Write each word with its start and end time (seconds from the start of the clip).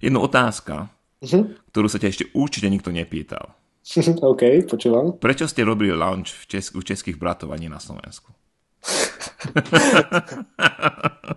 Jednu 0.00 0.20
otázka, 0.22 0.88
uh-huh. 1.22 1.42
ktorú 1.72 1.88
sa 1.88 1.98
ťa 2.00 2.08
ešte 2.12 2.24
určite 2.36 2.68
nikto 2.68 2.92
nepýtal. 2.92 3.54
OK, 4.32 4.66
počúvam. 4.66 5.14
Prečo 5.16 5.46
ste 5.46 5.62
robili 5.62 5.94
lunch 5.94 6.34
v 6.34 6.44
Česk- 6.58 6.74
u 6.74 6.82
českých 6.82 7.16
bratov 7.18 7.52
a 7.54 7.60
nie 7.60 7.70
na 7.70 7.78
Slovensku? 7.78 8.32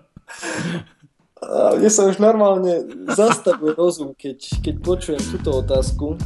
Mne 1.50 1.90
sa 1.90 2.06
už 2.06 2.20
normálne 2.22 2.86
zastavuje 3.10 3.74
rozum, 3.74 4.14
keď, 4.14 4.60
keď 4.62 4.76
počujem 4.84 5.23
túto 5.34 5.64
otázku. 5.64 6.20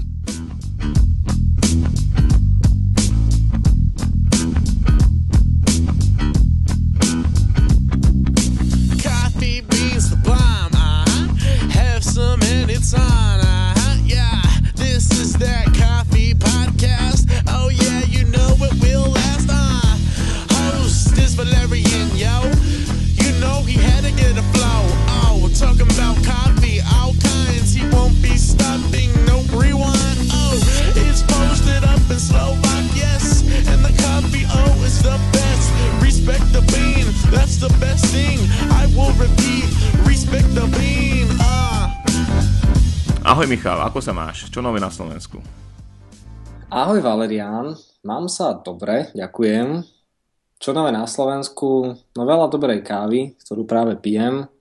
Ahoj 43.24 43.48
Michal, 43.48 43.80
ako 43.80 44.04
sa 44.04 44.12
máš? 44.12 44.52
Čo 44.52 44.60
nové 44.60 44.84
na 44.84 44.92
Slovensku? 44.92 45.40
Ahoj 46.68 47.00
Valerián, 47.00 47.72
mám 48.04 48.28
sa 48.28 48.52
dobre, 48.52 49.16
ďakujem. 49.16 49.80
Čo 50.60 50.76
nové 50.76 50.92
na 50.92 51.08
Slovensku? 51.08 51.98
No 52.14 52.22
veľa 52.28 52.52
dobrej 52.52 52.84
kávy, 52.84 53.40
ktorú 53.40 53.64
práve 53.64 53.96
pijem. 53.96 54.52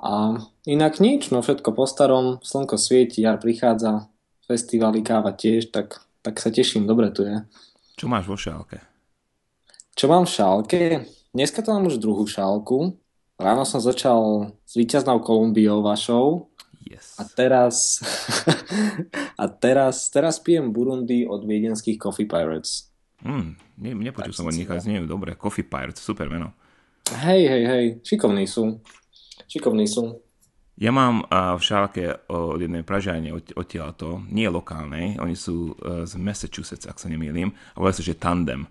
A 0.00 0.40
inak 0.64 0.96
nič, 1.04 1.28
no 1.28 1.44
všetko 1.44 1.76
po 1.76 1.84
starom, 1.84 2.40
slnko 2.40 2.80
svieti, 2.80 3.20
jar 3.20 3.36
prichádza, 3.36 4.08
festivaly 4.48 5.04
káva 5.04 5.36
tiež, 5.36 5.68
tak, 5.68 6.00
tak 6.24 6.40
sa 6.40 6.48
teším, 6.48 6.88
dobre 6.88 7.12
tu 7.12 7.24
je. 7.24 7.40
Čo 8.00 8.08
máš 8.08 8.24
vo 8.24 8.36
šálke? 8.40 8.80
Čo 9.92 10.08
mám 10.08 10.24
v 10.24 10.34
šálke? 10.34 10.80
Dneska 11.34 11.66
to 11.66 11.74
mám 11.74 11.90
už 11.90 11.98
druhú 11.98 12.30
šálku. 12.30 12.94
Ráno 13.42 13.66
som 13.66 13.82
začal 13.82 14.54
s 14.62 14.78
víťaznou 14.78 15.18
Kolumbiou 15.18 15.82
vašou, 15.82 16.46
Yes. 16.84 17.16
A 17.16 17.24
teraz, 17.24 17.96
a 19.40 19.44
teraz, 19.48 20.12
teraz 20.12 20.36
pijem 20.36 20.68
Burundi 20.68 21.24
od 21.24 21.40
viedenských 21.48 21.96
Coffee 21.96 22.28
Pirates. 22.28 22.92
Mm, 23.24 23.56
ne, 23.80 23.90
nepočul 24.04 24.36
som 24.36 24.44
od 24.44 24.52
nich, 24.52 24.68
ale 24.68 24.84
zniejú 24.84 25.08
dobre. 25.08 25.32
Coffee 25.32 25.64
Pirates, 25.64 26.04
super 26.04 26.28
meno. 26.28 26.52
Hej, 27.24 27.40
hej, 27.48 27.62
hej, 27.64 27.84
šikovní 28.04 28.44
sú. 28.44 28.84
Šikovní 29.48 29.88
sú. 29.88 30.20
Ja 30.76 30.92
mám 30.92 31.24
uh, 31.24 31.56
v 31.56 31.62
šálke 31.64 32.04
od 32.28 32.60
jednej 32.60 32.84
pražiarne 32.84 33.32
od, 33.32 33.48
to, 33.96 34.20
nie 34.28 34.44
lokálnej, 34.52 35.16
oni 35.16 35.32
sú 35.32 35.72
uh, 35.72 36.04
z 36.04 36.20
Massachusetts, 36.20 36.84
ak 36.84 37.00
sa 37.00 37.08
nemýlim, 37.08 37.48
a 37.48 37.76
volajú 37.80 38.04
sa, 38.04 38.12
že 38.12 38.20
Tandem. 38.20 38.68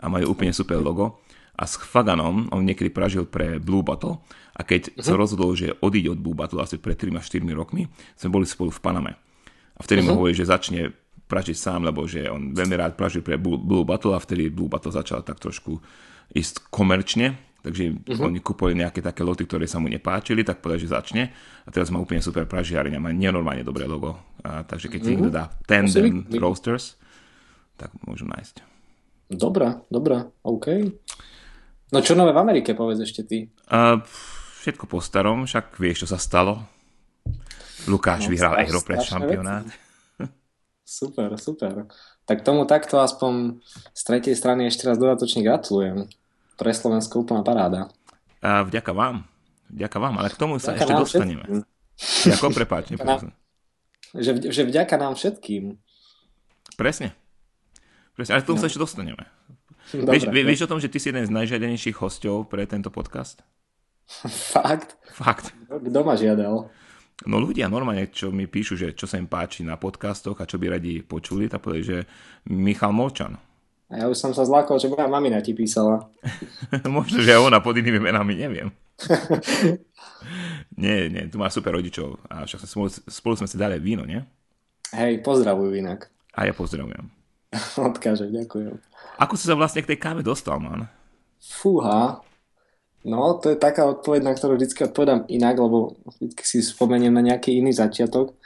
A 0.00 0.08
majú 0.08 0.32
úplne 0.32 0.56
super 0.56 0.80
logo. 0.80 1.20
A 1.56 1.66
s 1.66 1.76
Faganom 1.76 2.48
on 2.52 2.62
niekedy 2.62 2.92
pražil 2.92 3.26
pre 3.26 3.58
Blue 3.58 3.82
Bottle 3.84 4.22
a 4.56 4.60
keď 4.60 4.92
uh-huh. 4.92 5.04
sa 5.04 5.14
rozhodol, 5.16 5.56
že 5.56 5.76
odíde 5.80 6.12
od 6.12 6.20
Blue 6.20 6.36
Bottle 6.36 6.60
asi 6.60 6.76
pred 6.76 6.96
3-4 6.96 7.42
rokmi, 7.56 7.88
sme 8.16 8.30
boli 8.32 8.44
spolu 8.44 8.68
v 8.68 8.80
Paname. 8.80 9.12
A 9.76 9.80
vtedy 9.80 10.04
uh-huh. 10.04 10.12
mu 10.12 10.20
hovorili, 10.20 10.36
že 10.36 10.52
začne 10.52 10.92
pražiť 11.30 11.56
sám, 11.56 11.86
lebo 11.86 12.04
že 12.10 12.26
on 12.26 12.50
veľmi 12.52 12.74
rád 12.74 12.98
pražil 12.98 13.22
pre 13.22 13.38
Blue 13.38 13.86
Bottle 13.86 14.12
a 14.12 14.20
vtedy 14.20 14.50
Blue 14.50 14.66
Bottle 14.68 14.90
začal 14.90 15.22
tak 15.22 15.38
trošku 15.38 15.78
ísť 16.34 16.68
komerčne, 16.74 17.38
takže 17.62 17.94
uh-huh. 17.94 18.26
oni 18.26 18.42
kúpili 18.42 18.74
nejaké 18.76 18.98
také 18.98 19.22
loty, 19.22 19.46
ktoré 19.46 19.70
sa 19.70 19.78
mu 19.78 19.86
nepáčili, 19.86 20.42
tak 20.42 20.58
povedali, 20.58 20.82
že 20.82 20.90
začne. 20.90 21.22
A 21.64 21.68
teraz 21.70 21.88
má 21.94 22.02
úplne 22.02 22.24
super 22.24 22.44
pražiareň 22.50 22.98
a 22.98 23.04
má 23.04 23.14
nenormálne 23.14 23.62
dobré 23.62 23.86
logo. 23.86 24.18
A, 24.42 24.66
takže 24.66 24.90
keď 24.90 25.00
uh-huh. 25.00 25.10
niekto 25.14 25.30
dá 25.30 25.44
Tandem 25.64 26.26
Roasters, 26.36 26.98
tak 27.78 27.94
môžu 28.04 28.28
nájsť. 28.28 28.66
Dobrá, 29.30 29.78
dobrá, 29.88 30.26
OK. 30.42 30.90
No 31.90 31.98
čo 32.00 32.14
nové 32.14 32.30
v 32.30 32.42
Amerike, 32.42 32.78
povedz 32.78 33.02
ešte 33.02 33.22
ty. 33.26 33.38
Uh, 33.66 33.98
všetko 34.62 34.86
po 34.86 35.02
starom, 35.02 35.46
však 35.46 35.74
vieš, 35.82 36.06
čo 36.06 36.14
sa 36.14 36.18
stalo. 36.22 36.62
Lukáš 37.90 38.28
no, 38.28 38.30
vyhral 38.30 38.54
Aeropress 38.60 39.10
šampionát. 39.10 39.66
Super, 40.90 41.38
super. 41.38 41.86
Tak 42.26 42.42
tomu 42.42 42.66
takto 42.66 42.98
aspoň 42.98 43.62
z 43.94 44.02
tretej 44.02 44.34
strany 44.34 44.66
ešte 44.66 44.90
raz 44.90 44.98
dodatočne 44.98 45.46
gratulujem. 45.46 46.10
Pre 46.58 46.72
Slovensko 46.74 47.22
úplná 47.22 47.46
paráda. 47.46 47.94
A 48.42 48.66
vďaka 48.66 48.90
vám. 48.90 49.22
Vďaka 49.70 49.98
vám, 50.02 50.18
ale 50.18 50.34
k 50.34 50.36
tomu 50.42 50.58
sa 50.58 50.74
vďaka 50.74 50.82
ešte 50.82 50.94
dostaneme. 50.98 51.44
Všetkým. 51.46 52.26
Ďakujem, 52.34 52.52
prepáč, 52.58 52.84
že, 54.26 54.32
že 54.50 54.62
vďaka 54.66 54.94
nám 54.98 55.14
všetkým. 55.14 55.78
Presne. 56.74 57.14
Presne, 58.18 58.32
ale 58.34 58.42
k 58.42 58.48
tomu 58.50 58.58
no. 58.58 58.62
sa 58.62 58.66
ešte 58.66 58.82
dostaneme. 58.82 59.30
Dobre, 59.90 60.18
vieš, 60.18 60.46
vieš 60.46 60.64
o 60.66 60.70
tom, 60.70 60.78
že 60.78 60.90
ty 60.90 61.02
si 61.02 61.10
jeden 61.10 61.26
z 61.26 61.34
najžiadenejších 61.34 61.98
hostov 61.98 62.46
pre 62.46 62.66
tento 62.66 62.92
podcast? 62.94 63.42
Fakt? 64.28 64.98
Fakt. 65.10 65.54
Kto 65.70 66.02
ma 66.02 66.18
žiadal? 66.18 66.66
No 67.28 67.36
ľudia 67.36 67.68
normálne, 67.68 68.08
čo 68.08 68.32
mi 68.32 68.48
píšu, 68.48 68.80
že 68.80 68.96
čo 68.96 69.04
sa 69.04 69.20
im 69.20 69.28
páči 69.28 69.60
na 69.60 69.76
podcastoch 69.76 70.40
a 70.40 70.48
čo 70.48 70.56
by 70.56 70.80
radi 70.80 71.04
počuli, 71.04 71.52
tak 71.52 71.60
povedali, 71.60 71.84
že 71.84 71.98
Michal 72.48 72.96
Molčan. 72.96 73.36
A 73.90 73.94
ja 74.00 74.04
už 74.06 74.16
som 74.16 74.32
sa 74.32 74.46
zlákol, 74.46 74.78
že 74.78 74.88
moja 74.88 75.10
mamina 75.10 75.42
ti 75.42 75.52
písala. 75.52 76.08
Možno, 76.86 77.20
že 77.20 77.36
ona 77.36 77.58
pod 77.58 77.76
inými 77.76 77.98
menami, 77.98 78.38
neviem. 78.38 78.70
nie, 80.82 81.10
nie, 81.10 81.26
tu 81.26 81.36
máš 81.36 81.58
super 81.58 81.74
rodičov. 81.74 82.22
A 82.30 82.46
však 82.46 82.64
spolu, 82.64 82.88
spolu 82.88 83.34
sme 83.36 83.50
si 83.50 83.58
dali 83.58 83.82
víno, 83.82 84.06
nie? 84.06 84.22
Hej, 84.94 85.20
pozdravujú 85.26 85.74
inak. 85.74 86.06
A 86.38 86.46
ja 86.46 86.54
pozdravujem. 86.54 87.19
Odkážem, 87.90 88.30
ďakujem. 88.30 88.78
Ako 89.20 89.34
si 89.36 89.44
sa 89.44 89.58
vlastne 89.58 89.82
k 89.82 89.94
tej 89.94 89.98
káve 90.00 90.22
dostal, 90.24 90.58
man? 90.62 90.86
Fúha, 91.40 92.22
No, 93.00 93.40
to 93.40 93.48
je 93.48 93.56
taká 93.56 93.88
odpoveď, 93.88 94.20
na 94.20 94.36
ktorú 94.36 94.60
vždy 94.60 94.92
odpovedám 94.92 95.24
inak, 95.32 95.56
lebo 95.56 95.96
vždy 96.20 96.44
si 96.44 96.60
spomeniem 96.60 97.08
na 97.08 97.24
nejaký 97.24 97.56
iný 97.56 97.72
začiatok. 97.72 98.36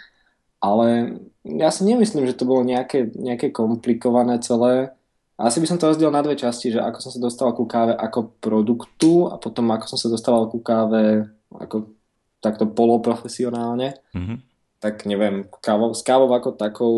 Ale 0.62 1.18
ja 1.42 1.74
si 1.74 1.82
nemyslím, 1.82 2.24
že 2.30 2.38
to 2.38 2.46
bolo 2.46 2.62
nejaké, 2.62 3.10
nejaké 3.18 3.50
komplikované 3.50 4.38
celé. 4.38 4.94
Asi 5.34 5.58
by 5.58 5.66
som 5.66 5.78
to 5.82 5.90
rozdiel 5.90 6.14
na 6.14 6.22
dve 6.22 6.38
časti, 6.38 6.70
že 6.70 6.78
ako 6.78 6.98
som 7.02 7.10
sa 7.10 7.20
dostal 7.20 7.50
ku 7.50 7.66
káve 7.66 7.98
ako 7.98 8.38
produktu 8.38 9.26
a 9.26 9.42
potom 9.42 9.66
ako 9.74 9.90
som 9.90 9.98
sa 9.98 10.06
dostal 10.06 10.46
ku 10.46 10.62
káve 10.62 11.26
ako 11.50 11.90
takto 12.38 12.70
poloprofesionálne. 12.70 13.98
Mm-hmm. 14.14 14.38
Tak 14.78 15.02
neviem, 15.10 15.50
kávou, 15.58 15.90
s 15.90 16.06
kávou 16.06 16.30
ako 16.30 16.54
takou 16.54 16.94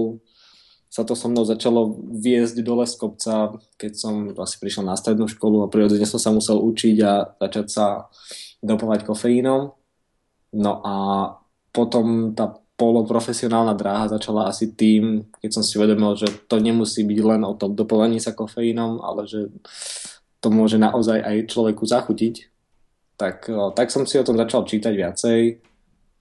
sa 0.97 1.05
to 1.05 1.13
so 1.13 1.29
mnou 1.29 1.45
začalo 1.45 1.93
viesť 2.09 2.65
dole 2.65 2.89
z 2.89 2.97
kopca, 2.97 3.53
keď 3.77 3.93
som 4.01 4.33
asi 4.33 4.57
prišiel 4.57 4.81
na 4.89 4.97
strednú 4.97 5.29
školu 5.29 5.61
a 5.61 5.69
prirodzene 5.69 6.09
som 6.09 6.17
sa 6.17 6.33
musel 6.33 6.57
učiť 6.57 6.97
a 7.05 7.37
začať 7.37 7.67
sa 7.69 8.09
dopovať 8.65 9.05
kofeínom. 9.05 9.77
No 10.57 10.73
a 10.81 10.95
potom 11.69 12.33
tá 12.33 12.57
poloprofesionálna 12.81 13.77
dráha 13.77 14.17
začala 14.17 14.49
asi 14.49 14.73
tým, 14.73 15.29
keď 15.45 15.61
som 15.61 15.61
si 15.61 15.77
uvedomil, 15.77 16.17
že 16.17 16.33
to 16.49 16.65
nemusí 16.65 17.05
byť 17.05 17.21
len 17.21 17.45
o 17.45 17.53
tom 17.53 17.77
dopovaní 17.77 18.17
sa 18.17 18.33
kofeínom, 18.33 19.05
ale 19.05 19.29
že 19.29 19.53
to 20.41 20.49
môže 20.49 20.81
naozaj 20.81 21.21
aj 21.21 21.53
človeku 21.53 21.85
zachutiť. 21.85 22.49
Tak, 23.21 23.53
tak 23.77 23.93
som 23.93 24.09
si 24.09 24.17
o 24.17 24.25
tom 24.25 24.41
začal 24.41 24.65
čítať 24.65 24.93
viacej. 24.97 25.41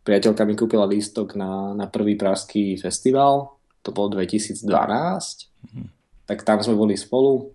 Priateľka 0.04 0.44
mi 0.44 0.60
kúpila 0.60 0.84
lístok 0.84 1.40
na, 1.40 1.72
na 1.72 1.88
prvý 1.88 2.20
pražský 2.20 2.76
festival, 2.76 3.55
to 3.86 3.94
bolo 3.94 4.18
2012, 4.18 4.66
mm-hmm. 4.66 5.88
tak 6.26 6.42
tam 6.42 6.58
sme 6.66 6.74
boli 6.74 6.98
spolu. 6.98 7.54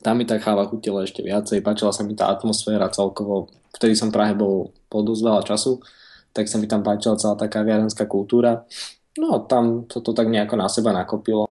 Tam 0.00 0.14
mi 0.16 0.24
tá 0.24 0.38
cháva 0.38 0.64
chutila 0.70 1.02
ešte 1.02 1.20
viacej, 1.20 1.60
páčila 1.60 1.90
sa 1.90 2.06
mi 2.06 2.14
tá 2.14 2.30
atmosféra 2.30 2.86
celkovo. 2.88 3.50
Vtedy 3.74 3.98
som 3.98 4.14
Prahe 4.14 4.32
bol, 4.32 4.70
bol 4.86 5.02
dosť 5.02 5.22
veľa 5.26 5.42
času, 5.44 5.82
tak 6.30 6.46
sa 6.46 6.56
mi 6.62 6.70
tam 6.70 6.86
páčila 6.86 7.18
celá 7.18 7.34
taká 7.34 7.66
viadenská 7.66 8.06
kultúra. 8.06 8.62
No 9.18 9.42
tam 9.44 9.90
to, 9.90 9.98
to 9.98 10.14
tak 10.14 10.30
nejako 10.30 10.54
na 10.54 10.70
seba 10.70 10.94
nakopilo. 10.94 11.50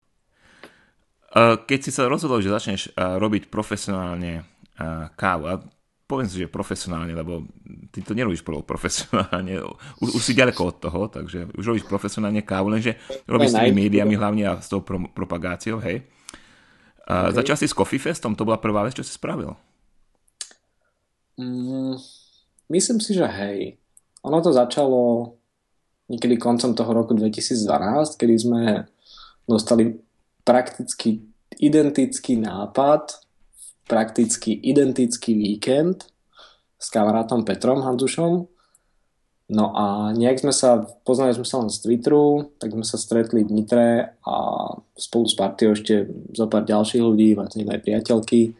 Keď 1.35 1.79
si 1.83 1.91
sa 1.91 2.07
rozhodol, 2.07 2.41
že 2.41 2.55
začneš 2.55 2.95
robiť 2.97 3.51
profesionálne 3.51 4.47
kávu, 5.19 5.45
a 5.47 5.61
poviem 6.11 6.27
si, 6.27 6.43
že 6.43 6.51
profesionálne, 6.51 7.15
lebo 7.15 7.47
ty 7.95 8.03
to 8.03 8.19
nerobíš 8.19 8.43
profesionálne, 8.43 9.63
už, 10.03 10.19
už 10.19 10.23
si 10.27 10.35
ďaleko 10.35 10.61
od 10.67 10.77
toho, 10.83 11.01
takže 11.07 11.55
už 11.55 11.63
robíš 11.63 11.87
profesionálne 11.87 12.43
kávu, 12.43 12.75
lenže 12.75 12.99
robíš 13.31 13.55
s 13.55 13.59
tými 13.63 13.87
médiami 13.87 14.19
hlavne 14.19 14.43
a 14.51 14.59
s 14.59 14.67
tou 14.67 14.83
pro, 14.83 14.99
propagáciou, 15.15 15.79
hej. 15.79 16.03
A 17.07 17.31
okay. 17.31 17.39
Začal 17.39 17.57
si 17.63 17.71
s 17.71 17.75
Coffee 17.79 18.03
Festom, 18.03 18.35
to 18.35 18.43
bola 18.43 18.59
prvá 18.59 18.83
vec, 18.83 18.99
čo 18.99 19.07
si 19.07 19.15
spravil? 19.15 19.55
Mm, 21.39 21.95
myslím 22.75 22.99
si, 22.99 23.15
že 23.15 23.31
hej. 23.31 23.79
Ono 24.27 24.43
to 24.43 24.51
začalo 24.51 25.33
niekedy 26.11 26.35
koncom 26.37 26.75
toho 26.75 26.91
roku 26.91 27.15
2012, 27.15 28.19
kedy 28.19 28.35
sme 28.35 28.63
dostali 29.47 29.95
prakticky 30.43 31.23
identický 31.63 32.35
nápad, 32.35 33.30
prakticky 33.91 34.55
identický 34.55 35.35
víkend 35.35 36.07
s 36.79 36.87
kamarátom 36.95 37.43
Petrom 37.43 37.83
Hanzušom. 37.83 38.47
No 39.51 39.67
a 39.75 40.15
nejak 40.15 40.47
sme 40.47 40.55
sa, 40.55 40.87
poznali 41.03 41.35
sme 41.35 41.43
sa 41.43 41.59
len 41.59 41.75
z 41.75 41.83
Twitteru, 41.83 42.55
tak 42.63 42.71
sme 42.71 42.87
sa 42.87 42.95
stretli 42.95 43.43
v 43.43 43.51
Nitre 43.51 44.15
a 44.23 44.35
spolu 44.95 45.27
s 45.27 45.35
partiou 45.35 45.75
ešte 45.75 46.07
zo 46.31 46.47
pár 46.47 46.63
ďalších 46.63 47.03
ľudí, 47.03 47.35
vlastne 47.35 47.67
aj 47.67 47.83
priateľky, 47.83 48.55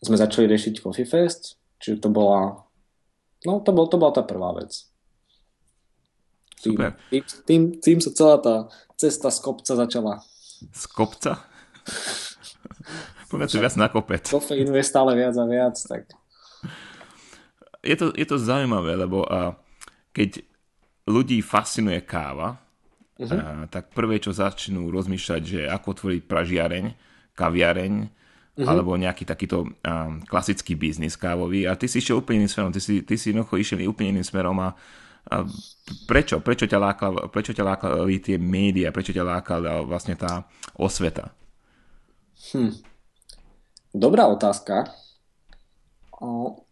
sme 0.00 0.16
začali 0.16 0.48
riešiť 0.48 0.80
Coffee 0.80 1.04
Fest, 1.04 1.60
čiže 1.76 2.00
to 2.00 2.08
bola, 2.08 2.56
no 3.44 3.60
to, 3.60 3.70
bol, 3.76 3.84
to 3.84 4.00
bola 4.00 4.16
tá 4.16 4.24
prvá 4.24 4.56
vec. 4.56 4.88
Tým, 6.64 6.72
Super. 6.72 6.96
Tým, 7.12 7.22
tým, 7.44 7.62
tým 7.84 7.98
sa 8.00 8.10
celá 8.16 8.36
tá 8.40 8.54
cesta 8.96 9.28
z 9.28 9.44
kopca 9.44 9.76
začala. 9.76 10.24
Z 10.72 10.88
kopca? 10.88 11.44
Povedz 13.34 13.58
viac 13.58 13.74
na 13.74 13.90
kopec. 13.90 14.24
Kofeínu 14.30 14.78
je 14.78 14.84
stále 14.86 15.18
viac 15.18 15.34
a 15.34 15.44
viac, 15.44 15.74
tak... 15.74 16.06
Je 17.84 17.96
to, 17.98 18.14
je 18.14 18.24
to 18.24 18.40
zaujímavé, 18.40 18.96
lebo 18.96 19.26
a, 19.26 19.58
keď 20.14 20.40
ľudí 21.04 21.42
fascinuje 21.44 22.00
káva, 22.06 22.56
uh-huh. 23.18 23.34
a, 23.34 23.68
tak 23.68 23.92
prvé, 23.92 24.22
čo 24.22 24.32
začnú 24.32 24.88
rozmýšľať, 24.88 25.42
že 25.42 25.60
ako 25.68 25.86
otvoriť 25.92 26.22
pražiareň, 26.24 26.84
kaviareň, 27.36 27.94
uh-huh. 28.00 28.64
alebo 28.64 28.96
nejaký 28.96 29.28
takýto 29.28 29.68
a, 29.84 30.14
klasický 30.24 30.78
biznis 30.78 31.18
kávový. 31.18 31.68
A 31.68 31.76
ty 31.76 31.90
si 31.90 32.00
išiel 32.00 32.22
úplne 32.22 32.46
iným 32.46 32.52
smerom, 32.54 32.72
ty 32.72 32.80
si, 32.80 33.04
ty 33.04 33.20
si 33.20 33.34
jednoducho 33.34 33.60
išiel 33.60 33.84
úplne 33.84 34.16
iným 34.16 34.24
smerom 34.24 34.56
a 34.62 34.72
a 35.24 35.40
prečo? 36.04 36.36
Prečo 36.44 36.68
ťa, 36.68 36.76
lákal, 36.76 37.32
prečo 37.32 37.56
ťa 37.56 37.64
lákali 37.64 38.20
tie 38.20 38.36
médiá? 38.36 38.92
Prečo 38.92 39.08
ťa 39.08 39.24
lákala 39.24 39.80
vlastne 39.80 40.20
tá 40.20 40.44
osveta? 40.76 41.32
Hm. 42.52 42.76
Dobrá 43.94 44.26
otázka. 44.26 44.90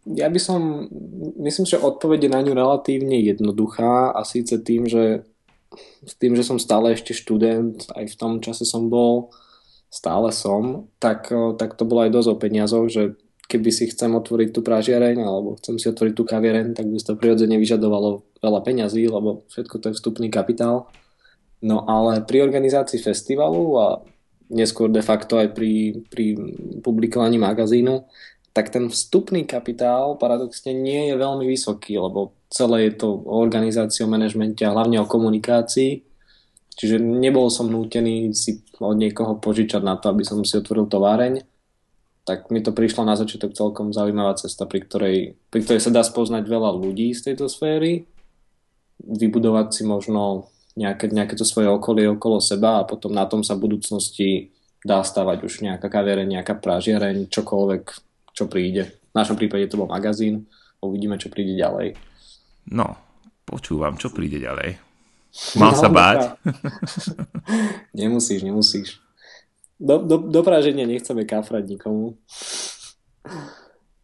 Ja 0.03 0.27
by 0.27 0.39
som, 0.43 0.91
myslím, 1.39 1.63
že 1.63 1.79
odpoveď 1.79 2.27
na 2.27 2.43
ňu 2.43 2.51
relatívne 2.51 3.15
jednoduchá 3.23 4.11
a 4.11 4.27
síce 4.27 4.59
tým, 4.59 4.91
že 4.91 5.23
s 6.03 6.13
tým, 6.19 6.35
že 6.35 6.43
som 6.43 6.59
stále 6.59 6.93
ešte 6.93 7.15
študent, 7.15 7.87
aj 7.95 8.11
v 8.11 8.15
tom 8.19 8.43
čase 8.43 8.67
som 8.67 8.91
bol, 8.91 9.31
stále 9.87 10.35
som, 10.35 10.91
tak, 10.99 11.31
tak 11.55 11.79
to 11.79 11.87
bolo 11.87 12.03
aj 12.03 12.11
dosť 12.11 12.29
o 12.29 12.35
peniazoch, 12.35 12.91
že 12.91 13.15
keby 13.47 13.69
si 13.71 13.87
chcem 13.87 14.11
otvoriť 14.11 14.49
tú 14.51 14.59
pražiareň 14.59 15.23
alebo 15.23 15.55
chcem 15.63 15.79
si 15.79 15.87
otvoriť 15.87 16.13
tú 16.17 16.27
kaviareň, 16.27 16.75
tak 16.75 16.91
by 16.91 16.97
to 16.99 17.15
prirodzene 17.15 17.55
vyžadovalo 17.55 18.25
veľa 18.43 18.59
peňazí, 18.67 19.07
lebo 19.07 19.47
všetko 19.47 19.75
to 19.79 19.85
je 19.91 19.97
vstupný 19.97 20.27
kapitál. 20.27 20.91
No 21.63 21.87
ale 21.87 22.19
pri 22.27 22.43
organizácii 22.43 22.99
festivalu 22.99 23.79
a 23.79 23.87
neskôr 24.53 24.87
de 24.87 25.01
facto 25.01 25.41
aj 25.41 25.51
pri, 25.57 26.05
pri 26.07 26.37
publikovaní 26.85 27.41
magazínu, 27.41 28.05
tak 28.53 28.69
ten 28.69 28.87
vstupný 28.87 29.49
kapitál 29.49 30.13
paradoxne 30.21 30.77
nie 30.77 31.09
je 31.09 31.15
veľmi 31.17 31.49
vysoký, 31.49 31.97
lebo 31.97 32.37
celé 32.53 32.93
je 32.93 33.01
to 33.01 33.09
o 33.17 33.41
organizácii, 33.41 34.05
o 34.05 34.13
manažmente 34.13 34.61
a 34.61 34.71
hlavne 34.71 35.01
o 35.01 35.09
komunikácii. 35.09 36.05
Čiže 36.73 37.01
nebol 37.01 37.49
som 37.49 37.69
nútený 37.69 38.33
si 38.33 38.61
od 38.77 38.97
niekoho 38.97 39.41
požičať 39.41 39.81
na 39.81 39.97
to, 39.97 40.13
aby 40.13 40.21
som 40.21 40.41
si 40.45 40.57
otvoril 40.57 40.85
továreň 40.85 41.41
tak 42.23 42.47
mi 42.51 42.63
to 42.63 42.71
prišlo 42.71 43.03
na 43.03 43.19
začiatok 43.19 43.51
celkom 43.51 43.91
zaujímavá 43.91 44.39
cesta, 44.39 44.63
pri 44.63 44.79
ktorej, 44.87 45.17
pri 45.51 45.59
ktorej 45.63 45.83
sa 45.83 45.91
dá 45.91 46.01
spoznať 46.07 46.47
veľa 46.47 46.71
ľudí 46.71 47.11
z 47.11 47.31
tejto 47.31 47.51
sféry, 47.51 48.07
vybudovať 49.03 49.67
si 49.75 49.83
možno 49.83 50.47
nejaké, 50.73 51.09
nejaké 51.09 51.37
to 51.37 51.45
svoje 51.45 51.69
okolie 51.69 52.09
okolo 52.09 52.41
seba 52.41 52.81
a 52.81 52.87
potom 52.87 53.13
na 53.13 53.25
tom 53.29 53.45
sa 53.45 53.53
v 53.53 53.69
budúcnosti 53.69 54.53
dá 54.83 54.99
stavať 55.05 55.37
už 55.45 55.53
nejaká 55.63 55.87
kaviareň, 55.87 56.39
nejaká 56.39 56.59
pražiareň, 56.59 57.31
čokoľvek, 57.31 57.83
čo 58.35 58.43
príde. 58.51 58.99
V 59.13 59.15
našom 59.15 59.37
prípade 59.37 59.69
to 59.69 59.79
bol 59.79 59.87
magazín, 59.87 60.49
uvidíme, 60.83 61.15
čo 61.21 61.31
príde 61.31 61.55
ďalej. 61.55 61.95
No, 62.73 62.97
počúvam, 63.47 63.95
čo 63.95 64.11
príde 64.11 64.41
ďalej. 64.41 64.75
No, 65.57 65.73
sa 65.73 65.89
báť? 65.89 66.37
nemusíš, 67.97 68.43
nemusíš 68.43 69.03
do, 69.83 69.95
do, 69.99 70.15
do 70.17 70.41
Praženia 70.43 70.87
nechceme 70.87 71.27
kafrať 71.27 71.75
nikomu. 71.75 72.15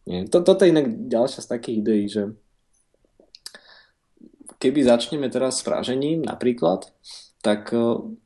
Nie. 0.04 0.28
To, 0.28 0.44
toto 0.44 0.68
je 0.68 0.72
inak 0.76 1.08
ďalšia 1.08 1.40
z 1.40 1.48
takých 1.48 1.76
ideí, 1.80 2.04
že 2.04 2.22
keby 4.60 4.84
začneme 4.84 5.26
teraz 5.32 5.58
s 5.58 5.66
pražením 5.66 6.22
napríklad, 6.22 6.92
tak 7.40 7.72
eh, 7.72 7.80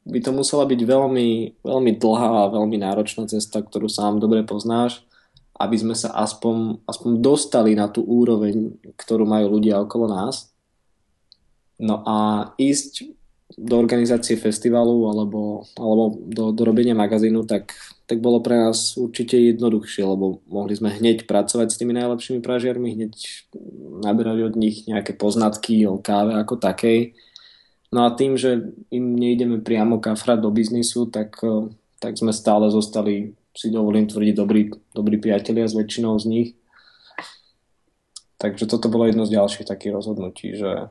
by 0.04 0.18
to 0.20 0.30
musela 0.34 0.66
byť 0.66 0.80
veľmi, 0.82 1.28
veľmi 1.62 1.92
dlhá 1.96 2.30
a 2.44 2.52
veľmi 2.52 2.76
náročná 2.82 3.30
cesta, 3.30 3.62
ktorú 3.62 3.86
sám 3.86 4.18
dobre 4.18 4.42
poznáš, 4.42 5.06
aby 5.54 5.78
sme 5.78 5.94
sa 5.94 6.10
aspoň, 6.18 6.82
aspoň 6.84 7.10
dostali 7.22 7.78
na 7.78 7.86
tú 7.86 8.02
úroveň, 8.02 8.74
ktorú 8.98 9.22
majú 9.22 9.56
ľudia 9.56 9.78
okolo 9.78 10.10
nás. 10.10 10.50
No 11.78 12.02
a 12.02 12.50
ísť 12.58 13.14
do 13.54 13.74
organizácie 13.78 14.34
festivalu 14.34 15.06
alebo, 15.06 15.62
alebo 15.78 16.18
do, 16.26 16.50
do 16.50 16.62
robenia 16.66 16.94
magazínu, 16.94 17.46
tak, 17.46 17.70
tak 18.06 18.18
bolo 18.18 18.42
pre 18.42 18.58
nás 18.58 18.98
určite 18.98 19.38
jednoduchšie, 19.38 20.02
lebo 20.02 20.42
mohli 20.50 20.74
sme 20.74 20.90
hneď 20.90 21.30
pracovať 21.30 21.70
s 21.70 21.78
tými 21.78 21.94
najlepšími 21.94 22.42
pražiarmi, 22.42 22.98
hneď 22.98 23.14
naberať 24.02 24.38
od 24.50 24.54
nich 24.58 24.84
nejaké 24.90 25.14
poznatky 25.14 25.86
o 25.86 26.02
káve 26.02 26.34
ako 26.34 26.58
takej. 26.58 27.14
No 27.94 28.10
a 28.10 28.14
tým, 28.18 28.34
že 28.34 28.74
im 28.90 29.14
nejdeme 29.14 29.62
priamo 29.62 30.02
kafrať 30.02 30.42
do 30.42 30.50
biznisu, 30.50 31.06
tak, 31.14 31.38
tak 32.02 32.18
sme 32.18 32.34
stále 32.34 32.66
zostali, 32.74 33.38
si 33.54 33.70
dovolím 33.70 34.10
tvrdiť, 34.10 34.34
dobrí, 34.34 34.74
dobrí 34.90 35.22
priatelia 35.22 35.70
s 35.70 35.78
väčšinou 35.78 36.18
z 36.18 36.26
nich. 36.26 36.48
Takže 38.34 38.66
toto 38.66 38.90
bolo 38.90 39.06
jedno 39.06 39.22
z 39.22 39.38
ďalších 39.38 39.70
takých 39.70 39.94
rozhodnutí, 39.94 40.58
že, 40.58 40.90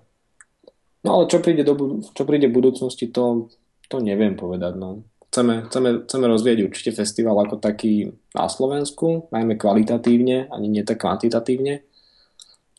No 1.04 1.20
ale 1.20 1.24
čo 1.28 1.44
príde, 1.44 1.68
do, 1.68 2.00
čo 2.16 2.24
príde 2.24 2.48
v 2.48 2.58
budúcnosti, 2.58 3.12
to, 3.12 3.52
to 3.92 4.00
neviem 4.00 4.40
povedať. 4.40 4.80
No. 4.80 5.04
Chceme, 5.34 5.68
chceme, 5.68 6.08
chceme 6.08 6.26
rozvieť 6.30 6.64
určite 6.64 6.96
festival 6.96 7.36
ako 7.44 7.60
taký 7.60 8.14
na 8.32 8.48
Slovensku, 8.48 9.28
najmä 9.34 9.60
kvalitatívne, 9.60 10.48
ani 10.48 10.68
nie 10.70 10.86
tak 10.86 11.04
kvantitatívne. 11.04 11.84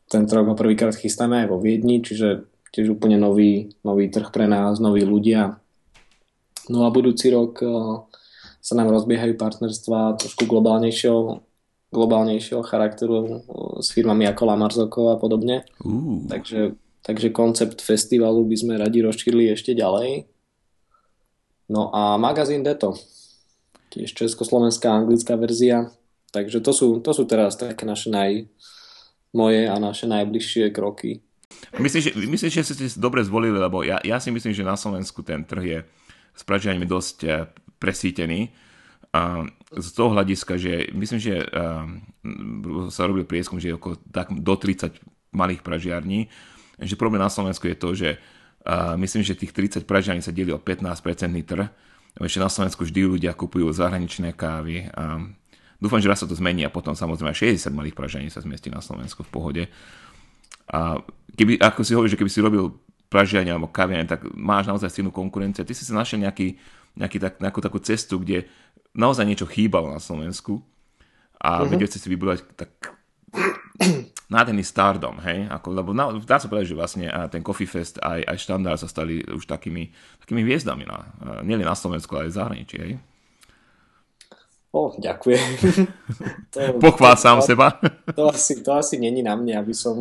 Tento 0.09 0.33
rok 0.39 0.47
ho 0.53 0.57
prvýkrát 0.57 0.95
chystáme 0.95 1.45
aj 1.45 1.51
vo 1.51 1.59
Viedni, 1.59 2.01
čiže 2.01 2.47
tiež 2.71 2.95
úplne 2.95 3.19
nový, 3.19 3.75
nový 3.83 4.07
trh 4.07 4.31
pre 4.31 4.47
nás, 4.47 4.79
noví 4.79 5.03
ľudia. 5.03 5.59
No 6.71 6.87
a 6.87 6.95
budúci 6.95 7.29
rok 7.31 7.61
eh, 7.61 7.71
sa 8.65 8.75
nám 8.75 8.91
rozbiehajú 8.91 9.37
partnerstva 9.39 10.17
trošku 10.17 10.49
globálnejšieho, 10.49 11.45
globálnejšieho 11.93 12.63
charakteru 12.65 13.15
eh, 13.19 13.31
s 13.83 13.91
firmami 13.95 14.31
ako 14.31 14.43
Lamarzoko 14.47 15.01
a 15.13 15.17
podobne. 15.19 15.67
Uh. 15.83 16.23
Takže 16.31 16.79
takže 17.05 17.37
koncept 17.37 17.85
festivalu 17.85 18.49
by 18.49 18.57
sme 18.57 18.75
radi 18.81 19.05
rozšírili 19.05 19.53
ešte 19.53 19.77
ďalej. 19.77 20.25
No 21.69 21.93
a 21.93 22.17
magazín 22.17 22.65
Deto, 22.65 22.97
tiež 23.93 24.17
československá 24.17 24.89
anglická 24.89 25.37
verzia, 25.37 25.93
takže 26.33 26.65
to 26.65 26.73
sú, 26.73 26.89
to 27.05 27.13
sú 27.13 27.29
teraz 27.29 27.61
také 27.61 27.85
naše 27.85 28.09
naj, 28.09 28.49
moje 29.37 29.69
a 29.69 29.77
naše 29.77 30.09
najbližšie 30.09 30.73
kroky. 30.73 31.21
Myslím, 31.79 32.01
že, 32.03 32.11
myslím, 32.17 32.51
že 32.51 32.67
ste 32.67 32.87
dobre 32.99 33.23
zvolili, 33.23 33.57
lebo 33.57 33.83
ja, 33.85 34.01
ja 34.03 34.19
si 34.19 34.31
myslím, 34.33 34.55
že 34.57 34.67
na 34.67 34.75
Slovensku 34.75 35.23
ten 35.23 35.45
trh 35.45 35.65
je 35.65 35.79
s 36.35 36.43
pražianím 36.43 36.89
dosť 36.89 37.19
eh, 37.27 37.47
presítený. 37.79 38.51
A 39.15 39.47
z 39.71 39.89
toho 39.95 40.11
hľadiska, 40.11 40.59
že 40.59 40.91
myslím, 40.91 41.23
že 41.23 41.39
uh, 41.39 41.87
sa 42.91 43.07
robil 43.07 43.23
prieskum, 43.23 43.63
že 43.63 43.71
je 43.71 43.79
okolo 43.79 43.95
tak, 44.11 44.35
do 44.35 44.55
30 44.59 44.91
malých 45.31 45.63
pražiarní, 45.63 46.27
že 46.81 46.99
problém 46.99 47.23
na 47.23 47.31
Slovensku 47.31 47.67
je 47.71 47.77
to, 47.77 47.89
že 47.95 48.09
uh, 48.17 48.95
myslím, 48.99 49.23
že 49.23 49.39
tých 49.39 49.55
30 49.55 49.87
pražianí 49.87 50.21
sa 50.25 50.35
delí 50.35 50.51
o 50.51 50.61
15% 50.61 51.03
trh. 51.45 51.69
Ešte 52.15 52.39
na 52.39 52.51
Slovensku 52.51 52.87
vždy 52.87 53.19
ľudia 53.19 53.35
kupujú 53.35 53.75
zahraničné 53.75 54.39
kávy. 54.39 54.87
A 54.95 55.19
dúfam, 55.83 55.99
že 55.99 56.07
raz 56.07 56.23
sa 56.23 56.31
to 56.31 56.39
zmení 56.39 56.63
a 56.63 56.71
potom 56.71 56.95
samozrejme 56.95 57.35
60 57.35 57.75
malých 57.75 57.99
pražianí 57.99 58.31
sa 58.31 58.39
zmestí 58.39 58.71
na 58.71 58.79
Slovensku 58.79 59.27
v 59.27 59.31
pohode. 59.35 59.63
A 60.71 61.03
keby, 61.35 61.59
ako 61.59 61.81
si 61.83 61.93
hovoríš, 61.99 62.15
že 62.15 62.21
keby 62.23 62.31
si 62.31 62.41
robil 62.41 62.71
pražianie 63.11 63.51
alebo 63.51 63.71
kaviarne, 63.71 64.07
tak 64.07 64.27
máš 64.35 64.71
naozaj 64.71 64.91
silnú 64.91 65.11
konkurenciu. 65.11 65.67
Ty 65.67 65.75
si 65.75 65.87
sa 65.87 65.95
našiel 65.95 66.23
nejaký, 66.23 66.59
nejaký 66.99 67.19
tak, 67.19 67.43
nejakú 67.43 67.61
takú 67.63 67.79
cestu, 67.83 68.23
kde 68.23 68.47
naozaj 68.95 69.27
niečo 69.27 69.47
chýbalo 69.51 69.91
na 69.91 69.99
Slovensku 69.99 70.63
a 71.39 71.61
uh-huh. 71.61 71.71
vedel 71.71 71.91
si 71.91 71.99
si 71.99 72.07
vybudovať 72.09 72.47
tak 72.55 72.71
nádherný 74.35 74.67
stardom, 74.67 75.23
hej, 75.23 75.47
ako, 75.47 75.67
lebo 75.71 75.91
na, 75.95 76.11
dá 76.19 76.43
sa 76.43 76.51
povedať, 76.51 76.75
že 76.75 76.79
vlastne 76.79 77.07
ten 77.31 77.47
Coffee 77.47 77.71
Fest 77.71 78.03
aj, 78.03 78.27
aj 78.27 78.37
štandard 78.43 78.79
sa 78.83 78.91
stali 78.91 79.23
už 79.23 79.47
takými, 79.47 79.95
takými 80.27 80.43
hviezdami, 80.43 80.83
na, 80.83 81.07
nielen 81.47 81.63
na 81.63 81.79
Slovensku, 81.79 82.11
ale 82.19 82.27
aj 82.27 82.31
v 82.35 82.39
zahraničí, 82.39 82.77
hej. 82.83 82.95
O, 84.75 84.91
ďakujem. 84.99 85.49
to, 86.51 86.59
Pochvál 86.83 87.15
sám 87.15 87.39
to, 87.39 87.47
seba. 87.47 87.79
To 88.19 88.27
asi, 88.35 88.59
to 88.59 88.75
asi 88.75 88.99
není 88.99 89.23
na 89.23 89.39
mne, 89.39 89.55
aby 89.63 89.71
som 89.71 89.95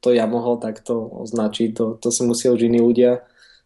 to 0.00 0.16
ja 0.16 0.24
mohol 0.24 0.56
takto 0.56 0.96
označiť. 0.96 1.76
To, 1.76 2.00
to 2.00 2.08
si 2.08 2.24
musia 2.24 2.48
už 2.48 2.64
iní 2.64 2.80
ľudia 2.80 3.20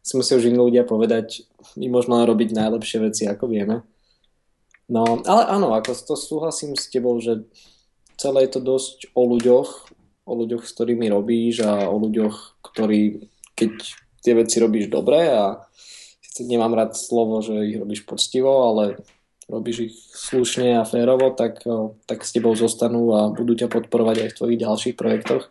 si 0.08 0.16
musia 0.16 0.40
už 0.40 0.48
iní 0.48 0.56
ľudia 0.56 0.88
povedať, 0.88 1.44
my 1.76 1.92
môžeme 1.92 2.16
robiť 2.24 2.56
najlepšie 2.56 2.98
veci, 3.04 3.28
ako 3.28 3.44
vieme. 3.44 3.84
No, 4.88 5.20
ale 5.20 5.44
áno, 5.52 5.76
ako 5.76 5.92
to 5.92 6.16
súhlasím 6.16 6.72
s 6.72 6.88
tebou, 6.88 7.20
že 7.20 7.44
celé 8.16 8.48
je 8.48 8.56
to 8.56 8.60
dosť 8.64 9.12
o 9.12 9.28
ľuďoch, 9.28 9.87
o 10.28 10.32
ľuďoch, 10.36 10.68
s 10.68 10.74
ktorými 10.76 11.08
robíš 11.08 11.64
a 11.64 11.88
o 11.88 11.96
ľuďoch, 11.96 12.60
ktorí, 12.60 13.24
keď 13.56 13.72
tie 14.20 14.36
veci 14.36 14.60
robíš 14.60 14.92
dobre 14.92 15.32
a 15.32 15.64
nemám 16.44 16.76
rád 16.76 16.94
slovo, 16.94 17.40
že 17.42 17.66
ich 17.66 17.80
robíš 17.80 18.06
poctivo, 18.06 18.68
ale 18.68 19.00
robíš 19.48 19.76
ich 19.90 19.96
slušne 20.12 20.76
a 20.78 20.84
férovo, 20.84 21.32
tak, 21.32 21.64
tak 22.04 22.22
s 22.22 22.30
tebou 22.36 22.52
zostanú 22.52 23.16
a 23.16 23.32
budú 23.32 23.56
ťa 23.56 23.72
podporovať 23.72 24.16
aj 24.22 24.30
v 24.30 24.38
tvojich 24.38 24.58
ďalších 24.60 24.94
projektoch. 24.94 25.48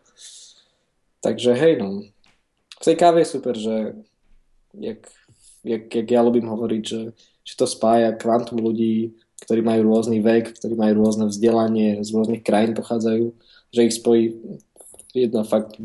Takže 1.25 1.57
hej, 1.57 1.81
no. 1.81 2.05
V 2.77 2.83
tej 2.85 2.95
káve 2.95 3.25
je 3.25 3.33
super, 3.33 3.57
že 3.57 3.97
jak, 4.77 5.01
jak, 5.65 5.89
jak 5.89 6.07
ja 6.07 6.21
ľubím 6.21 6.45
hovoriť, 6.45 6.83
že, 6.85 7.01
že 7.41 7.53
to 7.57 7.65
spája 7.65 8.13
kvantum 8.13 8.61
ľudí, 8.61 9.17
ktorí 9.41 9.65
majú 9.65 9.89
rôzny 9.89 10.21
vek, 10.21 10.61
ktorí 10.61 10.77
majú 10.77 11.01
rôzne 11.01 11.25
vzdelanie, 11.29 12.05
z 12.05 12.09
rôznych 12.13 12.45
krajín 12.45 12.77
pochádzajú, 12.77 13.33
že 13.73 13.85
ich 13.85 13.97
spojí 13.97 14.37
jedna 15.25 15.41
fakt 15.41 15.81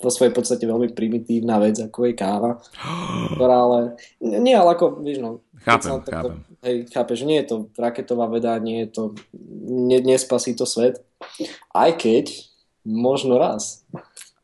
vo 0.00 0.10
svojej 0.10 0.32
podstate 0.32 0.64
veľmi 0.64 0.96
primitívna 0.96 1.60
vec, 1.60 1.76
ako 1.76 2.08
je 2.08 2.14
káva, 2.16 2.56
ktorá 3.36 3.56
ale, 3.68 3.80
nie, 4.22 4.56
ale 4.56 4.72
ako, 4.78 5.04
vieš 5.04 5.18
no, 5.20 5.44
chápem, 5.60 6.00
chápem. 6.08 6.36
hej, 6.64 6.76
chápeš, 6.88 7.18
nie 7.28 7.38
je 7.44 7.46
to 7.52 7.56
raketová 7.76 8.30
veda, 8.32 8.56
nie 8.56 8.86
je 8.86 8.88
to, 8.88 9.02
ne, 9.68 10.00
nespasí 10.00 10.56
to 10.56 10.64
svet, 10.64 11.04
aj 11.76 12.00
keď 12.00 12.32
možno 12.88 13.36
raz. 13.36 13.84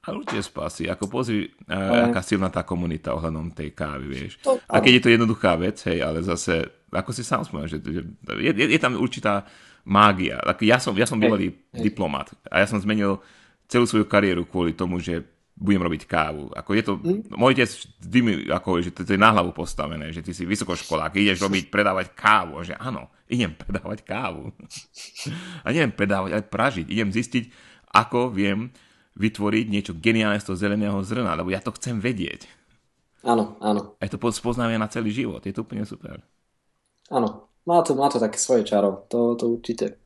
A 0.06 0.14
určite 0.14 0.47
spasí. 0.47 0.87
Ako 0.87 1.11
pozri, 1.11 1.50
uh, 1.66 2.06
aká 2.06 2.23
silná 2.23 2.47
tá 2.47 2.62
komunita 2.62 3.11
ohľadom 3.11 3.50
tej 3.50 3.75
kávy, 3.75 4.06
vieš. 4.06 4.38
To, 4.47 4.54
a 4.54 4.78
keď 4.78 4.92
je 4.95 5.02
to 5.02 5.12
jednoduchá 5.18 5.59
vec, 5.59 5.83
hej, 5.90 5.99
ale 5.99 6.23
zase, 6.23 6.62
ako 6.95 7.11
si 7.11 7.26
sám 7.26 7.42
spomenul, 7.42 7.66
že, 7.66 7.83
že 7.83 8.06
je, 8.38 8.52
je, 8.54 8.66
je 8.71 8.78
tam 8.78 8.95
určitá 8.95 9.42
mágia. 9.83 10.38
Ja 10.62 10.78
som, 10.78 10.95
ja 10.95 11.11
som 11.11 11.18
bývalý 11.18 11.59
hey, 11.75 11.90
diplomat 11.90 12.30
a 12.47 12.62
ja 12.62 12.66
som 12.71 12.78
zmenil 12.78 13.18
celú 13.66 13.85
svoju 13.87 14.06
kariéru 14.06 14.46
kvôli 14.46 14.73
tomu, 14.73 14.99
že 15.02 15.26
budem 15.56 15.80
robiť 15.80 16.02
kávu. 16.04 16.52
Ako 16.52 16.70
je 16.76 16.82
to, 16.85 16.92
mm. 17.00 17.32
môj 17.32 17.56
otec 17.56 17.70
vždy 18.04 18.18
mi, 18.20 18.32
ako, 18.52 18.68
že 18.85 18.92
to, 18.92 19.08
to 19.08 19.16
je 19.16 19.20
na 19.20 19.32
hlavu 19.32 19.56
postavené, 19.56 20.12
že 20.12 20.20
ty 20.20 20.37
si 20.37 20.44
vysokoškolák, 20.44 21.16
ideš 21.16 21.40
robiť, 21.40 21.73
predávať 21.73 22.12
kávu. 22.12 22.61
A 22.61 22.62
že 22.62 22.76
áno, 22.76 23.08
idem 23.32 23.56
predávať 23.62 24.04
kávu. 24.04 24.52
A 25.64 25.66
neviem 25.73 25.92
predávať, 25.96 26.30
ale 26.37 26.44
pražiť. 26.44 26.87
Idem 26.92 27.08
zistiť, 27.08 27.44
ako 27.96 28.28
viem 28.28 28.68
vytvoriť 29.16 29.66
niečo 29.73 29.92
geniálne 29.96 30.37
z 30.37 30.52
toho 30.52 30.61
zeleného 30.61 31.00
zrna, 31.00 31.32
lebo 31.32 31.49
ja 31.49 31.64
to 31.64 31.73
chcem 31.73 31.96
vedieť. 31.96 32.44
Áno, 33.25 33.56
áno. 33.64 33.96
A 33.96 34.06
to 34.06 34.20
spoznávanie 34.28 34.76
na 34.76 34.92
celý 34.92 35.08
život, 35.08 35.40
je 35.40 35.56
to 35.56 35.64
úplne 35.64 35.88
super. 35.88 36.20
Áno, 37.08 37.49
má 37.64 37.80
to, 37.80 37.96
má 37.96 38.12
to 38.12 38.20
také 38.20 38.37
svoje 38.37 38.68
čaro, 38.68 39.08
to, 39.08 39.35
to 39.40 39.56
určite. 39.56 39.96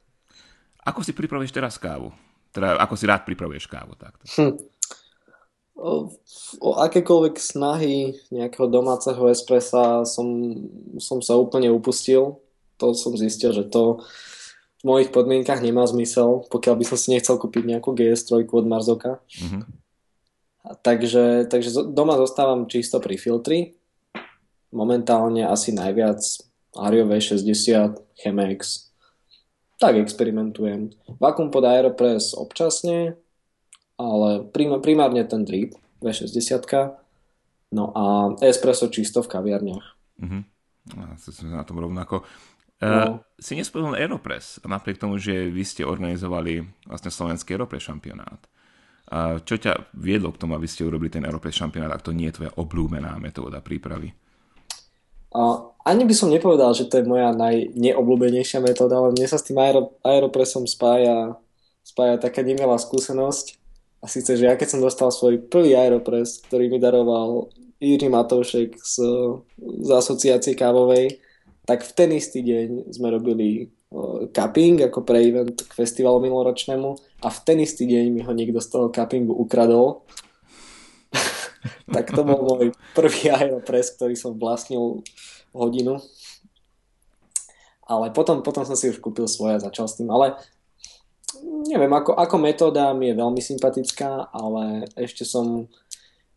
Ako 0.86 1.02
si 1.02 1.10
pripravíš 1.10 1.50
teraz 1.50 1.76
kávu? 1.76 2.14
Teda 2.50 2.78
ako 2.82 2.94
si 2.98 3.04
rád 3.06 3.22
pripravuješ 3.26 3.70
kávu 3.70 3.94
takto? 3.94 4.26
Hm. 4.36 4.54
O, 5.80 6.12
o 6.60 6.70
akékoľvek 6.76 7.40
snahy 7.40 8.12
nejakého 8.28 8.68
domáceho 8.68 9.32
espressa 9.32 10.04
som, 10.04 10.28
som 11.00 11.24
sa 11.24 11.40
úplne 11.40 11.72
upustil. 11.72 12.36
To 12.76 12.92
som 12.92 13.16
zistil, 13.16 13.56
že 13.56 13.64
to, 13.64 14.04
v 14.80 14.84
mojich 14.84 15.12
podmienkach 15.12 15.60
nemá 15.60 15.84
zmysel, 15.84 16.48
pokiaľ 16.48 16.74
by 16.80 16.84
som 16.88 16.96
si 16.96 17.12
nechcel 17.12 17.36
kúpiť 17.36 17.64
nejakú 17.68 17.92
GS3 17.92 18.48
od 18.48 18.64
Marzoka. 18.64 19.20
Mm-hmm. 19.28 19.62
Takže, 20.80 21.48
takže 21.48 21.92
doma 21.92 22.16
zostávam 22.16 22.68
čisto 22.68 23.00
pri 23.00 23.16
filtri. 23.20 23.76
Momentálne 24.72 25.44
asi 25.44 25.72
najviac 25.76 26.20
Ario 26.76 27.04
V60, 27.08 27.96
Chemex. 28.20 28.89
Tak 29.80 29.96
experimentujem. 29.96 30.92
Vakuum 31.16 31.48
pod 31.48 31.64
Aeropress 31.64 32.36
občasne, 32.36 33.16
ale 33.96 34.44
primárne 34.52 35.24
ten 35.24 35.48
drip 35.48 35.72
V60. 36.04 36.68
No 37.72 37.88
a 37.96 38.36
espresso 38.44 38.92
čisto 38.92 39.24
v 39.24 39.30
kaviarniach. 39.32 39.86
Mm-hmm. 40.20 40.42
Na 41.48 41.64
tom 41.64 41.80
rovnako. 41.80 42.28
No. 42.80 43.20
Uh, 43.20 43.24
si 43.36 43.56
nespomenul 43.56 43.96
Aeropress, 43.96 44.60
napriek 44.64 45.00
tomu, 45.00 45.20
že 45.20 45.52
vy 45.52 45.64
ste 45.64 45.84
organizovali 45.84 46.64
vlastne 46.88 47.12
slovenský 47.12 47.56
Aeropress 47.56 47.88
šampionát. 47.88 48.40
Uh, 49.08 49.40
čo 49.44 49.60
ťa 49.60 49.96
viedlo 49.96 50.32
k 50.32 50.40
tomu, 50.40 50.56
aby 50.56 50.68
ste 50.68 50.88
urobili 50.88 51.12
ten 51.12 51.24
Aeropress 51.24 51.60
šampionát, 51.60 51.92
ak 51.92 52.04
to 52.04 52.16
nie 52.16 52.28
je 52.28 52.40
tvoja 52.40 52.52
obľúbená 52.56 53.16
metóda 53.20 53.60
prípravy? 53.60 54.12
Uh, 55.32 55.69
ani 55.84 56.04
by 56.04 56.14
som 56.14 56.28
nepovedal, 56.28 56.76
že 56.76 56.86
to 56.86 57.00
je 57.00 57.08
moja 57.08 57.32
najneobľúbenejšia 57.32 58.60
metóda, 58.60 59.00
ale 59.00 59.16
mne 59.16 59.26
sa 59.26 59.40
s 59.40 59.46
tým 59.48 59.56
aero, 59.56 59.96
Aeropressom 60.04 60.68
spája, 60.68 61.40
spája 61.80 62.20
taká 62.20 62.44
nemilá 62.44 62.76
skúsenosť. 62.76 63.56
A 64.00 64.08
síce, 64.08 64.32
že 64.36 64.48
ja 64.48 64.56
keď 64.56 64.76
som 64.76 64.80
dostal 64.80 65.12
svoj 65.12 65.44
prvý 65.48 65.76
Aeropress, 65.76 66.40
ktorý 66.48 66.72
mi 66.72 66.80
daroval 66.80 67.52
Jiří 67.80 68.08
Matoušek 68.08 68.76
z, 68.76 68.96
z 69.60 69.88
asociácie 69.92 70.56
kávovej, 70.56 71.20
tak 71.64 71.84
v 71.84 71.92
ten 71.92 72.10
istý 72.16 72.40
deň 72.40 72.92
sme 72.92 73.12
robili 73.12 73.68
cupping 74.30 74.86
ako 74.86 75.02
pre 75.02 75.18
event 75.26 75.66
k 75.66 75.72
festivalu 75.74 76.30
minuloročnému 76.30 76.90
a 77.26 77.28
v 77.28 77.38
ten 77.42 77.58
istý 77.58 77.90
deň 77.90 78.04
mi 78.14 78.20
ho 78.22 78.32
niekto 78.32 78.62
z 78.62 78.68
toho 78.70 78.86
cuppingu 78.88 79.34
ukradol. 79.34 80.06
tak 81.94 82.14
to 82.14 82.22
bol 82.22 82.40
môj 82.56 82.70
prvý 82.94 83.34
Aeropress, 83.34 83.98
ktorý 83.98 84.14
som 84.14 84.38
vlastnil 84.38 85.02
hodinu. 85.54 85.98
Ale 87.86 88.14
potom, 88.14 88.42
potom 88.46 88.62
som 88.62 88.78
si 88.78 88.86
už 88.86 89.02
kúpil 89.02 89.26
svoje 89.26 89.58
a 89.58 89.64
začal 89.64 89.90
s 89.90 89.98
tým. 89.98 90.10
Ale 90.14 90.38
neviem, 91.66 91.90
ako, 91.90 92.14
ako 92.14 92.36
metóda 92.38 92.94
mi 92.94 93.10
je 93.10 93.18
veľmi 93.18 93.42
sympatická, 93.42 94.30
ale 94.30 94.86
ešte 94.94 95.26
som, 95.26 95.66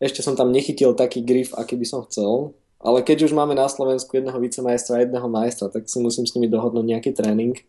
ešte 0.02 0.22
som 0.22 0.34
tam 0.34 0.50
nechytil 0.50 0.98
taký 0.98 1.22
grif, 1.22 1.54
aký 1.54 1.78
by 1.78 1.86
som 1.86 2.02
chcel 2.10 2.54
ale 2.84 3.00
keď 3.00 3.24
už 3.24 3.32
máme 3.32 3.56
na 3.56 3.64
Slovensku 3.64 4.12
jedného 4.12 4.36
vicemajstra 4.36 5.00
a 5.00 5.02
jedného 5.08 5.24
majstra, 5.24 5.72
tak 5.72 5.88
si 5.88 5.96
musím 6.04 6.28
s 6.28 6.36
nimi 6.36 6.52
dohodnúť 6.52 6.84
nejaký 6.84 7.10
tréning. 7.16 7.56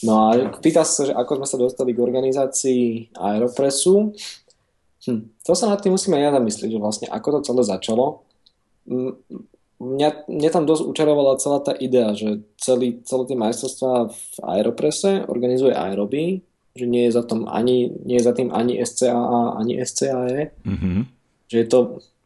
No 0.00 0.32
a 0.32 0.56
pýta 0.64 0.80
sa, 0.80 1.04
že 1.04 1.12
ako 1.12 1.36
sme 1.36 1.44
sa 1.44 1.60
dostali 1.60 1.92
k 1.92 2.00
organizácii 2.00 3.12
Aeropressu. 3.20 4.16
Hm, 5.04 5.28
to 5.44 5.52
sa 5.52 5.68
nad 5.68 5.76
tým 5.84 5.92
musíme 5.92 6.16
aj 6.16 6.24
ja 6.24 6.30
namyslieť, 6.40 6.72
že 6.72 6.80
vlastne 6.80 7.06
ako 7.12 7.36
to 7.36 7.52
celé 7.52 7.68
začalo. 7.68 8.24
Mňa, 9.80 10.28
mňa 10.28 10.50
tam 10.52 10.68
dosť 10.68 10.84
učarovala 10.92 11.40
celá 11.40 11.64
tá 11.64 11.72
idea, 11.72 12.12
že 12.12 12.44
celý, 12.60 13.00
celé 13.08 13.22
tie 13.32 13.38
majstrovstvá 13.40 14.12
v 14.12 14.36
Aeropresse 14.44 15.24
organizuje 15.24 15.72
Aeroby, 15.72 16.44
že 16.76 16.84
nie 16.84 17.08
je 17.08 17.16
za, 17.16 17.24
tom 17.24 17.48
ani, 17.48 17.88
nie 18.04 18.20
je 18.20 18.28
za 18.28 18.36
tým 18.36 18.52
ani 18.52 18.76
SCAA, 18.76 19.56
ani 19.56 19.80
SCAE. 19.80 20.52
Mm-hmm. 20.68 20.98
Že 21.48 21.56
je 21.56 21.66
to 21.66 21.80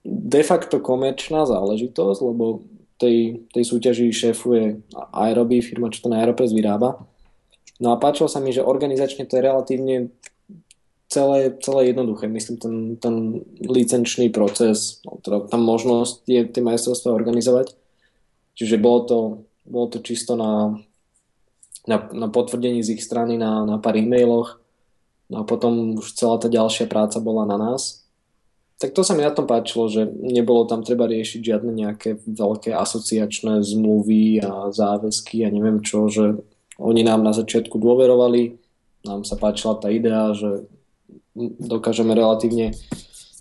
de 0.04 0.42
facto 0.42 0.82
komerčná 0.82 1.46
záležitosť, 1.46 2.18
lebo 2.26 2.66
tej, 2.98 3.46
tej 3.54 3.64
súťaži 3.64 4.10
šéfuje 4.10 4.82
Aeroby, 5.14 5.62
firma, 5.62 5.94
čo 5.94 6.04
ten 6.04 6.14
Aeropress 6.14 6.50
vyrába. 6.50 7.06
No 7.78 7.94
a 7.94 7.98
páčilo 7.98 8.30
sa 8.30 8.38
mi, 8.38 8.54
že 8.54 8.66
organizačne 8.66 9.26
to 9.26 9.38
je 9.38 9.46
relatívne 9.46 9.94
celé, 11.14 11.54
celé 11.62 11.94
jednoduché. 11.94 12.26
Myslím, 12.26 12.56
ten, 12.58 12.74
ten 12.98 13.14
licenčný 13.62 14.34
proces, 14.34 14.98
no, 15.06 15.22
teda 15.22 15.46
tam 15.46 15.62
možnosť 15.62 16.26
je 16.26 16.42
tie 16.50 16.62
majstrovstvá 16.66 17.14
organizovať. 17.14 17.78
Čiže 18.58 18.82
bolo 18.82 19.00
to, 19.06 19.18
bolo 19.62 19.86
to 19.94 20.02
čisto 20.02 20.34
na, 20.34 20.74
na, 21.86 21.96
na 22.10 22.26
potvrdení 22.26 22.82
z 22.82 22.98
ich 22.98 23.02
strany 23.06 23.38
na, 23.38 23.62
na 23.62 23.78
pár 23.78 23.94
e-mailoch. 23.94 24.58
No 25.30 25.42
a 25.42 25.44
potom 25.46 25.94
už 26.02 26.18
celá 26.18 26.42
tá 26.42 26.50
ďalšia 26.50 26.90
práca 26.90 27.22
bola 27.22 27.46
na 27.46 27.54
nás 27.54 28.04
tak 28.78 28.90
to 28.92 29.06
sa 29.06 29.14
mi 29.14 29.22
na 29.22 29.30
tom 29.30 29.46
páčilo, 29.46 29.86
že 29.86 30.04
nebolo 30.04 30.66
tam 30.66 30.82
treba 30.82 31.06
riešiť 31.06 31.40
žiadne 31.40 31.72
nejaké 31.72 32.18
veľké 32.26 32.74
asociačné 32.74 33.62
zmluvy 33.62 34.42
a 34.42 34.74
záväzky 34.74 35.46
a 35.46 35.48
neviem 35.48 35.78
čo, 35.80 36.10
že 36.10 36.42
oni 36.82 37.06
nám 37.06 37.22
na 37.22 37.30
začiatku 37.30 37.78
dôverovali, 37.78 38.58
nám 39.06 39.22
sa 39.22 39.38
páčila 39.38 39.78
tá 39.78 39.94
idea, 39.94 40.34
že 40.34 40.66
dokážeme 41.60 42.14
relatívne 42.14 42.72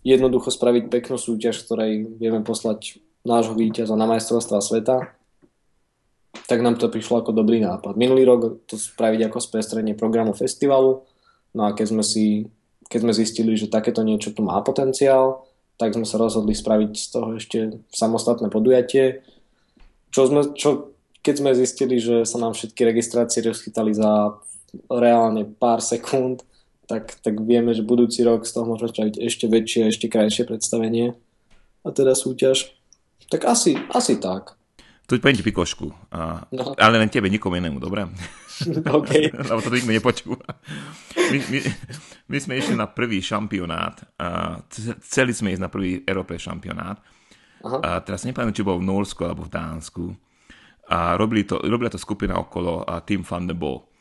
jednoducho 0.03 0.51
spraviť 0.51 0.89
peknú 0.91 1.15
súťaž, 1.15 1.63
ktorej 1.63 2.19
vieme 2.19 2.43
poslať 2.43 2.99
nášho 3.23 3.55
víťaza 3.55 3.95
na 3.95 4.03
majstrovstvá 4.09 4.59
sveta, 4.59 5.15
tak 6.49 6.59
nám 6.59 6.75
to 6.75 6.91
prišlo 6.91 7.23
ako 7.23 7.31
dobrý 7.31 7.63
nápad. 7.63 7.95
Minulý 7.95 8.27
rok 8.27 8.67
to 8.67 8.75
spraviť 8.75 9.31
ako 9.31 9.37
spestrenie 9.39 9.95
programu 9.95 10.35
festivalu, 10.35 11.07
no 11.55 11.61
a 11.63 11.71
keď 11.71 11.95
sme 11.95 12.03
si 12.03 12.51
keď 12.93 12.99
sme 13.09 13.13
zistili, 13.17 13.57
že 13.57 13.73
takéto 13.73 14.05
niečo 14.05 14.37
tu 14.37 14.45
má 14.45 14.61
potenciál, 14.61 15.49
tak 15.81 15.97
sme 15.97 16.05
sa 16.05 16.21
rozhodli 16.21 16.53
spraviť 16.53 16.91
z 16.93 17.07
toho 17.09 17.27
ešte 17.41 17.59
samostatné 17.89 18.53
podujatie. 18.53 19.25
Čo 20.13 20.29
sme, 20.29 20.53
čo, 20.53 20.93
keď 21.25 21.35
sme 21.41 21.57
zistili, 21.57 21.97
že 21.97 22.21
sa 22.29 22.37
nám 22.37 22.53
všetky 22.53 22.85
registrácie 22.85 23.41
rozchytali 23.41 23.97
za 23.97 24.37
reálne 24.93 25.49
pár 25.57 25.81
sekúnd, 25.81 26.45
tak, 26.87 27.15
tak 27.23 27.39
vieme, 27.43 27.71
že 27.71 27.85
budúci 27.85 28.27
rok 28.27 28.43
z 28.43 28.51
toho 28.55 28.67
môžeme 28.67 28.91
spraviť 28.91 29.15
ešte 29.23 29.45
väčšie, 29.47 29.81
ešte 29.87 30.07
krajšie 30.11 30.43
predstavenie. 30.47 31.15
a 31.83 31.87
teda 31.91 32.15
súťaž. 32.15 32.75
Tak 33.31 33.47
asi, 33.47 33.75
asi 33.91 34.19
tak. 34.19 34.55
Tu 35.03 35.19
poviem 35.19 35.35
ti 35.35 35.43
pikošku, 35.43 35.91
a, 36.15 36.47
no. 36.55 36.79
ale 36.79 36.95
len 36.95 37.11
tebe, 37.11 37.27
nikomu 37.27 37.59
inému, 37.59 37.75
dobre? 37.75 38.07
OK. 38.97 39.11
Lebo 39.51 39.59
to 39.59 39.75
nikto 39.75 39.91
nepočúva. 39.91 40.47
My, 41.19 41.37
my, 41.51 41.59
my 42.31 42.37
sme 42.39 42.53
išli 42.55 42.75
na 42.79 42.87
prvý 42.87 43.19
šampionát, 43.19 43.99
a 44.15 44.59
chceli 45.03 45.35
sme 45.35 45.51
ísť 45.51 45.63
na 45.63 45.67
prvý 45.67 45.99
Európe 46.07 46.39
šampionát. 46.39 47.03
Aha. 47.63 47.79
A 47.83 47.89
teraz 47.99 48.23
nepamätám, 48.23 48.55
či 48.55 48.63
bol 48.63 48.79
v 48.79 48.87
Norsku 48.87 49.27
alebo 49.27 49.43
v 49.43 49.51
Dánsku. 49.51 50.05
A 50.87 51.19
robili 51.19 51.43
to, 51.43 51.59
robila 51.59 51.91
to 51.91 51.99
skupina 51.99 52.39
okolo 52.39 52.87
a 52.87 53.03
Team 53.03 53.27
Van 53.27 53.43
de 53.47 53.55
Bo, 53.55 53.91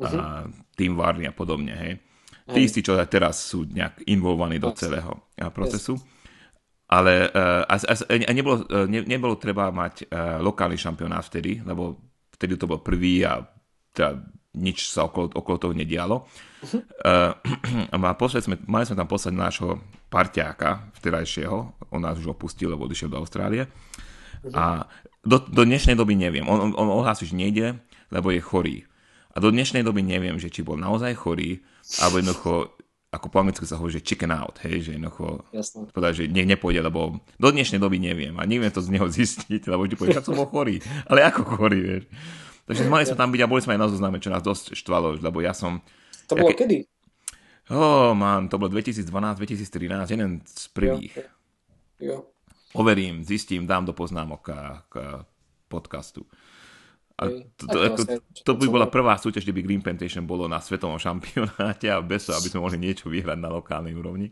uh-huh. 0.00 0.48
Team 0.76 0.96
Varny 0.96 1.28
a 1.28 1.32
podobne, 1.32 1.72
hej. 1.76 1.92
Tí 2.48 2.60
istí, 2.64 2.80
čo 2.80 2.96
aj 2.96 3.12
teraz 3.12 3.44
sú 3.44 3.68
nejak 3.68 4.08
involvovaní 4.08 4.56
do 4.56 4.72
celého 4.72 5.28
procesu. 5.52 5.96
Yes 5.96 6.16
ale 6.88 7.28
uh, 7.28 7.68
a, 7.68 7.74
a, 7.76 7.94
a 8.16 8.32
nebolo, 8.32 8.64
ne, 8.88 9.04
nebolo 9.04 9.36
treba 9.36 9.68
mať 9.68 10.08
lokálny 10.40 10.80
šampionát 10.80 11.20
vtedy, 11.20 11.60
lebo 11.60 12.00
vtedy 12.32 12.56
to 12.56 12.64
bol 12.64 12.80
prvý 12.80 13.28
a 13.28 13.44
teda 13.92 14.16
nič 14.56 14.88
sa 14.88 15.04
okolo, 15.04 15.28
okolo 15.36 15.56
toho 15.60 15.74
nedialo. 15.76 16.24
Uh-huh. 16.64 16.80
Uh, 17.04 17.92
a 17.94 18.40
sme, 18.40 18.56
mali 18.64 18.84
sme 18.88 18.96
tam 18.96 19.08
poslať 19.10 19.34
nášho 19.36 19.76
parťáka 20.08 20.88
vtedajšieho, 20.96 21.90
on 21.92 22.00
nás 22.00 22.16
už 22.16 22.32
opustil, 22.32 22.72
lebo 22.72 22.88
odišiel 22.88 23.12
do 23.12 23.20
Austrálie. 23.20 23.68
Uh-huh. 23.68 24.54
A 24.56 24.64
do, 25.20 25.44
do 25.44 25.62
dnešnej 25.68 25.98
doby 25.98 26.16
neviem, 26.16 26.48
on, 26.48 26.72
on 26.72 26.88
ohlásil, 26.88 27.28
že 27.28 27.36
nejde, 27.36 27.76
lebo 28.08 28.32
je 28.32 28.40
chorý. 28.40 28.76
A 29.36 29.44
do 29.44 29.52
dnešnej 29.52 29.84
doby 29.84 30.00
neviem, 30.00 30.40
že 30.40 30.48
či 30.48 30.64
bol 30.64 30.80
naozaj 30.80 31.12
chorý, 31.14 31.60
alebo 31.96 32.20
jednoducho 32.20 32.78
ako 33.08 33.26
po 33.32 33.40
anglicky 33.40 33.64
sa 33.64 33.80
hovorí, 33.80 33.96
že 33.96 34.04
chicken 34.04 34.28
out, 34.28 34.60
hej, 34.68 34.84
že 34.84 34.90
jednoducho 35.00 35.40
povedať, 35.96 36.12
že 36.12 36.24
nech 36.28 36.44
nepôjde, 36.44 36.84
lebo 36.84 37.24
do 37.40 37.48
dnešnej 37.48 37.80
doby 37.80 37.96
neviem 37.96 38.36
a 38.36 38.44
neviem 38.44 38.68
to 38.68 38.84
z 38.84 38.92
neho 38.92 39.08
zistiť, 39.08 39.64
lebo 39.72 39.88
ti 39.88 39.96
povie, 39.96 40.12
že 40.12 40.28
som 40.28 40.36
bol 40.36 40.44
chorý, 40.44 40.84
ale 41.08 41.24
ako 41.24 41.40
chorý, 41.56 41.80
vieš. 41.80 42.04
Takže 42.68 42.84
mali 42.84 43.08
sme 43.08 43.16
tam 43.16 43.32
byť 43.32 43.40
a 43.40 43.48
boli 43.48 43.64
sme 43.64 43.80
aj 43.80 43.80
na 43.80 43.88
zozname, 43.88 44.20
čo 44.20 44.28
nás 44.28 44.44
dosť 44.44 44.76
štvalo, 44.76 45.16
lebo 45.24 45.40
ja 45.40 45.56
som... 45.56 45.80
To 46.28 46.36
bolo 46.36 46.52
ja, 46.52 46.60
kedy? 46.60 46.84
Ó, 47.72 47.80
oh, 47.80 48.10
man, 48.12 48.52
to 48.52 48.60
bolo 48.60 48.76
2012-2013, 48.76 50.12
jeden 50.12 50.44
z 50.44 50.64
prvých. 50.76 51.16
Jo. 51.96 52.12
jo. 52.12 52.16
Overím, 52.76 53.24
zistím, 53.24 53.64
dám 53.64 53.88
do 53.88 53.96
poznámok 53.96 54.44
k, 54.44 54.48
k 54.92 54.94
podcastu. 55.72 56.28
A 57.18 57.26
to, 57.58 57.66
to, 57.66 57.78
to, 57.98 58.02
to 58.46 58.52
by 58.54 58.66
bola 58.70 58.86
prvá 58.86 59.18
súťaž, 59.18 59.42
kde 59.42 59.58
by 59.58 59.62
Green 59.66 59.82
Plantation 59.82 60.22
bolo 60.22 60.46
na 60.46 60.62
svetovom 60.62 61.02
šampionáte 61.02 61.90
a 61.90 61.98
bez 61.98 62.30
aby 62.30 62.46
sme 62.46 62.62
mohli 62.62 62.78
niečo 62.78 63.10
vyhrať 63.10 63.38
na 63.42 63.50
lokálnej 63.50 63.90
úrovni. 63.90 64.30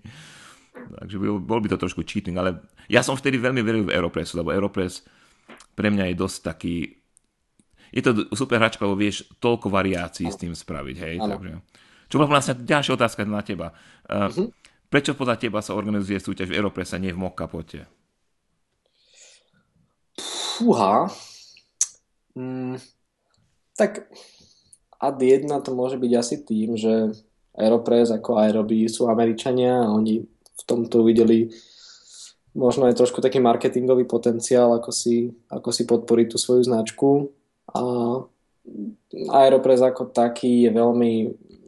Takže 0.77 1.19
bol, 1.19 1.43
bol 1.43 1.59
by 1.59 1.75
to 1.75 1.83
trošku 1.83 2.07
cheating, 2.07 2.39
ale 2.39 2.63
ja 2.87 3.03
som 3.03 3.19
vtedy 3.19 3.43
veľmi 3.43 3.59
veril 3.67 3.91
v 3.91 3.95
Aeropressu, 3.97 4.39
lebo 4.39 4.55
Aeropress 4.55 5.03
pre 5.75 5.91
mňa 5.91 6.15
je 6.15 6.15
dosť 6.15 6.39
taký... 6.47 6.75
Je 7.91 8.03
to 8.07 8.31
super 8.39 8.63
hračka, 8.63 8.87
lebo 8.87 8.95
vieš 8.95 9.27
toľko 9.43 9.67
variácií 9.67 10.31
s 10.31 10.39
tým 10.39 10.55
spraviť, 10.55 10.97
hej? 11.03 11.17
Takže... 11.19 11.51
Čo 12.07 12.23
bola 12.23 12.39
vlastne 12.39 12.55
ďalšia 12.63 12.95
otázka 12.95 13.27
na 13.27 13.43
teba. 13.43 13.75
Uh, 14.07 14.31
uh-huh. 14.31 14.47
Prečo 14.87 15.19
podľa 15.19 15.43
teba 15.43 15.59
sa 15.59 15.75
organizuje 15.75 16.23
súťaž 16.23 16.55
v 16.55 16.63
Aeropresse 16.63 16.95
a 16.95 17.03
nie 17.03 17.11
v 17.11 17.19
Mokkapote? 17.19 17.91
Fúha, 20.57 21.11
Mm, 22.37 22.77
tak 23.77 24.13
ad 25.01 25.17
jedna 25.21 25.61
to 25.65 25.73
môže 25.73 25.97
byť 25.97 26.13
asi 26.17 26.37
tým, 26.45 26.77
že 26.77 27.17
Aeropress 27.57 28.13
ako 28.13 28.37
Aeroby 28.37 28.85
sú 28.93 29.09
Američania 29.09 29.81
a 29.81 29.93
oni 29.93 30.21
v 30.29 30.63
tomto 30.69 31.01
videli 31.05 31.49
možno 32.57 32.89
aj 32.89 32.97
trošku 32.97 33.21
taký 33.21 33.41
marketingový 33.41 34.09
potenciál, 34.09 34.73
ako 34.77 34.93
si, 34.93 35.29
ako 35.53 35.69
si 35.73 35.85
podporiť 35.85 36.27
tú 36.33 36.37
svoju 36.41 36.65
značku. 36.65 37.29
A 37.77 37.81
Aeropress 39.33 39.85
ako 39.85 40.09
taký 40.09 40.65
je 40.69 40.71
veľmi, 40.73 41.13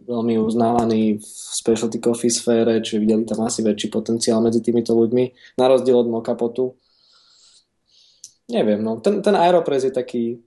veľmi 0.09 0.35
uznávaný 0.41 1.21
v 1.21 1.25
specialty 1.29 2.01
coffee 2.01 2.33
sfére, 2.33 2.81
čiže 2.81 3.05
videli 3.05 3.29
tam 3.29 3.45
asi 3.45 3.61
väčší 3.61 3.93
potenciál 3.93 4.41
medzi 4.41 4.65
týmito 4.65 4.97
ľuďmi, 4.97 5.57
na 5.61 5.69
rozdiel 5.69 6.01
od 6.01 6.09
Mokapotu. 6.09 6.73
Neviem, 8.49 8.81
no, 8.81 8.97
ten, 9.05 9.21
ten 9.21 9.37
Aeropress 9.37 9.85
je 9.85 9.93
taký, 9.93 10.41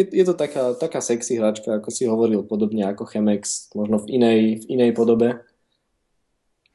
je, 0.00 0.04
je 0.08 0.24
to 0.24 0.34
taká, 0.34 0.72
taká 0.80 1.04
sexy 1.04 1.36
hračka, 1.36 1.76
ako 1.76 1.88
si 1.92 2.08
hovoril, 2.08 2.40
podobne 2.48 2.88
ako 2.88 3.04
Chemex, 3.04 3.68
možno 3.76 4.00
v 4.00 4.16
inej, 4.16 4.40
v 4.64 4.80
inej 4.80 4.90
podobe. 4.96 5.44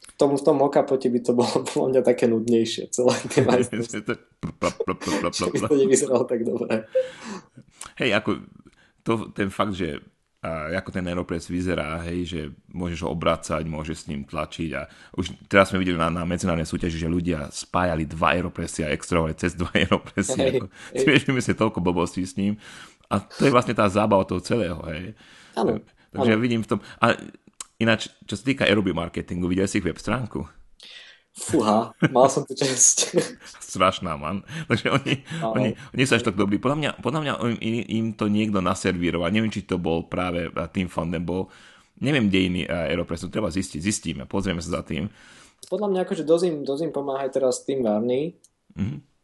V 0.06 0.14
tom, 0.16 0.38
v 0.38 0.44
tom 0.46 0.62
okapote 0.64 1.10
by 1.12 1.20
to 1.20 1.32
bolo 1.36 1.66
podľa 1.66 1.88
mňa 1.92 2.02
také 2.06 2.30
nudnejšie, 2.30 2.94
celé 2.94 3.14
tie 3.34 3.44
to 5.68 5.76
nevyzeralo 5.76 6.24
tak 6.24 6.46
dobre. 6.46 6.86
Hej, 8.00 8.16
ako 8.16 8.30
to, 9.04 9.12
ten 9.34 9.50
fakt, 9.50 9.76
že 9.76 10.00
a 10.46 10.70
ako 10.78 10.94
ten 10.94 11.06
Aeropress 11.10 11.50
vyzerá, 11.50 11.98
hej, 12.06 12.20
že 12.30 12.42
môžeš 12.70 13.02
ho 13.02 13.10
obracať, 13.10 13.66
môžeš 13.66 14.06
s 14.06 14.08
ním 14.14 14.22
tlačiť 14.30 14.70
a 14.78 14.86
už 15.18 15.34
teraz 15.50 15.74
sme 15.74 15.82
videli 15.82 15.98
na, 15.98 16.14
na 16.14 16.22
medzinárodnej 16.22 16.70
súťaži, 16.70 17.02
že 17.02 17.10
ľudia 17.10 17.50
spájali 17.50 18.06
dva 18.06 18.38
Aeropressy 18.38 18.86
a 18.86 18.94
extrovali 18.94 19.34
cez 19.34 19.58
dva 19.58 19.74
Aeropressy. 19.74 20.38
Hej, 20.38 20.54
ako. 20.62 20.68
Si 21.02 21.06
vieš 21.10 21.50
toľko 21.58 21.80
blbostí 21.82 22.22
s 22.22 22.38
ním 22.38 22.62
a 23.16 23.24
to 23.24 23.48
je 23.48 23.54
vlastne 23.56 23.72
tá 23.72 23.88
zábava 23.88 24.28
toho 24.28 24.44
celého, 24.44 24.80
hej. 24.92 25.16
Áno. 25.56 25.80
Takže 26.12 26.32
ja 26.36 26.40
vidím 26.40 26.64
v 26.64 26.70
tom... 26.76 26.80
A 27.00 27.16
ináč, 27.80 28.12
čo 28.28 28.36
sa 28.36 28.44
týka 28.44 28.68
aeroby 28.68 28.92
marketingu, 28.92 29.48
videl 29.48 29.68
si 29.68 29.80
ich 29.80 29.88
web 29.88 29.96
stránku? 29.96 30.44
Fúha, 31.36 31.92
mal 32.16 32.32
som 32.32 32.48
tu 32.48 32.56
čest. 32.56 33.12
Strašná, 33.76 34.16
man. 34.16 34.48
Takže 34.72 34.88
oni, 34.88 35.14
oni, 35.44 35.70
oni 35.76 36.04
sú 36.08 36.16
až 36.16 36.24
tak 36.24 36.40
dobrí. 36.40 36.64
Podľa 36.64 36.78
mňa, 36.80 36.92
podľa 37.04 37.20
mňa 37.20 37.34
im, 37.60 37.76
im 37.84 38.06
to 38.16 38.32
niekto 38.32 38.64
naservíroval. 38.64 39.28
Neviem, 39.36 39.52
či 39.52 39.68
to 39.68 39.76
bol 39.76 40.08
práve 40.08 40.48
tým 40.72 40.88
fondem, 40.88 41.28
bol 41.28 41.52
neviem, 42.00 42.32
kde 42.32 42.40
iný 42.40 42.62
Aeropress, 42.68 43.28
to 43.28 43.32
treba 43.32 43.52
zistiť, 43.52 43.80
zistíme, 43.80 44.24
pozrieme 44.28 44.64
sa 44.64 44.80
za 44.80 44.82
tým. 44.84 45.12
Podľa 45.68 45.88
mňa 45.92 46.00
akože 46.04 46.24
dosť 46.28 46.44
im, 46.48 46.56
dosť 46.64 46.82
im 46.88 46.92
pomáha 46.92 47.28
teraz 47.32 47.64
tým 47.64 47.84
Varny, 47.84 48.36
mm-hmm 48.76 49.15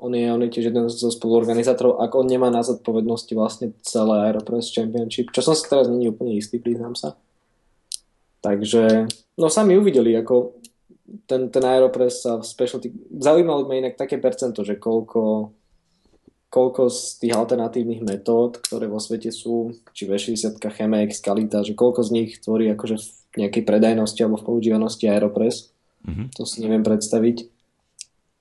on 0.00 0.12
je, 0.14 0.26
on 0.32 0.42
je 0.42 0.50
tiež 0.50 0.70
jeden 0.72 0.86
zo 0.90 1.10
spoluorganizátorov, 1.10 2.02
ak 2.02 2.12
on 2.14 2.26
nemá 2.26 2.50
na 2.50 2.66
zodpovednosti 2.66 3.32
vlastne 3.34 3.66
celé 3.82 4.30
Aeropress 4.30 4.74
Championship, 4.74 5.30
čo 5.30 5.40
som 5.44 5.54
si 5.54 5.66
teraz 5.66 5.86
není 5.86 6.10
úplne 6.10 6.34
istý, 6.34 6.58
priznám 6.58 6.98
sa. 6.98 7.14
Takže, 8.44 9.08
no 9.40 9.48
sami 9.48 9.80
uvideli, 9.80 10.12
ako 10.20 10.60
ten, 11.24 11.48
ten 11.48 11.64
Aeropress 11.64 12.24
sa 12.24 12.36
v 12.40 12.44
specialty... 12.44 12.92
Zaujímalo 13.16 13.64
ma 13.64 13.76
inak 13.76 13.96
také 13.96 14.20
percento, 14.20 14.64
že 14.64 14.76
koľko, 14.76 15.52
koľko 16.52 16.82
z 16.92 17.24
tých 17.24 17.32
alternatívnych 17.32 18.04
metód, 18.04 18.60
ktoré 18.60 18.88
vo 18.88 19.00
svete 19.00 19.32
sú, 19.32 19.72
či 19.96 20.04
V60, 20.04 20.60
Chemex, 20.60 21.24
Kalita, 21.24 21.64
že 21.64 21.76
koľko 21.76 22.04
z 22.04 22.10
nich 22.12 22.30
tvorí 22.40 22.68
akože 22.72 22.96
v 23.34 23.36
nejakej 23.44 23.64
predajnosti 23.64 24.20
alebo 24.20 24.40
v 24.40 24.48
používanosti 24.48 25.04
Aeropress. 25.08 25.72
Mm-hmm. 26.04 26.26
To 26.36 26.42
si 26.44 26.60
neviem 26.60 26.84
predstaviť. 26.84 27.48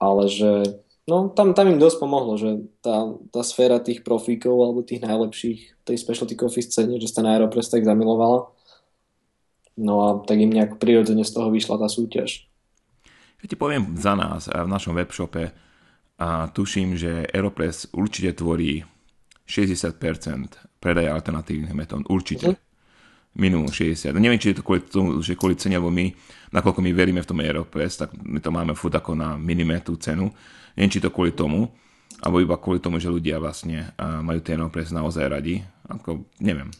Ale 0.04 0.28
že 0.28 0.84
No, 1.04 1.28
tam, 1.36 1.52
tam 1.52 1.68
im 1.68 1.84
dosť 1.84 2.00
pomohlo, 2.00 2.40
že 2.40 2.64
tá, 2.80 3.12
tá 3.28 3.44
sféra 3.44 3.84
tých 3.84 4.08
profíkov 4.08 4.56
alebo 4.56 4.88
tých 4.88 5.04
najlepších 5.04 5.84
tej 5.84 5.98
specialty 6.00 6.40
coffee 6.40 6.64
scéne, 6.64 6.96
že 6.96 7.12
sa 7.12 7.20
ten 7.20 7.28
Aeropress 7.28 7.68
tak 7.68 7.84
zamilovala. 7.84 8.48
No 9.76 9.94
a 10.00 10.08
tak 10.24 10.40
im 10.40 10.54
nejak 10.56 10.80
prirodzene 10.80 11.28
z 11.28 11.34
toho 11.36 11.52
vyšla 11.52 11.76
tá 11.76 11.92
súťaž. 11.92 12.48
Ja 13.44 13.46
ti 13.52 13.60
poviem 13.60 14.00
za 14.00 14.16
nás 14.16 14.48
v 14.48 14.70
našom 14.72 14.96
webshope 14.96 15.52
a 16.16 16.48
tuším, 16.56 16.96
že 16.96 17.28
Aeropress 17.36 17.92
určite 17.92 18.40
tvorí 18.40 18.88
60% 19.44 20.00
predaj 20.80 21.12
alternatívnych 21.12 21.76
metód. 21.76 22.08
Určite. 22.08 22.56
Uh-huh. 22.56 22.72
Minimum 23.34 23.68
60. 23.68 24.14
Neviem, 24.22 24.38
či 24.38 24.54
je 24.54 24.62
to 24.62 24.64
kvôli 24.64 24.86
tomu, 24.86 25.18
že 25.20 25.34
kvôli 25.34 25.58
cene, 25.58 25.76
alebo 25.76 25.90
my, 25.90 26.06
nakoľko 26.54 26.80
my 26.86 26.92
veríme 26.94 27.20
v 27.20 27.28
tom 27.28 27.42
Aeropress, 27.42 27.98
tak 27.98 28.14
my 28.14 28.38
to 28.38 28.54
máme 28.54 28.78
furt 28.78 28.94
ako 28.94 29.18
na 29.18 29.36
minime 29.42 29.82
tú 29.82 29.98
cenu 29.98 30.30
Neviem, 30.74 30.92
či 30.94 31.04
to 31.04 31.14
kvôli 31.14 31.34
tomu, 31.34 31.70
alebo 32.24 32.42
iba 32.42 32.58
kvôli 32.58 32.82
tomu, 32.82 32.98
že 32.98 33.12
ľudia 33.12 33.38
vlastne 33.38 33.94
majú 34.00 34.40
ten 34.42 34.58
Aeropress 34.58 34.96
naozaj 34.96 35.26
radi. 35.28 35.62
Ako, 35.92 36.26
neviem. 36.40 36.72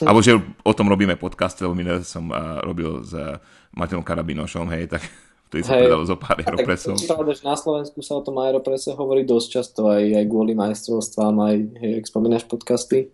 Hm. 0.00 0.06
Alebo 0.12 0.20
že 0.20 0.36
o 0.60 0.72
tom 0.76 0.92
robíme 0.92 1.16
podcast, 1.16 1.56
lebo 1.64 1.72
minulé 1.72 2.04
som 2.04 2.28
uh, 2.28 2.60
robil 2.60 3.00
s 3.00 3.16
uh, 3.16 3.40
Mateom 3.72 4.04
Karabinošom, 4.04 4.68
hej, 4.76 4.92
tak 4.92 5.00
vtedy 5.48 5.64
sa 5.64 5.80
predalo 5.80 6.04
zo 6.04 6.20
pár 6.20 6.36
Aeropressov. 6.44 7.00
Tak, 7.00 7.16
pravda, 7.16 7.32
že 7.32 7.44
na 7.48 7.56
Slovensku 7.56 8.04
sa 8.04 8.20
o 8.20 8.22
tom 8.24 8.36
Aeropresse 8.36 8.92
hovorí 8.92 9.24
dosť 9.24 9.48
často, 9.48 9.88
aj, 9.88 10.04
aj 10.20 10.24
kvôli 10.28 10.52
majstrovstvám, 10.52 11.34
aj, 11.40 11.56
hej, 11.80 11.92
ak 12.00 12.04
spomínaš 12.04 12.44
podcasty. 12.44 13.08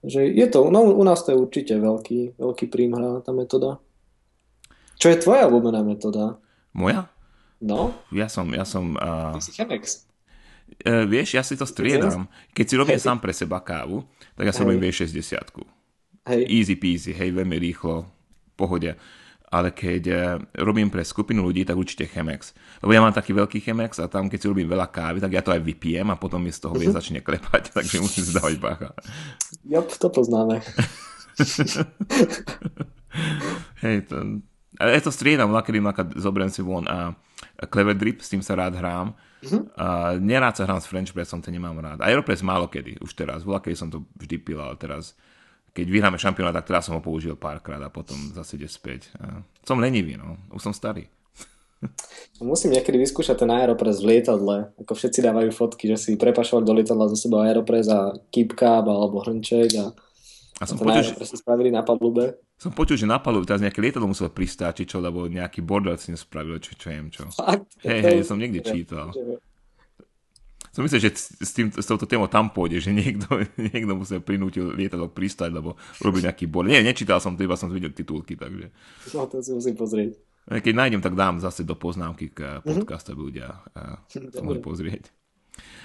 Že 0.00 0.32
je 0.32 0.46
to, 0.48 0.72
no 0.72 0.80
u 0.96 1.04
nás 1.04 1.20
to 1.26 1.34
je 1.34 1.42
určite 1.42 1.74
veľký, 1.76 2.40
veľký 2.40 2.66
prímhra 2.72 3.20
tá 3.20 3.36
metóda. 3.36 3.82
Čo 4.96 5.12
je 5.12 5.20
tvoja 5.20 5.44
obľúbená 5.50 5.84
metóda? 5.84 6.40
Moja? 6.72 7.10
No. 7.60 7.92
Ja 8.08 8.26
som, 8.32 8.48
ja 8.56 8.64
som... 8.64 8.96
Uh... 8.96 9.36
Ty 9.36 9.44
si 9.44 9.52
Chemex. 9.52 10.08
Uh, 10.86 11.04
vieš, 11.04 11.36
ja 11.36 11.44
si 11.44 11.60
to 11.60 11.68
striedam. 11.68 12.24
Keď 12.56 12.64
si 12.64 12.74
robím 12.80 12.96
hey. 12.96 13.04
sám 13.04 13.20
pre 13.20 13.36
seba 13.36 13.60
kávu, 13.60 14.02
tak 14.32 14.48
ja 14.48 14.52
si 14.56 14.64
hey. 14.64 14.66
robím 14.66 14.80
V60. 14.88 15.36
Hej. 16.30 16.42
Easy 16.48 16.76
peasy, 16.80 17.12
hej, 17.12 17.36
veľmi 17.36 17.60
rýchlo, 17.60 18.08
pohode. 18.56 18.96
ale 19.50 19.74
keď 19.74 20.02
uh, 20.14 20.38
robím 20.62 20.86
pre 20.86 21.02
skupinu 21.02 21.42
ľudí, 21.42 21.66
tak 21.66 21.74
určite 21.74 22.06
Chemex. 22.06 22.54
Lebo 22.80 22.94
ja 22.94 23.02
mám 23.02 23.10
taký 23.10 23.34
veľký 23.34 23.58
Chemex 23.58 23.98
a 23.98 24.06
tam, 24.06 24.30
keď 24.30 24.38
si 24.38 24.46
robím 24.46 24.70
veľa 24.70 24.86
kávy, 24.86 25.18
tak 25.18 25.34
ja 25.34 25.42
to 25.42 25.50
aj 25.50 25.58
vypijem 25.58 26.06
a 26.06 26.14
potom 26.14 26.38
mi 26.38 26.54
z 26.54 26.62
toho 26.62 26.78
vie 26.78 26.86
začne 26.98 27.18
klepať, 27.18 27.70
takže 27.76 27.98
musím 27.98 28.24
si 28.24 28.32
dávať 28.32 28.62
bacha. 28.62 28.94
Jop, 29.66 29.90
to 29.90 30.08
poznáme. 30.08 30.62
Hej, 33.82 34.06
to, 34.06 34.38
ja 34.78 35.00
to 35.02 35.10
striedam, 35.10 35.50
kedy 35.50 35.82
zoberiem 36.14 36.52
si 36.54 36.62
von 36.62 36.86
a 36.86 37.18
Clever 37.68 37.96
Drip, 37.98 38.24
s 38.24 38.32
tým 38.32 38.40
sa 38.40 38.56
rád 38.56 38.78
hrám. 38.80 39.12
Uh-huh. 39.44 39.68
A 39.76 40.16
nerád 40.16 40.56
sa 40.56 40.64
hrám 40.64 40.80
s 40.80 40.88
French 40.88 41.12
Pressom, 41.12 41.44
to 41.44 41.52
nemám 41.52 41.76
rád. 41.76 42.00
Aeropress 42.00 42.40
málo 42.40 42.68
kedy, 42.72 43.00
už 43.04 43.12
teraz. 43.12 43.44
Bola, 43.44 43.60
kedy 43.60 43.76
som 43.76 43.88
to 43.92 44.04
vždy 44.16 44.36
pil, 44.40 44.60
ale 44.60 44.76
teraz 44.80 45.12
keď 45.70 45.86
vyhráme 45.86 46.18
šampionát, 46.18 46.54
tak 46.54 46.66
teraz 46.66 46.90
som 46.90 46.98
ho 46.98 47.02
použil 47.02 47.38
párkrát 47.38 47.78
a 47.78 47.92
potom 47.92 48.18
zase 48.34 48.58
ide 48.58 48.66
späť. 48.66 49.06
A 49.22 49.42
som 49.62 49.78
lenivý, 49.78 50.18
no. 50.18 50.34
Už 50.50 50.66
som 50.66 50.74
starý. 50.74 51.06
Musím 52.42 52.74
niekedy 52.76 52.98
vyskúšať 53.00 53.46
ten 53.46 53.50
Aeropress 53.54 54.02
v 54.02 54.18
lietadle. 54.18 54.74
Ako 54.82 54.92
všetci 54.98 55.22
dávajú 55.22 55.50
fotky, 55.54 55.88
že 55.94 55.96
si 55.96 56.10
prepašovali 56.18 56.64
do 56.66 56.74
lietadla 56.74 57.06
za 57.08 57.16
sebou 57.16 57.40
Aeropress 57.40 57.86
a 57.88 58.12
Kipkab 58.34 58.84
alebo 58.90 59.22
Hrnček 59.22 59.70
a, 59.78 59.94
a, 60.60 60.68
som 60.68 60.76
počul, 60.76 61.00
že... 61.00 61.40
spravili 61.40 61.72
na 61.72 61.80
palube. 61.80 62.36
Som 62.60 62.76
počul, 62.76 63.00
že 63.00 63.08
na 63.08 63.16
palube 63.16 63.48
teraz 63.48 63.64
nejaké 63.64 63.80
lietadlo 63.80 64.12
muselo 64.12 64.28
pristáť, 64.28 64.84
či 64.84 64.92
čo, 64.92 65.00
lebo 65.00 65.24
nejaký 65.24 65.64
bordel 65.64 65.96
si 65.96 66.12
nespravil, 66.12 66.60
čo, 66.60 66.76
čo 66.76 66.92
viem 66.92 67.08
čo. 67.08 67.24
Hej, 67.80 68.00
hej, 68.04 68.18
som 68.28 68.36
niekde 68.36 68.60
čítal. 68.60 69.08
Som 70.70 70.86
myslel, 70.86 71.02
že 71.02 71.10
s, 71.16 71.50
tým, 71.56 71.72
s 71.72 71.82
touto 71.82 72.06
témou 72.06 72.30
tam 72.30 72.52
pôjde, 72.52 72.78
že 72.78 72.92
niekto, 72.92 73.26
niekto 73.72 73.92
musel 73.96 74.20
prinútil 74.20 74.70
lietadlo 74.76 75.08
pristať, 75.08 75.48
lebo 75.48 75.80
robil 76.04 76.28
nejaký 76.28 76.44
bord. 76.46 76.68
Nie, 76.68 76.84
nečítal 76.84 77.24
som 77.24 77.34
to, 77.34 77.42
iba 77.42 77.56
som 77.56 77.72
videl 77.72 77.90
titulky, 77.90 78.36
takže. 78.36 78.68
No, 79.16 79.26
to 79.26 79.40
si 79.40 79.56
musím 79.56 79.74
pozrieť. 79.74 80.14
Keď 80.44 80.74
nájdem, 80.76 81.00
tak 81.00 81.16
dám 81.16 81.40
zase 81.40 81.64
do 81.64 81.72
poznámky 81.72 82.36
k 82.36 82.60
podcastu, 82.60 83.16
aby 83.16 83.22
ľudia 83.32 83.64
sa 84.12 84.42
mohli 84.44 84.60
pozrieť. 84.60 85.08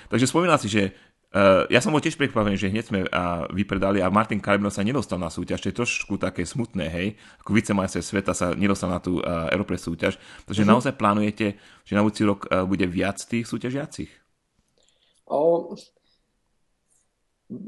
Takže 0.10 0.30
spomínal 0.30 0.62
si, 0.62 0.70
že 0.70 0.94
Uh, 1.36 1.68
ja 1.68 1.84
som 1.84 1.92
bol 1.92 2.00
tiež 2.00 2.16
prekvapený, 2.16 2.56
že 2.56 2.72
hneď 2.72 2.86
sme 2.88 3.00
uh, 3.04 3.44
vypredali 3.52 4.00
a 4.00 4.08
Martin 4.08 4.40
Karibno 4.40 4.72
sa 4.72 4.88
nedostal 4.88 5.20
na 5.20 5.28
súťaž, 5.28 5.60
to 5.60 5.68
je 5.68 5.80
trošku 5.84 6.16
také 6.16 6.48
smutné, 6.48 6.88
hej, 6.88 7.20
ako 7.44 7.52
vicemajster 7.52 8.00
sveta 8.00 8.32
sa 8.32 8.56
nedostal 8.56 8.88
na 8.88 9.04
tú 9.04 9.20
uh, 9.20 9.52
Aeropress 9.52 9.84
súťaž, 9.84 10.16
takže 10.48 10.64
uh-huh. 10.64 10.80
naozaj 10.80 10.96
plánujete, 10.96 11.60
že 11.84 11.92
na 11.92 12.08
budúci 12.08 12.24
rok 12.24 12.48
uh, 12.48 12.64
bude 12.64 12.88
viac 12.88 13.20
tých 13.20 13.52
súťažiacich? 13.52 14.08
O, 15.28 15.76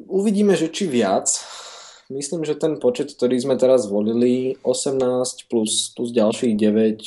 uvidíme, 0.07 0.55
že 0.55 0.71
či 0.71 0.87
viac. 0.87 1.27
Myslím, 2.07 2.47
že 2.47 2.55
ten 2.55 2.79
počet, 2.79 3.11
ktorý 3.11 3.35
sme 3.35 3.59
teraz 3.59 3.83
zvolili, 3.83 4.55
18 4.63 5.51
plus, 5.51 5.91
plus 5.91 6.15
ďalších 6.15 6.55
9, 6.55 7.03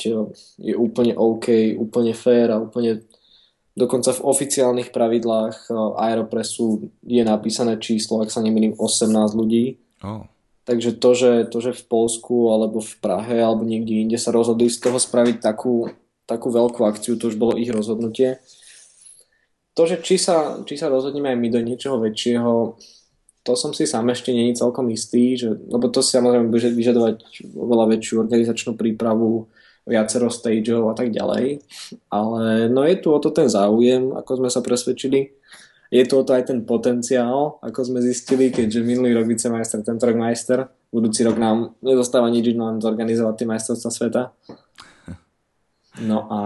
je 0.60 0.74
úplne 0.76 1.16
OK, 1.16 1.72
úplne 1.80 2.12
fair 2.12 2.52
a 2.52 2.60
úplne 2.60 3.00
Dokonca 3.78 4.10
v 4.12 4.24
oficiálnych 4.26 4.90
pravidlách 4.90 5.70
eh, 5.70 5.74
Aeropressu 6.10 6.90
je 7.06 7.22
napísané 7.22 7.78
číslo, 7.78 8.20
ak 8.20 8.30
sa 8.30 8.42
nemýlim, 8.42 8.74
18 8.74 9.10
ľudí. 9.34 9.78
Oh. 10.02 10.26
Takže 10.68 11.02
to 11.02 11.10
že, 11.16 11.32
to, 11.50 11.58
že 11.58 11.72
v 11.74 11.82
Polsku 11.88 12.54
alebo 12.54 12.78
v 12.78 12.92
Prahe 13.02 13.42
alebo 13.42 13.66
niekde 13.66 14.06
inde 14.06 14.18
sa 14.20 14.30
rozhodli 14.30 14.70
z 14.70 14.78
toho 14.78 15.02
spraviť 15.02 15.42
takú, 15.42 15.90
takú 16.28 16.52
veľkú 16.52 16.86
akciu, 16.86 17.18
to 17.18 17.32
už 17.32 17.40
bolo 17.40 17.58
ich 17.58 17.72
rozhodnutie. 17.72 18.38
To, 19.74 19.82
že 19.86 19.98
či 20.02 20.20
sa, 20.20 20.60
či 20.62 20.78
sa 20.78 20.92
rozhodneme 20.92 21.32
aj 21.32 21.38
my 21.38 21.48
do 21.50 21.60
niečoho 21.62 21.98
väčšieho, 21.98 22.76
to 23.40 23.52
som 23.56 23.72
si 23.72 23.88
sám 23.88 24.12
ešte 24.12 24.30
není 24.36 24.52
celkom 24.52 24.92
istý, 24.92 25.34
že, 25.34 25.56
lebo 25.56 25.88
to 25.88 26.04
si 26.04 26.12
samozrejme 26.12 26.52
bude 26.52 26.68
vyžadovať 26.70 27.16
oveľa 27.56 27.96
väčšiu 27.96 28.14
organizačnú 28.20 28.76
prípravu, 28.76 29.48
viacero 29.90 30.30
stageov 30.30 30.86
a 30.90 30.94
tak 30.94 31.10
ďalej. 31.10 31.58
Ale 32.14 32.70
no 32.70 32.86
je 32.86 32.96
tu 33.02 33.10
o 33.10 33.18
to 33.18 33.34
ten 33.34 33.50
záujem, 33.50 34.14
ako 34.14 34.38
sme 34.38 34.48
sa 34.48 34.62
presvedčili. 34.62 35.34
Je 35.90 36.06
tu 36.06 36.14
o 36.14 36.22
to 36.22 36.30
aj 36.30 36.46
ten 36.46 36.62
potenciál, 36.62 37.58
ako 37.58 37.82
sme 37.82 37.98
zistili, 37.98 38.54
keďže 38.54 38.86
minulý 38.86 39.18
rok 39.18 39.26
vicemajster, 39.26 39.82
tento 39.82 40.06
rok 40.06 40.14
majster. 40.14 40.70
Budúci 40.94 41.26
rok 41.26 41.34
nám 41.34 41.74
nezostáva 41.82 42.30
nič, 42.30 42.54
len 42.54 42.78
zorganizovať 42.78 43.34
tie 43.34 43.50
majstrovstvá 43.50 43.90
sveta. 43.90 44.22
No 45.98 46.30
a 46.30 46.38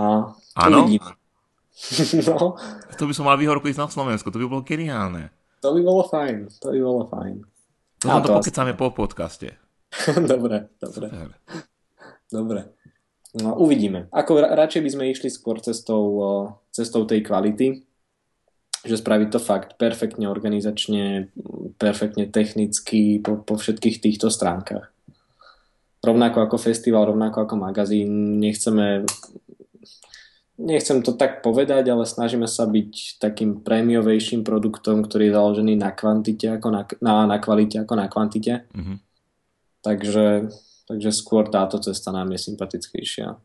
Áno? 0.55 0.87
no. 2.31 2.57
To 2.97 3.03
by 3.05 3.13
som 3.13 3.27
mal 3.27 3.37
výhorku 3.37 3.69
ísť 3.69 3.83
na 3.83 3.91
Slovensku, 3.91 4.31
to 4.31 4.41
by 4.41 4.47
bolo 4.47 4.63
geniálne. 4.65 5.35
To 5.61 5.75
by 5.75 5.81
bolo 5.83 6.03
fajn, 6.07 6.49
to 6.63 6.67
by 6.73 6.81
bolo 6.81 7.03
fajn. 7.11 7.35
To, 8.05 8.09
to 8.21 8.29
pokecáme 8.41 8.73
po 8.79 8.95
podcaste. 8.95 9.53
dobre, 10.33 10.73
dobre. 10.81 11.07
Super. 11.11 11.39
Dobre. 12.31 12.61
No, 13.35 13.59
uvidíme. 13.59 14.07
Ako 14.15 14.39
radšej 14.39 14.83
by 14.83 14.91
sme 14.95 15.11
išli 15.11 15.27
skôr 15.27 15.59
cestou, 15.59 16.07
cestou 16.71 17.03
tej 17.03 17.27
kvality, 17.27 17.83
že 18.87 19.01
spraviť 19.01 19.29
to 19.35 19.41
fakt 19.43 19.75
perfektne 19.75 20.31
organizačne, 20.31 21.35
perfektne 21.75 22.31
technicky 22.31 23.19
po, 23.19 23.43
po 23.43 23.59
všetkých 23.59 23.99
týchto 23.99 24.31
stránkach. 24.31 24.93
Rovnako 26.05 26.47
ako 26.47 26.57
festival, 26.61 27.11
rovnako 27.11 27.49
ako 27.49 27.55
magazín, 27.59 28.39
nechceme 28.39 29.09
nechcem 30.59 31.03
to 31.03 31.19
tak 31.19 31.43
povedať, 31.43 31.91
ale 31.91 32.07
snažíme 32.07 32.47
sa 32.47 32.71
byť 32.71 33.19
takým 33.19 33.67
prémiovejším 33.67 34.47
produktom, 34.47 35.03
ktorý 35.03 35.31
je 35.31 35.37
založený 35.37 35.75
na 35.75 35.91
kvantite 35.91 36.47
ako 36.55 36.69
na, 36.71 36.83
na, 37.03 37.27
na 37.27 37.39
kvalite 37.43 37.83
ako 37.83 37.95
na 37.99 38.07
kvantite. 38.07 38.71
Mm-hmm. 38.71 38.97
Takže 39.83 40.25
Takže 40.85 41.11
skôr 41.17 41.49
táto 41.49 41.81
cesta 41.81 42.13
nám 42.13 42.29
je 42.37 42.41
sympatickejšia. 42.45 43.41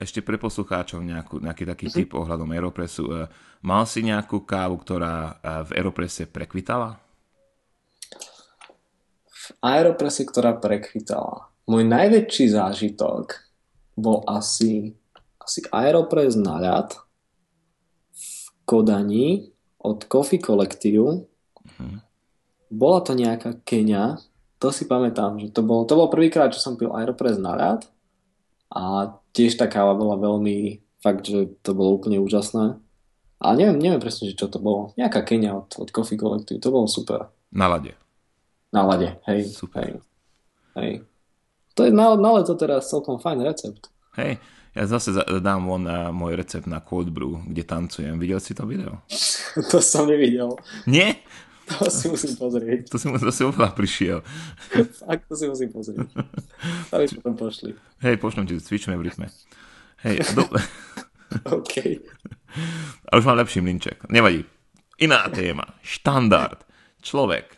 Ešte 0.00 0.24
pre 0.24 0.40
poslucháčov 0.40 1.04
nejakú, 1.04 1.44
nejaký 1.44 1.64
taký 1.68 1.86
mm-hmm. 1.88 2.08
typ 2.08 2.10
ohľadom 2.16 2.48
Aeropressu. 2.56 3.04
E, 3.08 3.28
mal 3.60 3.84
si 3.84 4.00
nejakú 4.00 4.48
kávu, 4.48 4.80
ktorá 4.80 5.16
e, 5.16 5.32
v 5.68 5.70
Aeropresse 5.76 6.24
prekvitala? 6.24 6.96
V 9.28 9.46
Aeropresse, 9.60 10.24
ktorá 10.24 10.56
prekvitala. 10.56 11.52
Môj 11.68 11.84
najväčší 11.84 12.56
zážitok 12.56 13.44
bol 13.92 14.24
asi, 14.24 14.96
asi 15.36 15.60
Aeropress 15.68 16.36
na 16.36 16.56
ľad 16.56 16.96
v 18.16 18.28
Kodani 18.64 19.52
od 19.84 20.08
Coffee 20.08 20.40
Collective. 20.40 21.28
Mm-hmm. 21.60 21.98
Bola 22.72 23.04
to 23.04 23.12
nejaká 23.12 23.60
Kenia, 23.68 24.16
to 24.60 24.68
si 24.68 24.84
pamätám, 24.84 25.40
že 25.40 25.48
to 25.50 25.64
bol, 25.64 25.88
to 25.88 25.96
bol 25.96 26.12
prvýkrát, 26.12 26.52
čo 26.52 26.60
som 26.60 26.76
pil 26.76 26.92
Aeropress 26.92 27.40
na 27.40 27.56
rád 27.56 27.88
a 28.68 29.16
tiež 29.32 29.56
tá 29.56 29.66
káva 29.66 29.96
bola 29.96 30.20
veľmi, 30.20 30.84
fakt, 31.00 31.26
že 31.26 31.56
to 31.64 31.72
bolo 31.72 31.96
úplne 31.96 32.20
úžasné. 32.20 32.76
Ale 33.40 33.54
neviem, 33.56 33.80
neviem 33.80 34.04
presne, 34.04 34.28
že 34.28 34.36
čo 34.36 34.52
to 34.52 34.60
bolo. 34.60 34.92
Nejaká 35.00 35.24
Kenia 35.24 35.56
od, 35.56 35.72
od 35.80 35.88
Coffee 35.88 36.20
Collective, 36.20 36.60
to 36.60 36.68
bolo 36.68 36.84
super. 36.84 37.32
Na 37.48 37.72
lade. 37.72 37.96
Na 38.68 38.84
lade, 38.84 39.16
hej. 39.26 39.48
Super. 39.48 39.80
Hej. 39.80 39.98
hej. 40.76 40.94
To 41.74 41.88
je 41.88 41.90
na, 41.90 42.12
na 42.20 42.30
leto 42.36 42.52
teraz 42.52 42.92
celkom 42.92 43.16
fajn 43.16 43.40
recept. 43.40 43.88
Hej, 44.20 44.36
ja 44.76 44.84
zase 44.84 45.16
dám 45.40 45.64
von 45.64 45.88
na 45.88 46.12
môj 46.12 46.36
recept 46.36 46.68
na 46.68 46.84
cold 46.84 47.08
brew, 47.08 47.40
kde 47.48 47.64
tancujem. 47.64 48.20
Videl 48.20 48.44
si 48.44 48.52
to 48.52 48.68
video? 48.68 49.00
to 49.72 49.80
som 49.80 50.04
nevidel. 50.04 50.54
Nie? 50.84 51.24
To 51.78 51.86
si 51.86 52.10
musím 52.10 52.34
pozrieť. 52.34 52.90
To 52.90 52.98
si, 52.98 53.06
to 53.06 53.32
si 53.32 53.42
oveľa 53.46 53.70
prišiel. 53.76 54.18
Fakt, 55.06 55.24
to 55.30 55.34
si 55.38 55.46
musím 55.46 55.70
pozrieť. 55.70 56.08
Ale 56.90 57.06
potom 57.20 57.34
pošli. 57.38 57.70
Hej, 58.02 58.18
pošlem 58.18 58.50
ti, 58.50 58.58
cvičme 58.58 58.98
v 58.98 59.06
rytme. 59.06 59.30
Hej, 60.02 60.24
do... 60.34 60.48
OK. 61.58 61.74
A 63.06 63.10
už 63.14 63.24
mám 63.24 63.38
lepší 63.38 63.62
mlinček. 63.62 64.10
Nevadí. 64.10 64.42
Iná 64.98 65.30
téma. 65.30 65.62
Štandard. 65.84 66.66
Človek. 67.00 67.56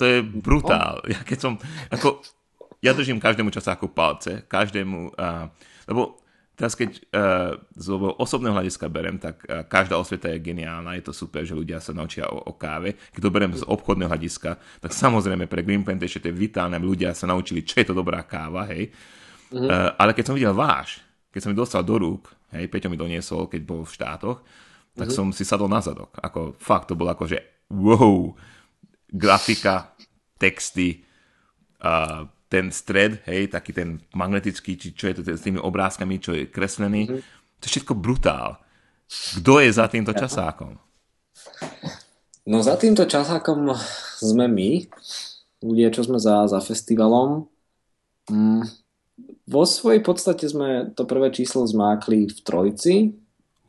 To 0.00 0.02
je 0.08 0.24
brutál. 0.24 1.04
Ja 1.06 1.20
keď 1.20 1.38
som, 1.38 1.52
ako, 1.92 2.24
ja 2.80 2.96
držím 2.96 3.20
každému 3.20 3.52
časáku 3.52 3.92
palce, 3.92 4.48
každému, 4.48 5.14
uh, 5.14 5.46
lebo 5.86 6.21
Teraz 6.62 6.78
keď 6.78 6.90
uh, 7.10 7.58
z 7.74 7.90
osobného 8.22 8.54
hľadiska 8.54 8.86
berem, 8.86 9.18
tak 9.18 9.42
uh, 9.50 9.66
každá 9.66 9.98
osveta 9.98 10.30
je 10.30 10.38
geniálna, 10.38 10.94
je 10.94 11.10
to 11.10 11.10
super, 11.10 11.42
že 11.42 11.58
ľudia 11.58 11.82
sa 11.82 11.90
naučia 11.90 12.30
o, 12.30 12.38
o 12.38 12.54
káve. 12.54 12.94
Keď 13.10 13.18
to 13.18 13.34
berem 13.34 13.50
z 13.50 13.66
obchodného 13.66 14.06
hľadiska, 14.06 14.62
tak 14.78 14.94
samozrejme 14.94 15.50
pre 15.50 15.66
Green 15.66 15.82
Plantation 15.82 16.22
to 16.22 16.30
je 16.30 16.38
vitálne, 16.38 16.78
aby 16.78 16.86
ľudia 16.86 17.18
sa 17.18 17.26
naučili, 17.26 17.66
čo 17.66 17.82
je 17.82 17.90
to 17.90 17.98
dobrá 17.98 18.22
káva, 18.22 18.70
hej. 18.70 18.94
Mm-hmm. 19.50 19.66
Uh, 19.66 19.90
ale 19.98 20.14
keď 20.14 20.24
som 20.30 20.38
videl 20.38 20.54
váš, 20.54 21.02
keď 21.34 21.40
som 21.42 21.50
mi 21.50 21.58
dostal 21.58 21.82
do 21.82 21.98
rúk, 21.98 22.30
hej, 22.54 22.70
Peťo 22.70 22.86
mi 22.86 22.94
doniesol, 22.94 23.50
keď 23.50 23.60
bol 23.66 23.82
v 23.82 23.94
štátoch, 23.98 24.38
tak 24.94 25.10
mm-hmm. 25.10 25.18
som 25.18 25.34
si 25.34 25.42
sadol 25.42 25.66
na 25.66 25.82
zadok. 25.82 26.14
Ako 26.14 26.54
fakt, 26.62 26.86
to 26.86 26.94
bolo 26.94 27.10
ako, 27.10 27.26
že 27.26 27.42
wow, 27.74 28.38
grafika, 29.10 29.98
texty, 30.38 31.02
uh, 31.82 32.22
ten 32.52 32.68
stred, 32.68 33.24
hej, 33.24 33.48
taký 33.48 33.72
ten 33.72 34.04
magnetický, 34.12 34.76
či 34.76 34.92
čo 34.92 35.08
je 35.08 35.14
to 35.16 35.22
s 35.24 35.40
tými 35.40 35.56
obrázkami, 35.56 36.20
čo 36.20 36.36
je 36.36 36.52
kreslený, 36.52 37.08
mm-hmm. 37.08 37.22
to 37.56 37.64
je 37.64 37.72
všetko 37.72 37.96
brutál. 37.96 38.60
Kto 39.40 39.64
je 39.64 39.72
za 39.72 39.88
týmto 39.88 40.12
časákom? 40.12 40.76
No 42.44 42.60
za 42.60 42.76
týmto 42.76 43.08
časákom 43.08 43.72
sme 44.20 44.52
my, 44.52 44.84
ľudia, 45.64 45.88
čo 45.88 46.04
sme 46.04 46.20
za, 46.20 46.44
za 46.44 46.60
festivalom. 46.60 47.48
Mm, 48.28 48.68
vo 49.48 49.62
svojej 49.64 50.04
podstate 50.04 50.44
sme 50.44 50.92
to 50.92 51.08
prvé 51.08 51.32
číslo 51.32 51.64
zmákli 51.64 52.28
v 52.28 52.38
trojci. 52.44 52.94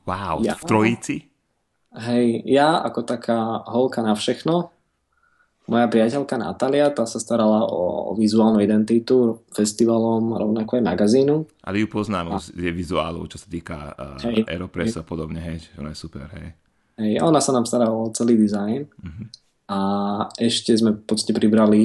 Wow, 0.04 0.44
ja, 0.44 0.60
v 0.60 0.64
trojici? 0.68 1.16
Hej, 1.96 2.44
ja 2.50 2.82
ako 2.82 3.06
taká 3.06 3.64
holka 3.70 4.04
na 4.04 4.18
všechno, 4.18 4.74
moja 5.68 5.88
priateľka 5.88 6.36
Natália, 6.36 6.92
tá 6.92 7.08
sa 7.08 7.20
starala 7.24 7.64
o, 7.68 8.12
vizuálnu 8.20 8.60
identitu 8.60 9.44
festivalom, 9.56 10.36
rovnako 10.36 10.80
aj 10.80 10.84
magazínu. 10.84 11.36
Ale 11.64 11.84
ju 11.84 11.88
poznám 11.88 12.36
a... 12.36 12.44
z 12.44 12.52
vizuálu, 12.72 13.24
čo 13.32 13.40
sa 13.40 13.48
týka 13.48 13.96
uh, 13.96 14.20
hej, 14.28 14.44
Aeropress 14.44 15.00
a 15.00 15.04
podobne, 15.08 15.40
hej, 15.40 15.64
ona 15.80 15.96
je 15.96 15.98
super, 15.98 16.28
hej. 16.36 16.52
Hej, 17.00 17.24
ona 17.24 17.40
sa 17.40 17.56
nám 17.56 17.66
starala 17.66 17.96
o 17.96 18.12
celý 18.14 18.38
dizajn. 18.38 18.86
Uh-huh. 18.86 19.26
A 19.72 19.80
ešte 20.38 20.76
sme 20.76 20.94
v 20.94 21.04
podstate 21.08 21.34
pribrali 21.34 21.82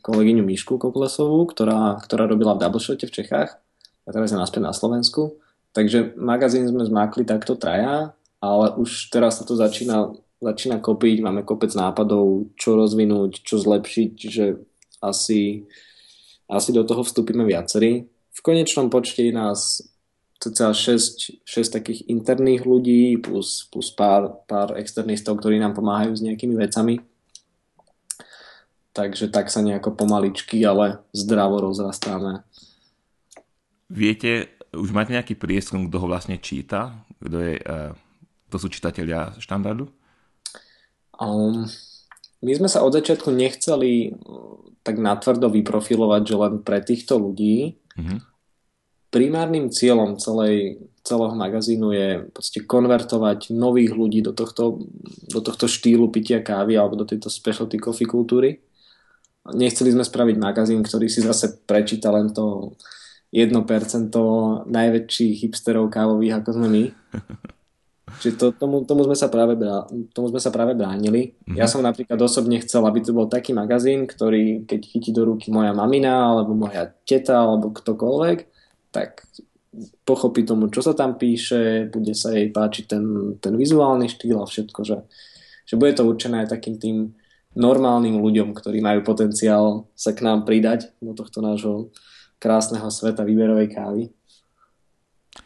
kolegyňu 0.00 0.42
Mišku 0.42 0.80
Koklesovú, 0.80 1.44
ktorá, 1.46 2.00
ktorá 2.00 2.24
robila 2.24 2.56
v 2.56 2.64
Doubleshote 2.64 3.04
v 3.04 3.14
Čechách 3.14 3.60
a 4.02 4.08
teraz 4.08 4.32
je 4.32 4.40
naspäť 4.40 4.64
na 4.64 4.72
Slovensku. 4.72 5.36
Takže 5.76 6.16
magazín 6.16 6.64
sme 6.64 6.88
zmákli 6.88 7.28
takto 7.28 7.54
traja, 7.54 8.16
ale 8.40 8.66
už 8.80 9.12
teraz 9.12 9.38
sa 9.38 9.44
to 9.44 9.54
začína 9.54 10.16
začína 10.38 10.78
kopiť, 10.78 11.22
máme 11.22 11.42
kopec 11.42 11.74
nápadov, 11.74 12.54
čo 12.54 12.78
rozvinúť, 12.78 13.42
čo 13.42 13.58
zlepšiť, 13.58 14.12
že 14.18 14.62
asi, 15.02 15.66
asi 16.46 16.70
do 16.70 16.86
toho 16.86 17.02
vstúpime 17.02 17.42
viacerí. 17.42 18.06
V 18.30 18.40
konečnom 18.42 18.86
počte 18.86 19.26
nás 19.34 19.82
cca 20.38 20.70
6, 20.70 21.42
6 21.42 21.74
takých 21.74 22.06
interných 22.06 22.62
ľudí 22.62 23.18
plus, 23.18 23.66
plus 23.66 23.90
pár, 23.90 24.46
pár 24.46 24.78
externistov, 24.78 25.42
ktorí 25.42 25.58
nám 25.58 25.74
pomáhajú 25.74 26.14
s 26.14 26.22
nejakými 26.22 26.54
vecami. 26.54 27.02
Takže 28.94 29.30
tak 29.30 29.50
sa 29.50 29.62
nejako 29.62 29.94
pomaličky, 29.94 30.62
ale 30.62 31.02
zdravo 31.10 31.62
rozrastáme. 31.62 32.46
Viete, 33.90 34.58
už 34.70 34.94
máte 34.94 35.14
nejaký 35.14 35.34
prieskum, 35.34 35.86
kto 35.86 35.96
ho 35.98 36.06
vlastne 36.06 36.38
číta? 36.38 37.02
Kto 37.18 37.36
je, 37.42 37.54
uh, 37.58 37.90
to 38.50 38.56
sú 38.62 38.70
čitatelia 38.70 39.34
štandardu? 39.42 39.90
Um, 41.18 41.66
my 42.38 42.52
sme 42.54 42.70
sa 42.70 42.86
od 42.86 42.94
začiatku 42.94 43.34
nechceli 43.34 44.14
uh, 44.14 44.58
tak 44.86 44.96
natvrdo 45.02 45.50
vyprofilovať, 45.52 46.22
že 46.24 46.36
len 46.38 46.54
pre 46.62 46.80
týchto 46.80 47.18
ľudí. 47.18 47.76
Mm-hmm. 47.98 48.18
Primárnym 49.08 49.72
cieľom 49.72 50.20
celej, 50.20 50.84
celého 51.00 51.32
magazínu 51.32 51.88
je 51.92 52.08
proste 52.28 52.60
konvertovať 52.64 53.52
nových 53.56 53.96
ľudí 53.96 54.20
do 54.20 54.36
tohto, 54.36 54.84
do 55.28 55.40
tohto 55.40 55.64
štýlu 55.64 56.12
pitia 56.12 56.44
kávy 56.44 56.76
alebo 56.76 56.96
do 56.96 57.08
tejto 57.08 57.32
specialty 57.32 57.80
coffee 57.80 58.08
kultúry. 58.08 58.60
Nechceli 59.48 59.96
sme 59.96 60.04
spraviť 60.04 60.36
magazín, 60.36 60.84
ktorý 60.84 61.08
si 61.08 61.24
zase 61.24 61.64
prečíta 61.64 62.12
len 62.12 62.36
to 62.36 62.76
1% 63.32 64.12
najväčších 64.68 65.34
hipsterov 65.44 65.88
kávových, 65.88 66.44
ako 66.44 66.50
sme 66.52 66.68
my. 66.68 66.84
Čiže 68.18 68.34
to, 68.40 68.46
tomu, 68.56 68.82
tomu, 68.88 69.04
sme 69.04 69.16
sa 69.16 69.28
práve 69.28 69.54
tomu 70.16 70.26
sme 70.32 70.40
sa 70.40 70.48
práve 70.48 70.72
bránili. 70.72 71.32
Mm-hmm. 71.32 71.56
Ja 71.60 71.68
som 71.68 71.84
napríklad 71.84 72.16
osobne 72.20 72.58
chcel, 72.64 72.82
aby 72.88 73.04
to 73.04 73.12
bol 73.12 73.28
taký 73.28 73.52
magazín, 73.52 74.08
ktorý 74.08 74.64
keď 74.64 74.80
chytí 74.84 75.10
do 75.12 75.28
ruky 75.28 75.52
moja 75.52 75.76
mamina, 75.76 76.32
alebo 76.34 76.56
moja 76.56 76.88
teta, 77.04 77.44
alebo 77.44 77.70
ktokoľvek, 77.70 78.38
tak 78.90 79.22
pochopí 80.04 80.42
tomu, 80.42 80.72
čo 80.72 80.80
sa 80.80 80.96
tam 80.96 81.20
píše, 81.20 81.92
bude 81.92 82.16
sa 82.16 82.32
jej 82.32 82.48
páčiť 82.48 82.84
ten, 82.88 83.04
ten 83.38 83.54
vizuálny 83.54 84.08
štýl 84.08 84.40
a 84.40 84.48
všetko, 84.48 84.80
že, 84.82 84.98
že 85.68 85.74
bude 85.76 85.92
to 85.92 86.08
určené 86.08 86.44
aj 86.44 86.56
takým 86.56 86.80
tým 86.80 86.96
normálnym 87.58 88.18
ľuďom, 88.20 88.54
ktorí 88.56 88.80
majú 88.80 89.04
potenciál 89.04 89.88
sa 89.92 90.14
k 90.14 90.24
nám 90.24 90.48
pridať 90.48 90.94
do 91.02 91.12
tohto 91.12 91.42
nášho 91.44 91.92
krásneho 92.38 92.86
sveta 92.88 93.26
výberovej 93.26 93.68
kávy. 93.74 94.02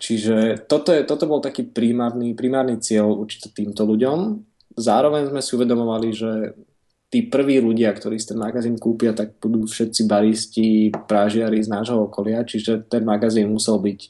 Čiže 0.03 0.67
toto, 0.67 0.91
je, 0.91 1.07
toto 1.07 1.31
bol 1.31 1.39
taký 1.39 1.63
primárny, 1.63 2.35
primárny 2.35 2.83
cieľ 2.83 3.15
určite 3.15 3.55
týmto 3.55 3.87
ľuďom. 3.87 4.43
Zároveň 4.75 5.31
sme 5.31 5.39
si 5.39 5.55
uvedomovali, 5.55 6.11
že 6.11 6.59
tí 7.07 7.23
prví 7.23 7.63
ľudia, 7.63 7.95
ktorí 7.95 8.19
si 8.19 8.35
ten 8.35 8.41
magazín 8.43 8.83
kúpia, 8.83 9.15
tak 9.15 9.39
budú 9.39 9.63
všetci 9.63 10.03
baristi, 10.11 10.91
prážiari 11.07 11.63
z 11.63 11.71
nášho 11.71 12.11
okolia, 12.11 12.43
čiže 12.43 12.91
ten 12.91 13.07
magazín 13.07 13.55
musel 13.55 13.79
byť 13.79 14.01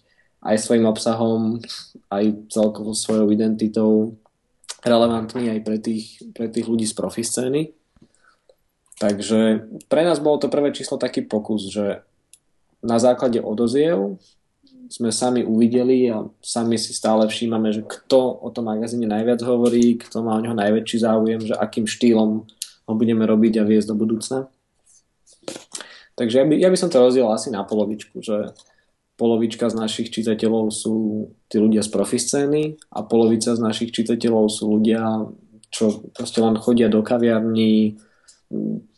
aj 0.48 0.56
svojim 0.56 0.88
obsahom, 0.88 1.60
aj 2.08 2.24
celkovo 2.48 2.96
svojou 2.96 3.28
identitou 3.28 4.16
relevantný 4.80 5.52
aj 5.52 5.60
pre 5.60 5.76
tých, 5.76 6.24
pre 6.32 6.48
tých 6.48 6.66
ľudí 6.66 6.88
z 6.88 6.94
profi 6.96 7.20
scény. 7.20 7.70
Takže 8.96 9.68
pre 9.92 10.02
nás 10.08 10.22
bolo 10.24 10.40
to 10.40 10.48
prvé 10.48 10.72
číslo 10.72 10.96
taký 10.96 11.26
pokus, 11.26 11.68
že 11.68 12.00
na 12.80 12.96
základe 12.96 13.42
odoziev 13.42 14.18
sme 14.88 15.10
sami 15.14 15.46
uvideli 15.46 16.10
a 16.10 16.26
sami 16.42 16.78
si 16.78 16.94
stále 16.96 17.28
všímame, 17.28 17.70
že 17.70 17.82
kto 17.86 18.42
o 18.42 18.48
tom 18.50 18.70
magazíne 18.70 19.06
najviac 19.06 19.42
hovorí, 19.44 19.98
kto 20.00 20.22
má 20.22 20.38
o 20.38 20.42
neho 20.42 20.56
najväčší 20.56 20.96
záujem, 21.02 21.40
že 21.42 21.54
akým 21.54 21.86
štýlom 21.86 22.30
ho 22.88 22.92
budeme 22.94 23.22
robiť 23.22 23.62
a 23.62 23.66
viesť 23.66 23.94
do 23.94 23.96
budúcna. 23.98 24.38
Takže 26.18 26.34
ja 26.42 26.44
by, 26.44 26.54
ja 26.58 26.68
by 26.68 26.78
som 26.78 26.90
to 26.92 27.00
rozdiel 27.00 27.30
asi 27.32 27.48
na 27.48 27.64
polovičku, 27.64 28.20
že 28.20 28.52
polovička 29.16 29.70
z 29.70 29.78
našich 29.78 30.08
čitateľov 30.10 30.72
sú 30.74 31.28
tí 31.46 31.56
ľudia 31.62 31.80
z 31.84 31.90
profiscény 31.92 32.62
a 32.90 33.06
polovica 33.06 33.54
z 33.54 33.60
našich 33.60 33.94
čitateľov 33.94 34.50
sú 34.50 34.76
ľudia, 34.76 35.30
čo 35.72 36.04
proste 36.12 36.42
len 36.42 36.58
chodia 36.58 36.92
do 36.92 37.00
kaviarní, 37.00 37.96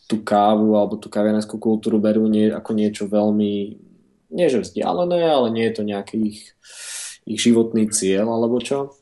tú 0.05 0.20
kávu 0.20 0.77
alebo 0.77 1.01
tú 1.01 1.09
kaviarnskú 1.09 1.57
kultúru 1.57 1.97
berú 1.97 2.29
nie, 2.29 2.53
ako 2.53 2.70
niečo 2.77 3.05
veľmi 3.09 3.84
nie 4.35 4.51
že 4.51 4.66
vzdialené, 4.66 5.23
ale 5.31 5.49
nie 5.55 5.64
je 5.70 5.75
to 5.79 5.83
nejaký 5.87 6.16
ich, 6.18 6.40
ich 7.23 7.38
životný 7.38 7.87
cieľ 7.94 8.35
alebo 8.35 8.59
čo. 8.59 8.99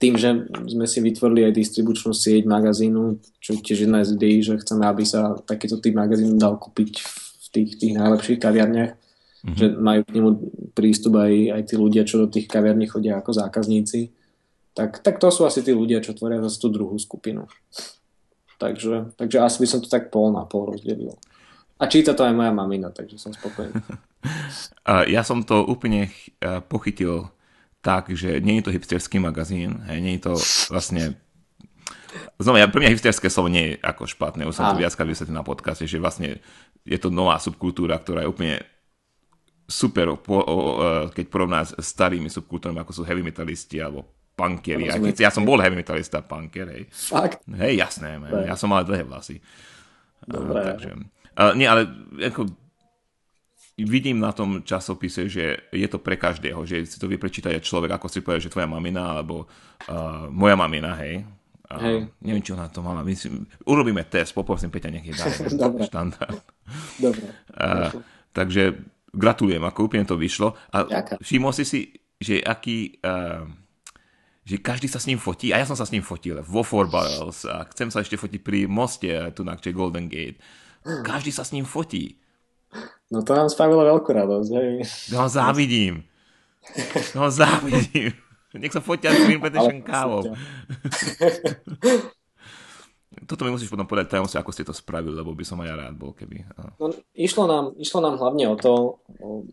Tým, 0.00 0.18
že 0.18 0.48
sme 0.66 0.88
si 0.88 0.98
vytvorili 0.98 1.46
aj 1.46 1.54
distribučnú 1.54 2.10
sieť 2.10 2.42
magazínu, 2.48 3.22
čo 3.38 3.54
tiež 3.54 3.86
jedna 3.86 4.02
z 4.02 4.18
ideí, 4.18 4.42
že 4.42 4.58
chceme, 4.58 4.82
aby 4.82 5.06
sa 5.06 5.38
takýto 5.46 5.78
typ 5.78 5.94
magazínu 5.94 6.40
dal 6.40 6.58
kúpiť 6.58 6.92
v 6.98 7.46
tých, 7.54 7.70
tých 7.78 7.94
najlepších 7.94 8.42
kaviarniach, 8.42 8.98
mm-hmm. 8.98 9.54
že 9.54 9.66
majú 9.78 10.00
k 10.02 10.14
nemu 10.18 10.30
prístup 10.74 11.22
aj, 11.22 11.54
aj 11.54 11.62
tí 11.70 11.74
ľudia, 11.78 12.02
čo 12.02 12.18
do 12.18 12.26
tých 12.26 12.50
kaviarní 12.50 12.90
chodia 12.90 13.22
ako 13.22 13.30
zákazníci. 13.30 14.10
Tak, 14.72 15.04
tak 15.04 15.20
to 15.20 15.28
sú 15.28 15.46
asi 15.46 15.62
tí 15.62 15.70
ľudia, 15.70 16.02
čo 16.02 16.16
tvoria 16.16 16.42
zase 16.42 16.58
tú 16.58 16.72
druhú 16.72 16.96
skupinu. 16.98 17.46
Takže, 18.58 19.14
takže 19.14 19.38
asi 19.38 19.56
by 19.62 19.66
som 19.68 19.80
to 19.84 19.86
tak 19.86 20.10
pol 20.10 20.34
na 20.34 20.48
pol 20.48 20.74
rozdelil. 20.74 21.14
A 21.78 21.84
číta 21.88 22.12
to 22.12 22.26
aj 22.26 22.34
moja 22.36 22.52
mamina, 22.52 22.92
takže 22.92 23.16
som 23.18 23.32
spokojný. 23.32 23.74
ja 25.14 25.22
som 25.26 25.42
to 25.42 25.66
úplne 25.66 26.12
pochytil 26.68 27.30
tak, 27.82 28.14
že 28.14 28.38
nie 28.38 28.62
je 28.62 28.70
to 28.70 28.74
hipsterský 28.74 29.18
magazín, 29.18 29.82
hej, 29.90 29.98
nie 29.98 30.14
je 30.16 30.30
to 30.30 30.34
vlastne 30.70 31.18
Znova, 32.36 32.60
ja, 32.60 32.68
pre 32.68 32.84
mňa 32.84 32.92
hipsterské 32.92 33.32
slovo 33.32 33.48
nie 33.48 33.72
je 33.72 33.74
ako 33.80 34.04
špatné, 34.04 34.44
už 34.44 34.52
som 34.52 34.68
to 34.68 34.84
viackrát 34.84 35.08
vysvetlil 35.08 35.40
na 35.40 35.46
podcaste, 35.46 35.88
že 35.88 35.96
vlastne 35.96 36.44
je 36.84 36.98
to 37.00 37.08
nová 37.08 37.40
subkultúra, 37.40 37.96
ktorá 37.96 38.26
je 38.26 38.28
úplne 38.28 38.54
super, 39.64 40.12
po, 40.20 40.44
o, 40.44 40.44
o, 40.44 40.62
keď 41.08 41.24
porovná 41.32 41.64
s 41.64 41.72
starými 41.72 42.28
subkultúrami, 42.28 42.84
ako 42.84 42.92
sú 42.92 43.02
heavy 43.08 43.24
metalisti 43.24 43.80
alebo 43.80 44.04
punkery. 44.36 44.92
Ja, 44.92 45.00
ja 45.00 45.30
som 45.32 45.48
bol 45.48 45.56
heavy 45.60 45.80
metalista, 45.80 46.20
punker, 46.20 46.68
hej. 46.68 46.82
Fakt? 46.92 47.40
Hej, 47.48 47.80
jasné, 47.80 48.20
man. 48.20 48.44
ja 48.44 48.60
som 48.60 48.68
mal 48.68 48.84
dlhé 48.84 49.08
vlasy. 49.08 49.40
Dobre. 50.28 50.60
Uh, 50.60 50.68
takže, 50.76 50.90
Uh, 51.32 51.52
nie, 51.56 51.64
ale 51.64 51.88
ako, 52.20 52.44
vidím 53.80 54.20
na 54.20 54.32
tom 54.32 54.60
časopise, 54.62 55.26
že 55.32 55.72
je 55.72 55.88
to 55.88 55.98
pre 55.98 56.20
každého, 56.20 56.62
že 56.68 56.84
si 56.84 56.96
to 57.00 57.08
vie 57.08 57.16
prečítať 57.16 57.56
človek, 57.64 57.96
ako 57.96 58.06
si 58.08 58.20
povie, 58.20 58.44
že 58.44 58.52
tvoja 58.52 58.68
mamina, 58.68 59.16
alebo 59.16 59.48
uh, 59.88 60.28
moja 60.28 60.54
mamina, 60.54 60.92
hej. 61.00 61.24
Uh, 61.72 61.80
hej. 61.80 61.98
Neviem, 62.20 62.44
čo 62.44 62.54
na 62.54 62.68
to 62.68 62.84
mala. 62.84 63.00
Myslím, 63.00 63.48
urobíme 63.64 64.04
test, 64.06 64.36
poprosím 64.36 64.68
Peťa, 64.68 64.92
nech 64.92 65.08
je 65.08 65.14
Dobre. 65.56 65.88
štandard. 65.88 66.42
Dobre. 67.00 67.24
Uh, 67.56 67.88
takže 68.36 68.76
gratulujem, 69.12 69.64
ako 69.64 69.88
úplne 69.88 70.04
to 70.04 70.20
vyšlo. 70.20 70.52
A 70.72 70.84
všimol 71.20 71.52
si 71.56 71.64
si, 71.64 71.80
že 72.20 72.44
aký... 72.44 73.00
Uh, 73.00 73.48
že 74.42 74.58
každý 74.58 74.90
sa 74.90 74.98
s 74.98 75.06
ním 75.06 75.22
fotí 75.22 75.54
a 75.54 75.62
ja 75.62 75.66
som 75.70 75.78
sa 75.78 75.86
s 75.86 75.94
ním 75.94 76.02
fotil 76.02 76.42
vo 76.42 76.66
Four 76.66 76.90
Barrels 76.90 77.46
a 77.46 77.62
chcem 77.70 77.94
sa 77.94 78.02
ešte 78.02 78.18
fotiť 78.18 78.42
pri 78.42 78.66
moste 78.66 79.06
tu 79.38 79.46
na 79.46 79.54
Golden 79.54 80.10
Gate 80.10 80.42
každý 80.82 81.30
sa 81.30 81.46
s 81.46 81.52
ním 81.54 81.64
fotí. 81.64 82.18
No 83.12 83.20
to 83.20 83.36
nám 83.36 83.52
spravilo 83.52 83.84
veľkú 83.84 84.08
radosť. 84.08 84.50
Hej. 84.56 84.72
No 85.12 85.28
závidím. 85.28 86.08
No 87.12 87.28
závidím. 87.28 88.16
Nech 88.52 88.72
sa 88.72 88.84
fotia 88.84 89.12
s 89.12 89.24
tým 89.24 89.40
petition 89.40 89.80
kávou. 89.80 90.22
Toto 93.28 93.44
mi 93.44 93.52
musíš 93.52 93.68
potom 93.68 93.84
povedať 93.84 94.16
tajomstvo, 94.16 94.40
ako 94.40 94.52
ste 94.56 94.64
to 94.64 94.72
spravili, 94.72 95.12
lebo 95.12 95.36
by 95.36 95.44
som 95.44 95.60
aj 95.60 95.68
ja 95.68 95.76
rád 95.76 95.94
bol, 96.00 96.16
keby... 96.16 96.48
No, 96.80 96.88
išlo, 97.12 97.44
nám, 97.44 97.76
išlo 97.76 98.00
nám 98.00 98.16
hlavne 98.16 98.48
o 98.48 98.56
to, 98.56 99.04
o 99.20 99.44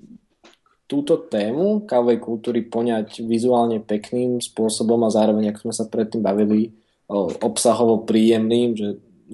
túto 0.88 1.20
tému 1.28 1.84
kávovej 1.84 2.24
kultúry 2.24 2.64
poňať 2.66 3.22
vizuálne 3.28 3.84
pekným 3.84 4.40
spôsobom 4.40 5.04
a 5.04 5.14
zároveň, 5.14 5.52
ako 5.52 5.70
sme 5.70 5.74
sa 5.76 5.86
predtým 5.92 6.24
bavili, 6.24 6.72
obsahovo 7.44 8.08
príjemným, 8.08 8.80
že 8.80 8.88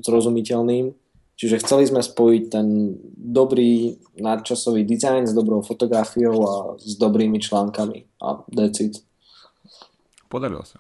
zrozumiteľným 0.04 1.05
Čiže 1.36 1.60
chceli 1.60 1.84
sme 1.84 2.00
spojiť 2.00 2.44
ten 2.48 2.96
dobrý 3.12 4.00
nadčasový 4.24 4.88
dizajn 4.88 5.28
s 5.28 5.36
dobrou 5.36 5.60
fotografiou 5.60 6.36
a 6.48 6.80
s 6.80 6.96
dobrými 6.96 7.44
článkami. 7.44 8.08
A 8.24 8.40
that's 8.56 8.80
it. 8.80 9.04
Podarilo 10.32 10.64
sa. 10.64 10.80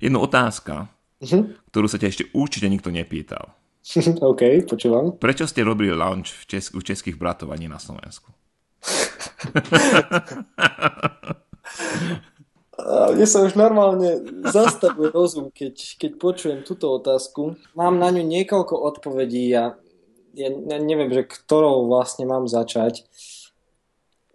Jedna 0.00 0.24
otázka, 0.24 0.88
uh-huh. 1.20 1.52
ktorú 1.68 1.86
sa 1.88 2.00
ťa 2.00 2.08
ešte 2.08 2.24
určite 2.32 2.72
nikto 2.72 2.88
nepýtal. 2.88 3.52
OK, 4.32 4.64
počúvam. 4.64 5.20
Prečo 5.20 5.44
ste 5.44 5.60
robili 5.60 5.92
launch 5.92 6.32
v 6.32 6.56
Česk- 6.56 6.72
u 6.72 6.80
českých 6.80 7.20
bratov 7.20 7.52
a 7.52 7.60
nie 7.60 7.68
na 7.68 7.76
Slovensku? 7.76 8.32
Mne 12.84 13.24
sa 13.24 13.40
už 13.40 13.56
normálne 13.56 14.20
zastavuje 14.44 15.08
rozum, 15.08 15.48
keď, 15.48 15.96
keď 15.96 16.10
počujem 16.20 16.60
túto 16.68 16.92
otázku. 16.92 17.56
Mám 17.72 17.96
na 17.96 18.12
ňu 18.12 18.20
niekoľko 18.20 18.76
odpovedí 18.76 19.48
a 19.56 19.72
ja, 20.36 20.48
ja 20.52 20.78
neviem, 20.82 21.08
že 21.08 21.24
ktorou 21.24 21.88
vlastne 21.88 22.28
mám 22.28 22.44
začať. 22.44 23.08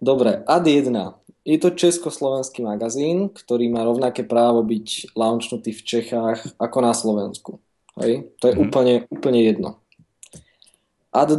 Dobre, 0.02 0.42
ad 0.48 0.66
1. 0.66 0.90
Je 1.46 1.56
to 1.62 1.76
československý 1.76 2.66
magazín, 2.66 3.30
ktorý 3.30 3.70
má 3.70 3.86
rovnaké 3.86 4.26
právo 4.26 4.66
byť 4.66 5.14
launchnutý 5.14 5.70
v 5.70 5.82
Čechách 5.86 6.38
ako 6.58 6.78
na 6.82 6.92
Slovensku. 6.92 7.62
Hej? 8.02 8.34
To 8.42 8.50
je 8.50 8.54
mm-hmm. 8.56 8.66
úplne, 8.66 8.94
úplne 9.12 9.40
jedno. 9.46 9.70
Ad 11.14 11.36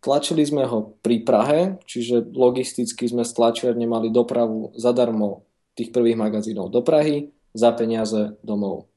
Tlačili 0.00 0.40
sme 0.48 0.64
ho 0.64 0.96
pri 1.04 1.20
Prahe, 1.20 1.76
čiže 1.84 2.24
logisticky 2.32 3.04
sme 3.04 3.20
z 3.20 3.36
tlačiarne 3.36 3.84
mali 3.84 4.08
dopravu 4.08 4.72
zadarmo 4.72 5.44
tých 5.80 5.90
prvých 5.90 6.20
magazínov 6.20 6.68
do 6.68 6.84
Prahy 6.84 7.32
za 7.56 7.72
peniaze 7.72 8.36
domov. 8.44 8.92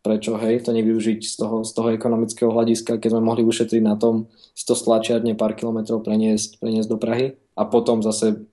Prečo, 0.00 0.38
hej, 0.38 0.62
to 0.62 0.70
nevyužiť 0.70 1.18
z 1.20 1.34
toho, 1.34 1.66
z 1.66 1.70
toho 1.74 1.88
ekonomického 1.90 2.48
hľadiska, 2.48 3.02
keď 3.02 3.18
sme 3.18 3.26
mohli 3.26 3.42
ušetriť 3.42 3.82
na 3.82 3.98
tom 3.98 4.30
z 4.54 4.62
to 4.62 4.74
stlačiarne 4.78 5.34
pár 5.34 5.58
kilometrov 5.58 6.06
preniesť, 6.06 6.62
preniesť 6.62 6.88
do 6.88 6.98
Prahy 6.98 7.34
a 7.58 7.66
potom 7.66 8.00
zase 8.00 8.46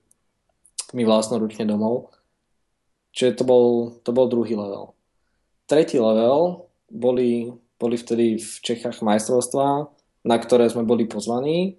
mi 0.92 1.06
vlastnoručne 1.06 1.64
domov. 1.64 2.10
Čiže 3.14 3.42
to 3.42 3.44
bol, 3.46 3.66
to 4.02 4.10
bol 4.10 4.26
druhý 4.26 4.58
level. 4.58 4.98
Tretí 5.70 6.02
level 6.02 6.66
boli, 6.90 7.54
boli 7.78 7.94
vtedy 7.94 8.42
v 8.42 8.50
Čechách 8.58 8.98
majstrovstvá 8.98 9.94
na 10.24 10.36
ktoré 10.40 10.66
sme 10.72 10.88
boli 10.88 11.04
pozvaní, 11.04 11.76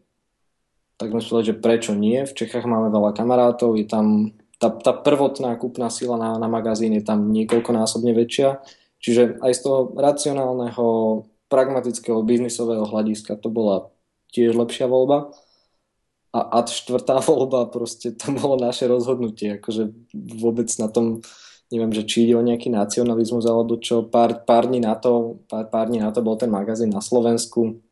tak 0.96 1.12
sme 1.12 1.20
povedali, 1.20 1.50
že 1.50 1.60
prečo 1.60 1.92
nie. 1.98 2.24
V 2.24 2.38
Čechách 2.38 2.70
máme 2.70 2.94
veľa 2.94 3.12
kamarátov, 3.18 3.76
je 3.76 3.90
tam 3.90 4.38
tá, 4.58 4.70
tá 4.72 4.92
prvotná 4.96 5.56
kúpna 5.60 5.92
sila 5.92 6.16
na, 6.16 6.40
na 6.40 6.48
magazín 6.48 6.96
je 6.96 7.04
tam 7.04 7.32
niekoľkonásobne 7.32 8.12
väčšia. 8.16 8.64
Čiže 9.00 9.44
aj 9.44 9.52
z 9.54 9.60
toho 9.62 9.80
racionálneho, 9.94 10.86
pragmatického, 11.52 12.26
biznisového 12.26 12.88
hľadiska 12.90 13.38
to 13.38 13.54
bola 13.54 13.92
tiež 14.34 14.58
lepšia 14.58 14.90
voľba. 14.90 15.36
A 16.36 16.40
ad 16.60 16.68
štvrtá 16.72 17.22
voľba, 17.30 17.70
proste 17.70 18.16
to 18.16 18.32
bolo 18.36 18.56
naše 18.60 18.88
rozhodnutie. 18.88 19.62
Akože 19.62 19.92
vôbec 20.16 20.68
na 20.82 20.88
tom, 20.88 21.22
neviem, 21.70 21.92
že 21.92 22.08
či 22.08 22.28
ide 22.28 22.36
o 22.40 22.46
nejaký 22.46 22.72
nacionalizmus 22.72 23.46
alebo 23.46 23.78
čo, 23.78 24.08
pár, 24.08 24.48
pár 24.48 24.72
dní 24.72 24.82
na 24.84 24.96
to, 24.96 25.44
pár, 25.52 25.68
pár 25.68 25.88
dní 25.92 26.00
na 26.00 26.10
to 26.10 26.24
bol 26.24 26.40
ten 26.40 26.50
magazín 26.50 26.92
na 26.92 27.04
Slovensku 27.04 27.86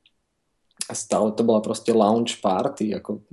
stále 0.91 1.32
to 1.32 1.47
bola 1.47 1.63
proste 1.63 1.95
lounge 1.95 2.43
party, 2.43 2.91
ako 2.91 3.23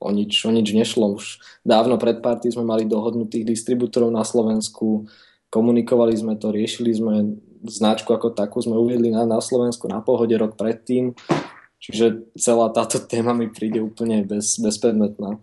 o 0.00 0.08
nič, 0.12 0.44
o 0.44 0.50
nič 0.52 0.72
nešlo. 0.72 1.16
Už 1.16 1.40
dávno 1.64 1.96
pred 1.96 2.20
party 2.20 2.52
sme 2.52 2.64
mali 2.64 2.84
dohodnutých 2.84 3.48
distribútorov 3.48 4.12
na 4.12 4.22
Slovensku, 4.22 5.08
komunikovali 5.48 6.12
sme 6.16 6.34
to, 6.36 6.52
riešili 6.52 6.92
sme 6.92 7.14
značku 7.66 8.12
ako 8.12 8.36
takú, 8.36 8.60
sme 8.60 8.76
uviedli 8.76 9.10
na, 9.10 9.24
na 9.24 9.40
Slovensku 9.40 9.88
na 9.88 10.04
pohode 10.04 10.36
rok 10.36 10.54
predtým, 10.54 11.16
čiže 11.80 12.28
celá 12.36 12.68
táto 12.70 13.00
téma 13.02 13.32
mi 13.32 13.48
príde 13.48 13.80
úplne 13.80 14.22
bez, 14.22 14.60
bezpredmetná. 14.60 15.40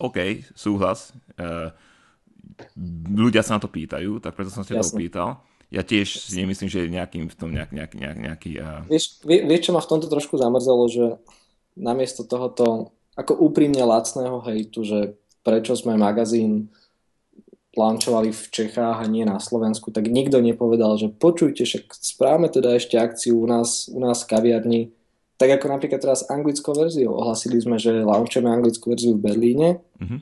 OK, 0.00 0.48
súhlas. 0.56 1.12
Uh, 1.36 1.70
ľudia 3.12 3.44
sa 3.44 3.56
na 3.56 3.62
to 3.62 3.68
pýtajú, 3.68 4.20
tak 4.20 4.32
preto 4.32 4.48
som 4.48 4.64
sa 4.64 4.80
to 4.80 4.96
pýtal 4.96 5.44
ja 5.70 5.86
tiež 5.86 6.26
si 6.26 6.34
nemyslím, 6.34 6.66
že 6.66 6.82
je 6.82 6.90
nejakým 6.90 7.30
v 7.30 7.36
tom 7.38 7.54
nejak, 7.54 7.70
nejak, 7.70 7.94
nejak, 7.94 8.18
nejaký... 8.18 8.58
Uh... 8.58 8.82
Vieš, 8.90 9.22
vie, 9.22 9.46
vieš, 9.46 9.70
čo 9.70 9.72
ma 9.72 9.78
v 9.78 9.90
tomto 9.94 10.10
trošku 10.10 10.34
zamrzelo, 10.34 10.90
že 10.90 11.14
namiesto 11.78 12.26
tohoto 12.26 12.90
ako 13.20 13.36
úprimne 13.36 13.84
lacného 13.84 14.40
hejtu, 14.48 14.80
že 14.80 14.98
prečo 15.44 15.76
sme 15.76 16.00
magazín 16.00 16.72
launchovali 17.76 18.34
v 18.34 18.42
Čechách 18.50 18.98
a 18.98 19.06
nie 19.06 19.22
na 19.22 19.38
Slovensku, 19.38 19.94
tak 19.94 20.10
nikto 20.10 20.42
nepovedal, 20.42 20.98
že 20.98 21.12
počujte, 21.12 21.62
však 21.62 21.94
správame 21.94 22.50
teda 22.50 22.74
ešte 22.74 22.98
akciu 22.98 23.38
u 23.38 23.46
nás, 23.46 23.86
u 23.86 24.00
nás 24.02 24.26
v 24.26 24.30
kaviarni, 24.34 24.82
tak 25.38 25.56
ako 25.56 25.78
napríklad 25.78 26.02
teraz 26.02 26.26
anglickou 26.26 26.74
verziou. 26.74 27.16
Ohlasili 27.16 27.62
sme, 27.62 27.78
že 27.78 28.02
launchujeme 28.02 28.50
anglickú 28.50 28.92
verziu 28.92 29.16
v 29.16 29.24
Berlíne. 29.24 29.68
Mm-hmm. 29.96 30.20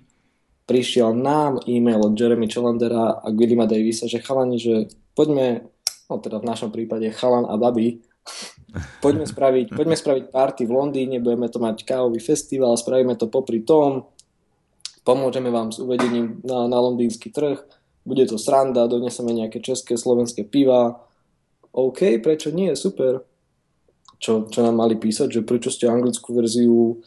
Prišiel 0.68 1.16
nám 1.16 1.64
e-mail 1.64 2.04
od 2.04 2.12
Jeremy 2.12 2.46
Challandera 2.46 3.24
a 3.24 3.26
Willima 3.32 3.64
Davisa, 3.64 4.04
že 4.04 4.20
chalani, 4.20 4.60
že 4.60 4.92
poďme, 5.16 5.64
no 6.12 6.20
teda 6.20 6.44
v 6.44 6.48
našom 6.52 6.70
prípade 6.70 7.08
chalan 7.16 7.48
a 7.48 7.56
babi, 7.56 8.04
poďme 9.00 9.24
spraviť, 9.24 9.66
poďme 9.72 9.96
spraviť 9.96 10.24
party 10.32 10.62
v 10.68 10.72
Londýne, 10.72 11.24
budeme 11.24 11.48
to 11.48 11.58
mať 11.58 11.84
kávový 11.84 12.20
festival, 12.20 12.76
spravíme 12.76 13.16
to 13.16 13.30
popri 13.30 13.64
tom, 13.64 14.08
pomôžeme 15.02 15.48
vám 15.48 15.72
s 15.72 15.80
uvedením 15.80 16.44
na, 16.44 16.68
na 16.68 16.78
londýnsky 16.78 17.32
trh, 17.32 17.60
bude 18.04 18.24
to 18.28 18.40
sranda, 18.40 18.88
doneseme 18.88 19.32
nejaké 19.32 19.60
české, 19.60 19.96
slovenské 19.96 20.44
piva, 20.48 21.00
OK, 21.72 22.18
prečo 22.24 22.48
nie, 22.50 22.72
super. 22.72 23.22
Čo, 24.18 24.50
čo 24.50 24.66
nám 24.66 24.82
mali 24.82 24.98
písať, 24.98 25.30
že 25.30 25.46
prečo 25.46 25.70
ste 25.70 25.86
anglickú 25.86 26.34
verziu 26.34 26.98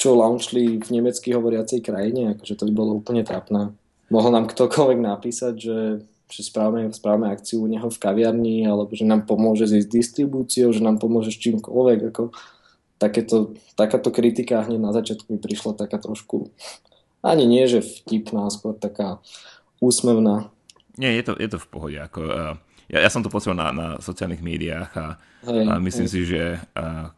čo 0.00 0.16
launchli 0.16 0.80
v 0.80 0.88
nemecky 0.96 1.36
hovoriacej 1.36 1.84
krajine, 1.84 2.32
akože 2.32 2.56
to 2.56 2.64
by 2.64 2.72
bolo 2.72 3.04
úplne 3.04 3.20
trápne. 3.20 3.76
Mohol 4.08 4.30
nám 4.32 4.46
ktokoľvek 4.48 4.96
napísať, 4.96 5.54
že 5.60 5.76
že 6.30 6.46
správame, 6.46 6.88
správame 6.94 7.28
akciu 7.28 7.62
u 7.62 7.68
neho 7.68 7.90
v 7.90 7.98
kaviarni, 7.98 8.64
alebo 8.64 8.94
že 8.94 9.04
nám 9.04 9.26
pomôže 9.26 9.66
s 9.66 9.86
distribúciou, 9.86 10.70
že 10.70 10.80
nám 10.80 11.02
pomôže 11.02 11.34
s 11.34 11.42
čímkoľvek. 11.42 11.98
Ako 12.14 12.30
takéto, 13.00 13.56
takáto 13.74 14.14
kritika 14.14 14.62
hneď 14.62 14.80
na 14.80 14.92
začiatku 14.94 15.26
mi 15.32 15.38
prišla 15.40 15.74
taká 15.74 15.96
trošku, 15.98 16.52
ani 17.20 17.44
nie, 17.44 17.64
že 17.68 17.80
vtipná, 17.80 18.48
skôr 18.48 18.76
taká 18.76 19.20
úsmevná. 19.80 20.52
Nie, 21.00 21.16
je 21.16 21.24
to, 21.26 21.32
je 21.36 21.48
to 21.48 21.58
v 21.60 21.68
pohode. 21.68 21.96
Ako, 21.96 22.20
uh, 22.28 22.54
ja, 22.92 22.98
ja 23.00 23.10
som 23.12 23.24
to 23.24 23.32
počul 23.32 23.56
na, 23.56 23.72
na 23.72 23.86
sociálnych 24.00 24.44
médiách 24.44 24.92
a, 24.96 25.06
hej, 25.48 25.64
a 25.64 25.72
myslím 25.80 26.08
hej. 26.08 26.12
si, 26.12 26.20
že 26.28 26.42
uh, 26.60 27.08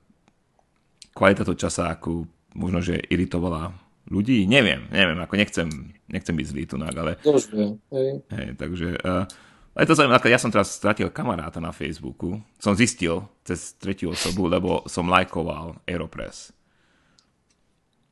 kvalita 1.15 1.43
toho 1.43 1.59
časáku 1.59 2.27
možno, 2.55 2.79
že 2.85 3.01
iritovala 3.11 3.75
ľudí, 4.11 4.49
neviem, 4.51 4.89
neviem, 4.91 5.19
ako 5.23 5.35
nechcem, 5.39 5.69
nechcem 6.11 6.35
byť 6.35 6.47
zlý 6.49 6.63
tunak, 6.67 6.95
ale... 6.97 7.13
Dobre, 7.23 7.79
hej. 7.95 8.11
hej 8.27 8.49
takže, 8.59 8.89
uh, 9.03 9.25
je 9.73 9.87
to 9.89 9.97
zaujímavé, 9.97 10.29
ja 10.29 10.41
som 10.43 10.53
teraz 10.53 10.75
stratil 10.75 11.09
kamaráta 11.09 11.63
na 11.63 11.71
Facebooku, 11.71 12.43
som 12.59 12.77
zistil 12.77 13.25
cez 13.47 13.79
tretiu 13.79 14.13
osobu, 14.13 14.51
lebo 14.51 14.85
som 14.91 15.09
lajkoval 15.09 15.81
Aeropress. 15.89 16.53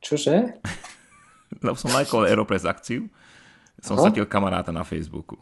Čože? 0.01 0.57
lebo 1.65 1.77
som 1.77 1.93
lajkoval 1.93 2.31
Aeropress 2.31 2.65
akciu, 2.65 3.11
som 3.77 3.99
Aha. 3.99 4.07
stratil 4.07 4.25
kamaráta 4.25 4.73
na 4.73 4.81
Facebooku. 4.81 5.37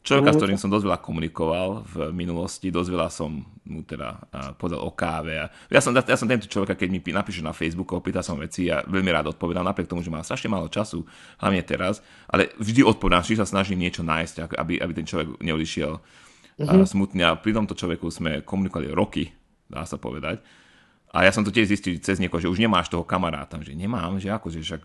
Človeka, 0.00 0.32
s 0.32 0.40
ktorým 0.40 0.56
som 0.56 0.72
dosť 0.72 0.88
veľa 0.88 1.00
komunikoval 1.04 1.84
v 1.84 1.94
minulosti, 2.16 2.72
dosť 2.72 2.88
veľa 2.88 3.08
som 3.12 3.44
mu 3.68 3.84
teda 3.84 4.16
povedal 4.56 4.80
o 4.80 4.88
káve. 4.96 5.36
A 5.36 5.52
ja, 5.68 5.80
som, 5.84 5.92
ja 5.92 6.16
som 6.16 6.24
tento 6.24 6.48
človek, 6.48 6.72
keď 6.72 6.88
mi 6.88 7.04
napíše 7.12 7.44
na 7.44 7.52
Facebooku, 7.52 8.00
opýta 8.00 8.24
som 8.24 8.40
veci 8.40 8.72
a 8.72 8.80
veľmi 8.80 9.12
rád 9.12 9.36
odpovedám, 9.36 9.60
napriek 9.60 9.92
tomu, 9.92 10.00
že 10.00 10.08
má 10.08 10.24
strašne 10.24 10.48
málo 10.48 10.72
času, 10.72 11.04
hlavne 11.36 11.60
teraz, 11.60 12.00
ale 12.32 12.48
vždy 12.56 12.80
odpovedám, 12.80 13.20
vždy 13.20 13.44
sa 13.44 13.46
snažím 13.46 13.84
niečo 13.84 14.00
nájsť, 14.00 14.56
aby, 14.56 14.80
aby 14.80 14.92
ten 14.96 15.04
človek 15.04 15.36
neodišiel 15.36 15.92
uh-huh. 15.92 16.88
smutný. 16.88 17.20
A 17.28 17.36
pri 17.36 17.52
tomto 17.52 17.76
človeku 17.76 18.08
sme 18.08 18.40
komunikovali 18.40 18.88
roky, 18.96 19.28
dá 19.68 19.84
sa 19.84 20.00
povedať. 20.00 20.40
A 21.10 21.26
ja 21.26 21.34
som 21.34 21.42
to 21.42 21.50
tiež 21.50 21.66
zistil 21.66 21.98
cez 21.98 22.22
niekoho, 22.22 22.38
že 22.38 22.46
už 22.46 22.62
nemáš 22.62 22.86
toho 22.86 23.02
kamaráta, 23.02 23.58
že 23.62 23.74
nemám, 23.74 24.22
že 24.22 24.30
ako, 24.30 24.46
že 24.54 24.62
však 24.62 24.82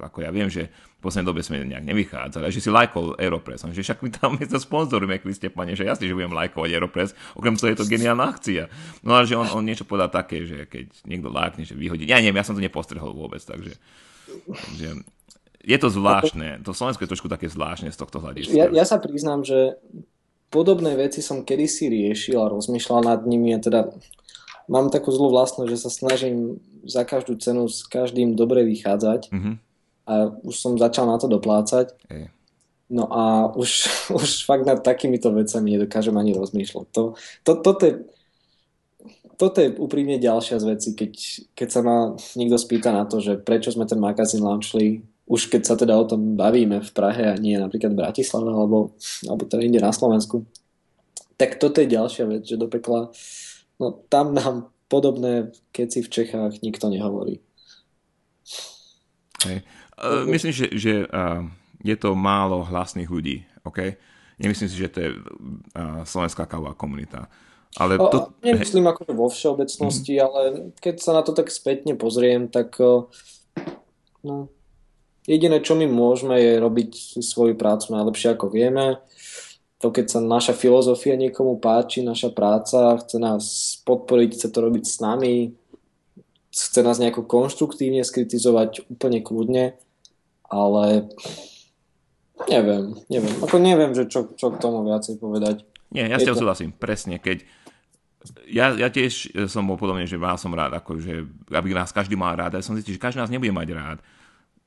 ako 0.00 0.24
ja 0.24 0.30
viem, 0.32 0.48
že 0.48 0.72
v 0.72 1.00
poslednej 1.04 1.28
dobe 1.28 1.40
sme 1.44 1.60
nejak 1.64 1.84
nevychádzali, 1.84 2.48
že 2.48 2.64
si 2.64 2.72
lajkol 2.72 3.20
Aeropress, 3.20 3.68
že 3.68 3.84
však 3.84 4.00
my 4.00 4.08
tam 4.12 4.30
my 4.40 4.44
to 4.48 4.56
sponzorujeme, 4.56 5.20
vy 5.20 5.34
ste, 5.36 5.52
pane, 5.52 5.76
že 5.76 5.84
jasne, 5.84 6.08
že 6.08 6.16
budem 6.16 6.32
lajkovať 6.32 6.70
Aeropress, 6.72 7.12
okrem 7.36 7.56
toho 7.56 7.72
je 7.72 7.78
to 7.78 7.88
geniálna 7.88 8.24
akcia. 8.24 8.72
No 9.04 9.16
ale 9.16 9.28
že 9.28 9.36
on, 9.36 9.48
on 9.52 9.64
niečo 9.64 9.84
povedal 9.84 10.08
také, 10.08 10.48
že 10.48 10.64
keď 10.64 11.04
niekto 11.04 11.28
lajkne, 11.28 11.68
že 11.68 11.76
vyhodí, 11.76 12.08
ja 12.08 12.18
neviem, 12.18 12.40
ja 12.40 12.46
som 12.46 12.56
to 12.56 12.64
nepostrehol 12.64 13.12
vôbec, 13.12 13.40
takže 13.44 13.76
že 14.76 14.88
je 15.60 15.76
to 15.76 15.88
zvláštne, 15.92 16.64
to 16.64 16.72
Slovensko 16.72 17.04
je 17.04 17.12
trošku 17.12 17.28
také 17.28 17.52
zvláštne 17.52 17.92
z 17.92 17.98
tohto 18.00 18.22
hľadiska. 18.24 18.56
Ja, 18.56 18.66
ja 18.72 18.84
sa 18.88 18.96
priznám, 18.96 19.44
že 19.44 19.76
podobné 20.48 20.96
veci 20.96 21.20
som 21.20 21.44
kedysi 21.44 21.92
riešil 21.92 22.40
a 22.40 22.48
rozmýšľal 22.48 23.00
nad 23.04 23.20
nimi 23.28 23.52
a 23.52 23.60
teda 23.60 23.92
mám 24.70 24.94
takú 24.94 25.10
zlú 25.10 25.34
vlastnosť, 25.34 25.68
že 25.68 25.82
sa 25.82 25.90
snažím 25.90 26.62
za 26.86 27.02
každú 27.02 27.34
cenu 27.42 27.66
s 27.66 27.82
každým 27.82 28.38
dobre 28.38 28.62
vychádzať. 28.62 29.34
Mm-hmm 29.34 29.56
a 30.10 30.12
už 30.42 30.54
som 30.58 30.74
začal 30.74 31.06
na 31.06 31.16
to 31.22 31.30
doplácať. 31.30 31.94
Ej. 32.10 32.34
No 32.90 33.06
a 33.06 33.54
už, 33.54 33.86
už 34.18 34.42
fakt 34.42 34.66
nad 34.66 34.82
takýmito 34.82 35.30
vecami 35.30 35.78
nedokážem 35.78 36.16
ani 36.18 36.34
rozmýšľať. 36.34 36.86
To, 36.90 37.14
to, 37.46 37.52
toto 37.62 37.82
je... 37.86 37.94
toto 39.38 39.58
je 39.62 39.70
úprimne 39.78 40.18
ďalšia 40.18 40.58
z 40.58 40.64
vecí, 40.66 40.88
keď, 40.98 41.12
keď 41.54 41.68
sa 41.70 41.80
ma 41.86 41.96
niekto 42.34 42.58
spýta 42.58 42.90
na 42.90 43.06
to, 43.06 43.22
že 43.22 43.38
prečo 43.38 43.70
sme 43.70 43.86
ten 43.86 44.02
magazín 44.02 44.42
launchli, 44.42 45.06
už 45.30 45.46
keď 45.46 45.62
sa 45.62 45.74
teda 45.78 45.94
o 45.94 46.04
tom 46.10 46.34
bavíme 46.34 46.82
v 46.82 46.90
Prahe 46.90 47.30
a 47.30 47.38
nie 47.38 47.54
napríklad 47.54 47.94
v 47.94 48.02
Bratislave 48.02 48.50
alebo, 48.50 48.98
alebo 49.30 49.46
teda 49.46 49.62
inde 49.62 49.78
na 49.78 49.94
Slovensku, 49.94 50.42
tak 51.38 51.56
toto 51.62 51.78
je 51.78 51.94
ďalšia 51.94 52.26
vec, 52.26 52.42
že 52.42 52.58
do 52.58 52.66
pekla, 52.66 53.14
no 53.80 54.04
tam 54.12 54.36
nám 54.36 54.68
podobné 54.86 55.50
keci 55.72 56.04
v 56.04 56.12
Čechách 56.12 56.60
nikto 56.60 56.92
nehovorí. 56.92 57.40
Hej. 59.46 59.64
Uh, 59.96 60.28
myslím, 60.28 60.52
že, 60.52 60.66
že 60.76 60.92
uh, 61.08 61.46
je 61.80 61.96
to 61.96 62.12
málo 62.12 62.60
hlasných 62.66 63.08
ľudí, 63.08 63.46
OK? 63.64 63.96
Nemyslím 64.40 64.68
si, 64.68 64.76
že 64.76 64.92
to 64.92 64.98
je 65.00 65.10
uh, 65.16 66.04
slovenská 66.04 66.44
kávová 66.44 66.76
komunita. 66.76 67.32
Ale 67.78 67.96
to... 67.96 68.34
Nemyslím 68.42 68.90
ako 68.90 69.14
vo 69.14 69.30
všeobecnosti, 69.30 70.18
mm. 70.18 70.22
ale 70.26 70.40
keď 70.82 70.94
sa 70.98 71.14
na 71.14 71.22
to 71.22 71.30
tak 71.30 71.54
spätne 71.54 71.94
pozriem, 71.94 72.50
tak 72.50 72.74
no, 74.26 74.50
jediné, 75.22 75.62
čo 75.62 75.78
my 75.78 75.86
môžeme, 75.86 76.34
je 76.34 76.58
robiť 76.58 77.22
svoju 77.22 77.54
prácu 77.54 77.94
najlepšie, 77.94 78.34
ako 78.34 78.50
vieme. 78.50 78.98
To, 79.80 79.88
keď 79.88 80.06
sa 80.12 80.20
naša 80.20 80.52
filozofia 80.52 81.16
niekomu 81.16 81.56
páči, 81.56 82.04
naša 82.04 82.28
práca, 82.36 83.00
chce 83.00 83.16
nás 83.16 83.44
podporiť, 83.88 84.36
chce 84.36 84.48
to 84.52 84.58
robiť 84.60 84.84
s 84.84 85.00
nami, 85.00 85.56
chce 86.52 86.80
nás 86.84 87.00
nejako 87.00 87.24
konštruktívne 87.24 88.04
skritizovať 88.04 88.92
úplne 88.92 89.24
kľudne, 89.24 89.64
ale 90.52 90.84
neviem, 92.52 92.92
neviem. 93.08 93.34
Ako 93.40 93.56
neviem, 93.56 93.96
že 93.96 94.04
čo, 94.04 94.28
čo 94.36 94.52
k 94.52 94.60
tomu 94.60 94.84
viacej 94.84 95.16
povedať. 95.16 95.64
Nie, 95.88 96.12
ja 96.12 96.20
s 96.20 96.28
tebou 96.28 96.44
súhlasím, 96.44 96.76
presne, 96.76 97.16
keď 97.16 97.48
ja, 98.44 98.76
ja 98.76 98.92
tiež 98.92 99.32
som 99.48 99.64
bol 99.64 99.80
podobne, 99.80 100.04
že 100.04 100.20
vás 100.20 100.44
som 100.44 100.52
rád, 100.52 100.76
akože, 100.76 101.24
aby 101.56 101.72
nás 101.72 101.88
každý 101.88 102.20
mal 102.20 102.36
rád. 102.36 102.60
Ja 102.60 102.60
som 102.60 102.76
zistil, 102.76 103.00
že 103.00 103.02
každý 103.02 103.16
nás 103.16 103.32
nebude 103.32 103.48
mať 103.48 103.72
rád. 103.72 103.98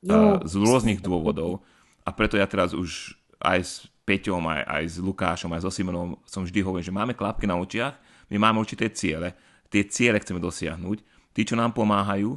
No. 0.04 0.44
z 0.44 0.60
rôznych 0.60 1.00
dôvodov. 1.00 1.64
A 2.04 2.12
preto 2.12 2.36
ja 2.36 2.44
teraz 2.44 2.76
už 2.76 3.16
aj 3.40 3.88
Peťom, 4.04 4.44
aj, 4.52 4.62
aj 4.68 4.84
s 4.84 4.96
Lukášom, 5.00 5.52
aj 5.56 5.64
so 5.64 5.72
Simonom 5.72 6.20
som 6.28 6.44
vždy 6.44 6.60
hovoril, 6.60 6.84
že 6.84 6.92
máme 6.92 7.16
klapky 7.16 7.48
na 7.48 7.56
očiach, 7.56 7.96
my 8.32 8.38
máme 8.40 8.60
určité 8.60 8.92
ciele, 8.92 9.32
tie 9.72 9.88
ciele 9.88 10.20
chceme 10.20 10.44
dosiahnuť. 10.44 10.98
Tí, 11.34 11.42
čo 11.48 11.56
nám 11.56 11.74
pomáhajú, 11.74 12.36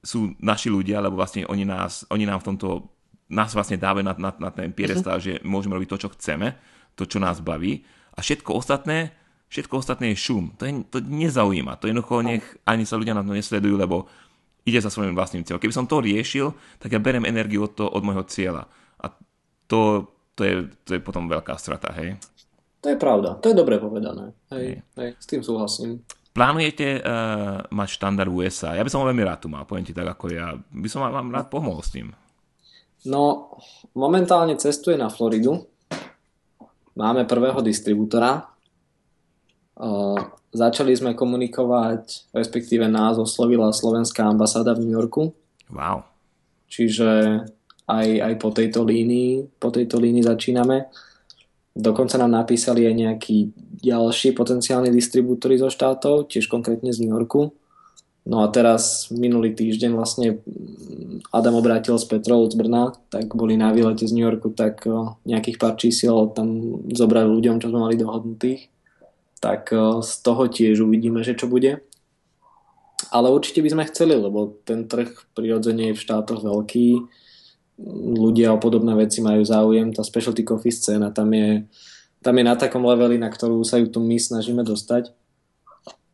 sú 0.00 0.32
naši 0.40 0.72
ľudia, 0.72 1.04
lebo 1.04 1.20
vlastne 1.20 1.44
oni, 1.46 1.68
nás, 1.68 2.08
oni 2.08 2.24
nám 2.24 2.40
v 2.40 2.46
tomto 2.54 2.68
nás 3.30 3.54
vlastne 3.54 3.78
dávajú 3.78 4.02
na, 4.02 4.14
na, 4.18 4.30
na 4.34 4.50
ten 4.50 4.74
piedestal, 4.74 5.22
uh-huh. 5.22 5.38
že 5.38 5.46
môžeme 5.46 5.78
robiť 5.78 5.90
to, 5.94 6.00
čo 6.02 6.08
chceme, 6.18 6.58
to, 6.98 7.06
čo 7.06 7.22
nás 7.22 7.38
baví. 7.38 7.86
A 8.16 8.24
všetko 8.24 8.58
ostatné 8.58 9.14
Všetko 9.50 9.82
ostatné 9.82 10.14
je 10.14 10.22
šum. 10.22 10.54
To, 10.54 10.62
je, 10.62 10.72
to 10.86 11.02
nezaujíma. 11.02 11.74
To 11.82 11.90
jednoducho 11.90 12.22
nech 12.22 12.46
ani 12.62 12.86
sa 12.86 12.94
ľudia 12.94 13.18
na 13.18 13.26
to 13.26 13.34
nesledujú, 13.34 13.74
lebo 13.74 14.06
ide 14.62 14.78
za 14.78 14.94
svojím 14.94 15.18
vlastným 15.18 15.42
cieľom. 15.42 15.58
Keby 15.58 15.74
som 15.74 15.90
to 15.90 15.98
riešil, 15.98 16.54
tak 16.78 16.94
ja 16.94 17.02
berem 17.02 17.26
energiu 17.26 17.66
od, 17.66 17.74
to, 17.74 17.82
od 17.82 17.98
môjho 18.06 18.22
cieľa. 18.30 18.70
A 19.02 19.10
to, 19.66 20.06
to, 20.40 20.42
je, 20.48 20.56
to 20.88 20.90
je 20.96 21.00
potom 21.04 21.28
veľká 21.28 21.52
strata, 21.60 21.92
hej? 22.00 22.16
To 22.80 22.88
je 22.88 22.96
pravda. 22.96 23.36
To 23.44 23.52
je 23.52 23.56
dobre 23.56 23.76
povedané. 23.76 24.32
Hej, 24.48 24.80
hej. 24.96 24.96
hej 24.96 25.10
s 25.20 25.26
tým 25.28 25.44
súhlasím. 25.44 26.00
Plánujete 26.32 27.04
uh, 27.04 27.68
mať 27.68 27.88
štandard 28.00 28.32
USA? 28.32 28.72
Ja 28.72 28.80
by 28.80 28.88
som 28.88 29.04
ho 29.04 29.10
veľmi 29.12 29.20
rád 29.20 29.44
tu 29.44 29.52
mal, 29.52 29.68
poviem 29.68 29.84
ti 29.84 29.92
tak 29.92 30.16
ako 30.16 30.32
ja. 30.32 30.56
By 30.56 30.88
som 30.88 31.04
vám 31.04 31.28
rád 31.28 31.52
pomohol 31.52 31.84
s 31.84 31.92
tým. 31.92 32.16
No, 33.04 33.56
momentálne 33.92 34.56
cestuje 34.56 34.96
na 34.96 35.12
Floridu. 35.12 35.68
Máme 36.96 37.28
prvého 37.28 37.60
distribútora, 37.64 38.50
začali 40.52 40.92
sme 40.92 41.16
komunikovať, 41.16 42.32
respektíve 42.36 42.84
nás 42.90 43.16
oslovila 43.16 43.72
slovenská 43.72 44.26
ambasáda 44.28 44.76
v 44.76 44.84
New 44.84 44.94
Yorku. 44.94 45.32
Wow. 45.72 46.04
Čiže 46.68 47.40
aj, 47.90 48.08
aj 48.22 48.34
po 48.38 48.54
tejto 48.54 48.86
línii, 48.86 49.58
po 49.58 49.74
tejto 49.74 49.98
línii 49.98 50.22
začíname. 50.22 50.86
Dokonca 51.74 52.18
nám 52.18 52.38
napísali 52.42 52.86
aj 52.86 52.94
nejakí 52.94 53.36
ďalší 53.82 54.34
potenciálni 54.34 54.94
distribútory 54.94 55.58
zo 55.58 55.70
štátov, 55.70 56.30
tiež 56.30 56.46
konkrétne 56.46 56.94
z 56.94 57.02
New 57.02 57.10
Yorku. 57.10 57.50
No 58.30 58.44
a 58.44 58.52
teraz 58.52 59.08
minulý 59.10 59.56
týždeň 59.56 59.90
vlastne 59.96 60.38
Adam 61.34 61.56
obrátil 61.56 61.96
z 61.96 62.04
Petrov 62.06 62.52
z 62.52 62.54
Brna, 62.54 62.94
tak 63.08 63.32
boli 63.32 63.56
na 63.56 63.72
výlete 63.74 64.06
z 64.06 64.14
New 64.14 64.22
Yorku, 64.22 64.52
tak 64.52 64.84
nejakých 65.24 65.56
pár 65.56 65.74
čísiel 65.80 66.30
tam 66.36 66.78
zobrali 66.92 67.26
ľuďom, 67.26 67.58
čo 67.58 67.72
sme 67.72 67.80
mali 67.80 67.96
dohodnutých 67.96 68.70
tak 69.40 69.72
z 70.04 70.12
toho 70.20 70.46
tiež 70.46 70.84
uvidíme, 70.84 71.24
že 71.24 71.32
čo 71.32 71.48
bude. 71.48 71.80
Ale 73.08 73.32
určite 73.32 73.64
by 73.64 73.72
sme 73.72 73.88
chceli, 73.88 74.14
lebo 74.14 74.60
ten 74.68 74.84
trh 74.84 75.08
prirodzene 75.32 75.90
je 75.90 75.96
v 75.96 76.04
štátoch 76.04 76.44
veľký, 76.44 76.88
ľudia 78.16 78.52
o 78.52 78.62
podobné 78.62 78.92
veci 78.92 79.24
majú 79.24 79.40
záujem, 79.40 79.92
tá 79.92 80.04
specialty 80.04 80.44
coffee 80.44 80.72
scéna 80.72 81.10
tam 81.10 81.32
je, 81.32 81.64
tam 82.20 82.36
je 82.36 82.44
na 82.44 82.54
takom 82.54 82.84
leveli, 82.84 83.16
na 83.16 83.32
ktorú 83.32 83.64
sa 83.64 83.80
ju 83.80 83.88
tu 83.88 83.98
my 84.04 84.20
snažíme 84.20 84.60
dostať. 84.60 85.16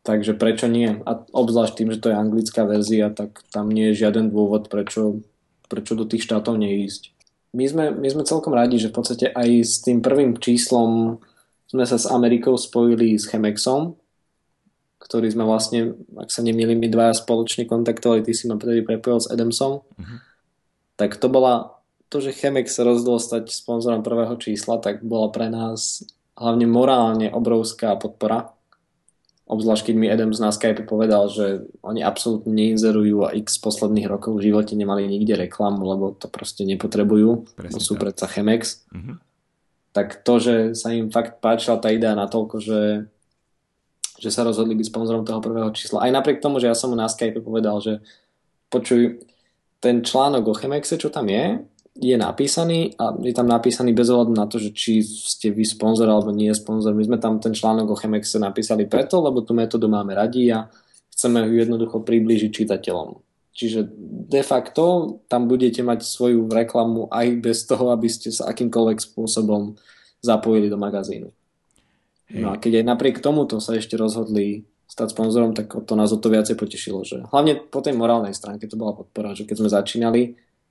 Takže 0.07 0.39
prečo 0.39 0.71
nie? 0.71 1.03
A 1.03 1.19
obzvlášť 1.35 1.73
tým, 1.83 1.89
že 1.91 1.99
to 1.99 2.07
je 2.07 2.15
anglická 2.15 2.63
verzia, 2.63 3.11
tak 3.11 3.43
tam 3.51 3.67
nie 3.67 3.91
je 3.91 4.07
žiaden 4.07 4.31
dôvod, 4.31 4.71
prečo, 4.71 5.19
prečo 5.67 5.99
do 5.99 6.07
tých 6.07 6.23
štátov 6.23 6.55
neísť. 6.55 7.11
My 7.51 7.67
sme, 7.67 7.91
my 7.91 8.07
sme 8.07 8.23
celkom 8.23 8.55
radi, 8.55 8.79
že 8.79 8.87
v 8.87 8.95
podstate 8.95 9.27
aj 9.35 9.49
s 9.67 9.83
tým 9.83 9.99
prvým 9.99 10.39
číslom 10.39 11.19
sme 11.67 11.83
sa 11.83 11.99
s 11.99 12.07
Amerikou 12.07 12.55
spojili 12.55 13.19
s 13.19 13.27
Chemexom, 13.27 13.99
ktorý 15.03 15.27
sme 15.27 15.43
vlastne, 15.43 15.99
ak 16.15 16.31
sa 16.31 16.39
nemýlim, 16.39 16.79
my 16.79 16.87
dvaja 16.87 17.19
spoločne 17.19 17.67
kontaktovali, 17.67 18.23
ty 18.23 18.31
si 18.31 18.47
ma 18.47 18.55
prvý 18.55 18.87
prepojil 18.87 19.19
s 19.23 19.27
Adamsom, 19.27 19.83
uh-huh. 19.83 20.17
Tak 20.97 21.15
to 21.15 21.29
bola, 21.29 21.79
to, 22.11 22.19
že 22.19 22.35
Chemex 22.35 22.73
sa 22.73 22.83
rozhodol 22.83 23.21
stať 23.21 23.53
sponzorom 23.53 24.03
prvého 24.03 24.35
čísla, 24.35 24.81
tak 24.81 25.05
bola 25.05 25.31
pre 25.31 25.47
nás 25.47 26.03
hlavne 26.35 26.65
morálne 26.65 27.29
obrovská 27.31 27.95
podpora. 27.95 28.51
Obzvlášť 29.47 29.87
keď 29.87 29.95
mi 29.95 30.11
Adams 30.11 30.43
na 30.43 30.51
Skype 30.51 30.83
povedal, 30.83 31.31
že 31.31 31.63
oni 31.79 32.03
absolútne 32.03 32.51
neinzerujú 32.51 33.23
a 33.23 33.31
x 33.31 33.63
posledných 33.63 34.11
rokov 34.11 34.35
v 34.35 34.51
živote 34.51 34.75
nemali 34.75 35.07
nikde 35.07 35.39
reklamu, 35.39 35.87
lebo 35.87 36.11
to 36.11 36.27
proste 36.27 36.67
nepotrebujú. 36.67 37.55
Presne 37.55 37.79
sú 37.79 37.95
tak. 37.95 38.01
predsa 38.03 38.27
Chemex. 38.27 38.83
Uh-huh 38.91 39.23
tak 39.97 40.21
to, 40.21 40.37
že 40.37 40.55
sa 40.77 40.93
im 40.93 41.09
fakt 41.09 41.41
páčila 41.41 41.81
tá 41.81 41.89
idea 41.89 42.13
natoľko, 42.13 42.61
že, 42.61 43.09
že 44.21 44.29
sa 44.29 44.45
rozhodli 44.45 44.77
byť 44.77 44.93
sponzorom 44.93 45.25
toho 45.25 45.41
prvého 45.41 45.73
čísla. 45.73 46.05
Aj 46.05 46.13
napriek 46.13 46.37
tomu, 46.37 46.61
že 46.61 46.69
ja 46.69 46.77
som 46.77 46.93
mu 46.93 46.97
na 46.97 47.09
Skype 47.09 47.41
povedal, 47.41 47.81
že 47.81 47.97
počuj, 48.69 49.17
ten 49.87 50.03
článok 50.03 50.51
o 50.51 50.53
Chemexe, 50.53 50.99
čo 50.99 51.07
tam 51.07 51.31
je, 51.31 51.63
je 51.95 52.15
napísaný 52.19 52.91
a 52.99 53.15
je 53.23 53.31
tam 53.31 53.47
napísaný 53.47 53.95
bez 53.95 54.11
ohľadu 54.11 54.35
na 54.35 54.43
to, 54.43 54.59
že 54.59 54.75
či 54.75 54.99
ste 55.01 55.49
vy 55.55 55.63
sponzor 55.63 56.11
alebo 56.11 56.35
nie 56.35 56.51
sponzor. 56.51 56.91
My 56.91 57.07
sme 57.07 57.17
tam 57.23 57.39
ten 57.39 57.55
článok 57.55 57.95
o 57.95 57.99
Chemexe 57.99 58.35
napísali 58.35 58.83
preto, 58.83 59.23
lebo 59.23 59.41
tú 59.41 59.55
metódu 59.55 59.87
máme 59.87 60.11
radi 60.11 60.51
a 60.51 60.67
chceme 61.15 61.47
ju 61.47 61.55
jednoducho 61.55 62.03
priblížiť 62.03 62.51
čitateľom. 62.51 63.15
Čiže 63.57 63.89
de 64.29 64.43
facto 64.45 65.17
tam 65.25 65.49
budete 65.49 65.81
mať 65.81 66.05
svoju 66.05 66.45
reklamu 66.45 67.09
aj 67.09 67.27
bez 67.41 67.65
toho, 67.65 67.89
aby 67.89 68.05
ste 68.05 68.29
sa 68.29 68.51
akýmkoľvek 68.53 69.01
spôsobom 69.01 69.73
zapojili 70.21 70.69
do 70.69 70.77
magazínu. 70.77 71.33
Hej. 72.29 72.41
No 72.43 72.53
a 72.53 72.59
keď 72.59 72.83
aj 72.83 72.85
napriek 72.91 73.17
tomuto 73.23 73.57
sa 73.57 73.73
ešte 73.73 73.97
rozhodli 73.97 74.67
stať 74.87 75.11
sponzorom, 75.11 75.51
tak 75.51 75.67
to 75.83 75.93
nás 75.99 76.09
o 76.15 76.17
to 76.17 76.31
viacej 76.31 76.55
potešilo. 76.55 77.03
Že 77.03 77.27
hlavne 77.27 77.59
po 77.59 77.83
tej 77.83 77.93
morálnej 77.93 78.31
stránke 78.31 78.71
to 78.71 78.79
bola 78.79 78.95
podpora, 78.95 79.35
že 79.35 79.43
keď 79.43 79.55
sme 79.59 79.69
začínali, 79.69 80.21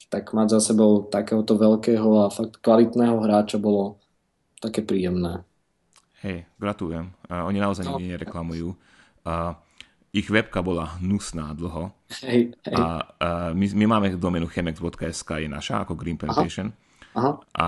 tak 0.08 0.32
mať 0.32 0.56
za 0.56 0.72
sebou 0.72 1.04
takéhoto 1.04 1.60
veľkého 1.60 2.24
a 2.24 2.32
fakt 2.32 2.58
kvalitného 2.64 3.20
hráča 3.20 3.60
bolo 3.60 4.00
také 4.56 4.80
príjemné. 4.80 5.44
Hej, 6.24 6.48
gratulujem. 6.56 7.12
Uh, 7.28 7.44
oni 7.44 7.60
naozaj 7.60 7.84
no. 7.84 8.00
nikdy 8.00 8.16
nereklamujú. 8.16 8.72
Uh, 9.26 9.52
ich 10.16 10.32
webka 10.32 10.64
bola 10.64 10.96
hnusná 10.96 11.52
dlho. 11.52 11.92
Hej, 12.24 12.56
hej. 12.56 12.72
A, 12.72 13.04
a 13.20 13.28
my, 13.52 13.66
my 13.76 13.84
máme 13.84 14.06
domenu 14.16 14.48
chemex.sk, 14.48 15.28
je 15.44 15.48
naša 15.50 15.84
ako 15.84 15.92
Green 15.92 16.16
Plantation. 16.16 16.72
Aha. 17.12 17.20
Aha. 17.20 17.32
A 17.52 17.66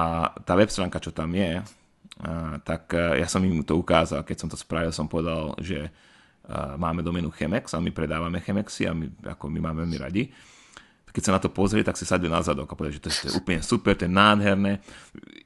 tá 0.49 0.57
web 0.57 0.72
stránka, 0.72 0.96
čo 0.96 1.12
tam 1.12 1.36
je, 1.36 1.61
a, 1.61 2.57
tak 2.64 2.96
a 2.96 3.20
ja 3.20 3.28
som 3.28 3.44
im 3.44 3.61
to 3.61 3.76
ukázal, 3.76 4.24
keď 4.24 4.36
som 4.40 4.49
to 4.49 4.57
spravil, 4.57 4.96
som 4.96 5.11
povedal, 5.11 5.53
že 5.61 5.92
máme 6.80 7.05
domenu 7.05 7.28
Chemex 7.28 7.76
a 7.76 7.80
my 7.80 7.92
predávame 7.92 8.40
Chemexy 8.40 8.88
a 8.88 8.96
my, 8.96 9.07
ako 9.36 9.53
my 9.53 9.61
máme 9.61 9.84
veľmi 9.84 9.99
radi 10.01 10.24
keď 11.18 11.22
sa 11.24 11.34
na 11.34 11.42
to 11.42 11.51
pozrie, 11.51 11.82
tak 11.82 11.99
si 11.99 12.07
sadne 12.07 12.30
na 12.30 12.38
zadok 12.44 12.70
a 12.70 12.78
povie, 12.78 12.94
že 12.94 13.03
to, 13.03 13.11
to 13.11 13.26
je 13.26 13.34
úplne 13.34 13.59
super, 13.59 13.99
to 13.99 14.07
je 14.07 14.12
nádherné. 14.12 14.78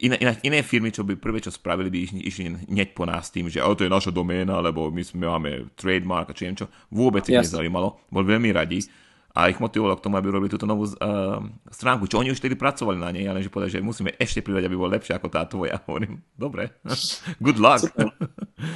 Iné, 0.04 0.20
iné, 0.20 0.32
iné 0.44 0.58
firmy, 0.60 0.92
čo 0.92 1.00
by 1.00 1.16
prvé, 1.16 1.40
čo 1.40 1.48
spravili, 1.48 1.88
by 1.88 1.98
išli, 2.04 2.20
išli 2.28 2.44
hneď 2.68 2.92
po 2.92 3.08
nás 3.08 3.32
tým, 3.32 3.48
že 3.48 3.64
oh, 3.64 3.72
to 3.72 3.86
je 3.86 3.88
naša 3.88 4.12
doména, 4.12 4.60
lebo 4.60 4.92
my, 4.92 5.00
sme 5.00 5.30
máme 5.30 5.72
trademark 5.72 6.28
a 6.28 6.36
či 6.36 6.50
čo. 6.52 6.68
Vôbec 6.92 7.24
ich 7.24 7.40
nezaujímalo. 7.40 8.04
Bol 8.12 8.24
veľmi 8.26 8.52
radi 8.52 8.84
a 9.32 9.48
ich 9.48 9.56
motivovalo 9.56 9.96
k 9.96 10.04
tomu, 10.04 10.20
aby 10.20 10.28
robili 10.28 10.52
túto 10.52 10.68
novú 10.68 10.84
uh, 10.84 11.40
stránku, 11.72 12.04
čo 12.04 12.20
oni 12.20 12.36
už 12.36 12.40
tedy 12.40 12.52
pracovali 12.52 13.00
na 13.00 13.08
nej, 13.08 13.24
ale 13.24 13.40
že 13.40 13.48
povedali, 13.48 13.72
že 13.72 13.80
musíme 13.80 14.12
ešte 14.20 14.44
pridať, 14.44 14.68
aby 14.68 14.76
bol 14.76 14.92
lepšie 14.92 15.16
ako 15.16 15.28
tá 15.32 15.48
tvoja. 15.48 15.80
Hovorím, 15.88 16.20
dobre, 16.36 16.76
good 17.44 17.56
luck. 17.56 17.88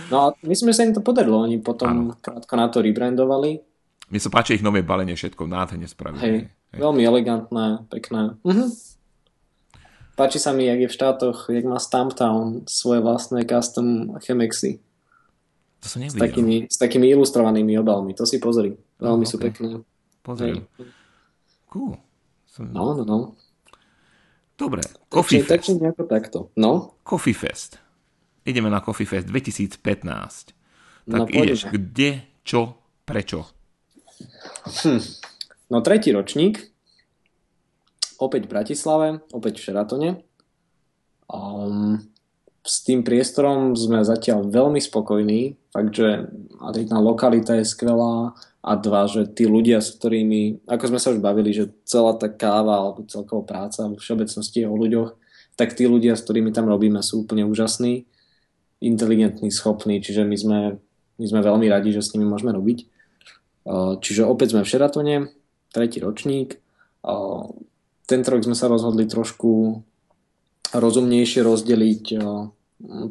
No 0.08 0.16
a 0.16 0.26
myslím, 0.48 0.72
že 0.72 0.76
sa 0.80 0.86
im 0.88 0.96
to 0.96 1.04
podarilo. 1.04 1.44
Oni 1.44 1.60
potom 1.60 2.12
ano. 2.12 2.16
krátko 2.16 2.54
na 2.56 2.72
to 2.72 2.80
rebrandovali. 2.80 3.60
Mne 4.08 4.20
sa 4.22 4.32
páči 4.32 4.56
ich 4.56 4.64
nové 4.64 4.80
balenie, 4.80 5.12
všetko 5.12 5.44
nádherne 5.44 5.84
spravili. 5.84 6.22
Hej, 6.24 6.38
Hej, 6.72 6.80
veľmi 6.80 7.02
elegantné, 7.04 7.84
pekné. 7.92 8.40
Mhm. 8.40 8.66
Páči 10.16 10.40
sa 10.40 10.56
mi, 10.56 10.64
jak 10.64 10.80
je 10.80 10.88
v 10.88 10.96
štátoch, 10.96 11.52
jak 11.52 11.68
má 11.68 11.76
Stamptown 11.76 12.64
svoje 12.64 13.04
vlastné 13.04 13.44
custom 13.44 14.16
Chemexy. 14.24 14.80
To 15.84 15.92
som 15.92 16.00
s 16.00 16.16
takými, 16.16 16.64
s 16.72 16.80
takými 16.80 17.12
ilustrovanými 17.12 17.76
obalmi. 17.76 18.16
To 18.16 18.24
si 18.24 18.40
pozri. 18.40 18.80
Veľmi 18.96 19.22
no, 19.22 19.28
sú 19.28 19.36
pekné. 19.36 19.84
Pozriem. 20.26 20.66
Cool. 21.70 21.94
Som... 22.50 22.74
No, 22.74 22.98
no, 22.98 23.06
no. 23.06 23.18
Dobre, 24.58 24.82
Coffee 25.06 25.38
takže, 25.38 25.46
Fest. 25.46 25.48
Takže 25.48 25.72
nejako 25.78 26.02
takto. 26.10 26.38
No? 26.58 26.98
Coffee 27.06 27.36
Fest. 27.36 27.78
Ideme 28.42 28.66
na 28.66 28.82
Coffee 28.82 29.06
Fest 29.06 29.30
2015. 29.30 29.78
Tak 31.06 31.22
no, 31.22 31.30
ideš, 31.30 31.70
kde, 31.70 32.26
čo, 32.42 32.74
prečo? 33.06 33.46
Hm. 34.82 35.02
No 35.70 35.78
tretí 35.82 36.10
ročník, 36.10 36.58
opäť 38.18 38.46
v 38.46 38.52
Bratislave, 38.54 39.08
opäť 39.30 39.62
v 39.62 39.64
Šeratone. 39.70 40.10
Um, 41.30 42.02
s 42.66 42.82
tým 42.82 43.06
priestorom 43.06 43.78
sme 43.78 44.02
zatiaľ 44.02 44.50
veľmi 44.50 44.82
spokojní. 44.82 45.54
Fakt, 45.70 45.94
že 45.94 46.26
jedna 46.74 46.98
lokalita 46.98 47.54
je 47.58 47.66
skvelá 47.66 48.34
a 48.66 48.74
dva, 48.74 49.06
že 49.06 49.30
tí 49.30 49.46
ľudia, 49.46 49.78
s 49.78 49.94
ktorými, 49.94 50.66
ako 50.66 50.90
sme 50.90 50.98
sa 50.98 51.14
už 51.14 51.22
bavili, 51.22 51.54
že 51.54 51.70
celá 51.86 52.18
tá 52.18 52.26
káva 52.26 52.82
alebo 52.82 53.06
celková 53.06 53.46
práca 53.46 53.86
v 53.86 53.94
všeobecnosti 53.94 54.66
je 54.66 54.66
o 54.66 54.74
ľuďoch, 54.74 55.14
tak 55.54 55.78
tí 55.78 55.86
ľudia, 55.86 56.18
s 56.18 56.26
ktorými 56.26 56.50
tam 56.50 56.66
robíme, 56.66 56.98
sú 56.98 57.22
úplne 57.22 57.46
úžasní, 57.46 58.10
inteligentní, 58.82 59.54
schopní, 59.54 60.02
čiže 60.02 60.26
my 60.26 60.36
sme, 60.36 60.60
my 61.16 61.26
sme 61.30 61.40
veľmi 61.46 61.70
radi, 61.70 61.94
že 61.94 62.02
s 62.02 62.12
nimi 62.18 62.26
môžeme 62.26 62.50
robiť. 62.52 62.90
Čiže 64.02 64.26
opäť 64.26 64.52
sme 64.52 64.66
v 64.66 64.70
Šeratone, 64.74 65.16
tretí 65.70 66.02
ročník. 66.02 66.58
Tento 68.06 68.28
rok 68.30 68.42
sme 68.42 68.58
sa 68.58 68.66
rozhodli 68.66 69.06
trošku 69.06 69.80
rozumnejšie 70.74 71.40
rozdeliť 71.46 72.04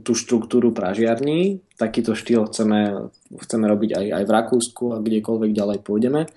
tú 0.06 0.14
štruktúru 0.14 0.70
pražiarní. 0.70 1.62
Takýto 1.76 2.14
štýl 2.14 2.46
chceme, 2.50 3.10
chceme 3.34 3.66
robiť 3.66 3.98
aj, 3.98 4.06
aj 4.22 4.24
v 4.24 4.32
Rakúsku 4.32 4.84
a 4.94 5.02
kdekoľvek 5.02 5.52
ďalej 5.52 5.80
pôjdeme. 5.82 6.30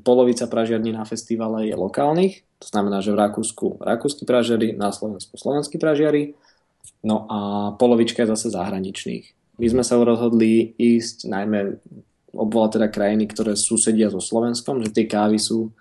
Polovica 0.00 0.46
pražiarní 0.46 0.94
na 0.94 1.02
festivale 1.02 1.66
je 1.66 1.74
lokálnych, 1.74 2.46
to 2.62 2.66
znamená, 2.70 3.02
že 3.02 3.10
v 3.10 3.20
Rakúsku 3.26 3.82
rakúsky 3.82 4.22
pražiari, 4.22 4.70
na 4.78 4.94
Slovensku 4.94 5.34
slovenskí 5.34 5.82
pražiari, 5.82 6.38
no 7.02 7.26
a 7.26 7.38
polovička 7.74 8.22
je 8.22 8.32
zase 8.32 8.54
zahraničných. 8.54 9.58
My 9.58 9.66
sme 9.66 9.82
sa 9.84 9.98
rozhodli 9.98 10.72
ísť 10.78 11.26
najmä 11.26 11.82
obvolať 12.30 12.78
teda 12.78 12.88
krajiny, 12.88 13.26
ktoré 13.26 13.58
susedia 13.58 14.08
so 14.08 14.22
Slovenskom, 14.22 14.78
že 14.78 14.94
tie 14.94 15.10
kávy 15.10 15.42
sú 15.42 15.74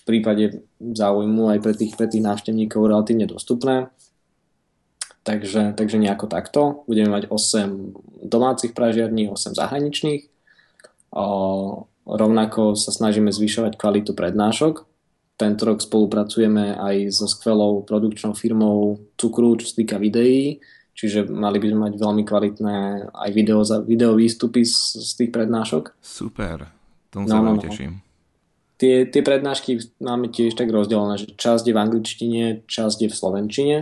v 0.00 0.02
prípade 0.06 0.62
záujmu 0.78 1.50
aj 1.50 1.58
pre 1.60 1.74
tých, 1.74 1.98
pre 1.98 2.06
tých 2.06 2.22
návštevníkov 2.22 2.86
relatívne 2.86 3.26
dostupné 3.26 3.90
Takže, 5.20 5.76
takže 5.76 6.00
nejako 6.00 6.26
takto. 6.26 6.60
Budeme 6.88 7.12
mať 7.12 7.28
8 7.28 8.24
domácich 8.24 8.72
pražiarní, 8.72 9.28
8 9.28 9.52
zahraničných. 9.52 10.32
O, 11.12 11.26
rovnako 12.08 12.72
sa 12.72 12.88
snažíme 12.88 13.28
zvyšovať 13.28 13.76
kvalitu 13.76 14.16
prednášok. 14.16 14.88
Tento 15.36 15.62
rok 15.68 15.84
spolupracujeme 15.84 16.76
aj 16.76 16.96
so 17.12 17.26
skvelou 17.28 17.84
produkčnou 17.84 18.32
firmou 18.32 19.00
Cukru, 19.16 19.56
čo 19.60 19.72
sa 19.72 19.74
týka 19.80 19.96
videí, 19.96 20.60
čiže 20.92 21.28
mali 21.28 21.56
by 21.56 21.66
sme 21.68 21.80
mať 21.88 21.94
veľmi 21.96 22.22
kvalitné 22.28 22.76
aj 23.12 23.30
video, 23.32 23.60
video 23.84 24.12
výstupy 24.16 24.64
z, 24.64 25.00
z 25.00 25.10
tých 25.16 25.30
prednášok. 25.32 25.96
Super, 26.00 26.68
tomu 27.08 27.28
sa 27.28 27.40
no, 27.40 27.44
no, 27.44 27.52
no. 27.56 27.64
teším. 27.64 28.04
Tie, 28.80 29.04
tie 29.08 29.20
prednášky 29.20 30.00
máme 30.00 30.32
tiež 30.32 30.56
tak 30.56 30.72
rozdelené, 30.72 31.20
že 31.20 31.32
časť 31.36 31.68
je 31.68 31.76
v 31.76 31.82
angličtine, 31.84 32.44
časť 32.64 33.04
je 33.04 33.08
v 33.12 33.16
slovenčine 33.16 33.76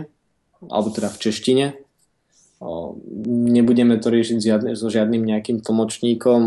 alebo 0.67 0.91
teda 0.91 1.07
v 1.07 1.21
češtine. 1.21 1.65
Nebudeme 3.29 3.95
to 4.03 4.11
riešiť 4.11 4.37
so 4.75 4.91
žiadnym 4.91 5.23
nejakým 5.23 5.63
tlmočníkom 5.63 6.41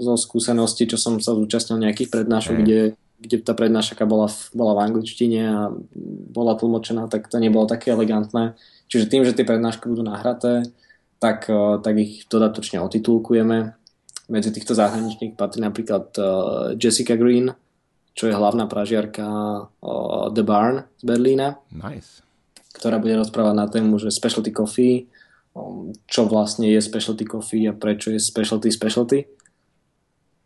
zo 0.00 0.14
skúsenosti, 0.16 0.88
čo 0.88 0.96
som 0.96 1.20
sa 1.20 1.36
zúčastnil 1.36 1.76
nejakých 1.84 2.08
prednášok, 2.08 2.56
mm. 2.56 2.62
kde, 2.64 2.80
kde 3.20 3.36
tá 3.44 3.52
prednášaka 3.52 4.08
bola, 4.08 4.32
v, 4.32 4.38
bola 4.56 4.72
v 4.72 4.82
angličtine 4.88 5.40
a 5.44 5.68
bola 6.32 6.56
tlmočená, 6.56 7.12
tak 7.12 7.28
to 7.28 7.36
nebolo 7.36 7.68
také 7.68 7.92
elegantné. 7.92 8.56
Čiže 8.88 9.12
tým, 9.12 9.22
že 9.28 9.36
tie 9.36 9.44
prednášky 9.44 9.92
budú 9.92 10.00
nahraté, 10.00 10.64
tak, 11.20 11.44
tak 11.84 11.94
ich 12.00 12.24
dodatočne 12.32 12.80
otitulkujeme. 12.80 13.76
Medzi 14.32 14.50
týchto 14.52 14.72
zahraničných 14.72 15.36
patrí 15.36 15.60
napríklad 15.60 16.16
Jessica 16.80 17.12
Green, 17.20 17.52
čo 18.16 18.24
je 18.24 18.32
hlavná 18.32 18.64
pražiarka 18.64 19.26
The 20.32 20.44
Barn 20.48 20.88
z 20.96 21.04
Berlína. 21.04 21.60
Nice 21.76 22.27
ktorá 22.76 23.00
bude 23.00 23.16
rozprávať 23.16 23.54
na 23.56 23.66
tému, 23.66 23.96
že 23.96 24.12
specialty 24.12 24.52
coffee, 24.52 25.08
um, 25.56 25.90
čo 26.04 26.28
vlastne 26.28 26.68
je 26.68 26.80
specialty 26.80 27.24
coffee 27.24 27.64
a 27.68 27.72
prečo 27.72 28.12
je 28.12 28.20
specialty 28.20 28.68
specialty, 28.68 29.24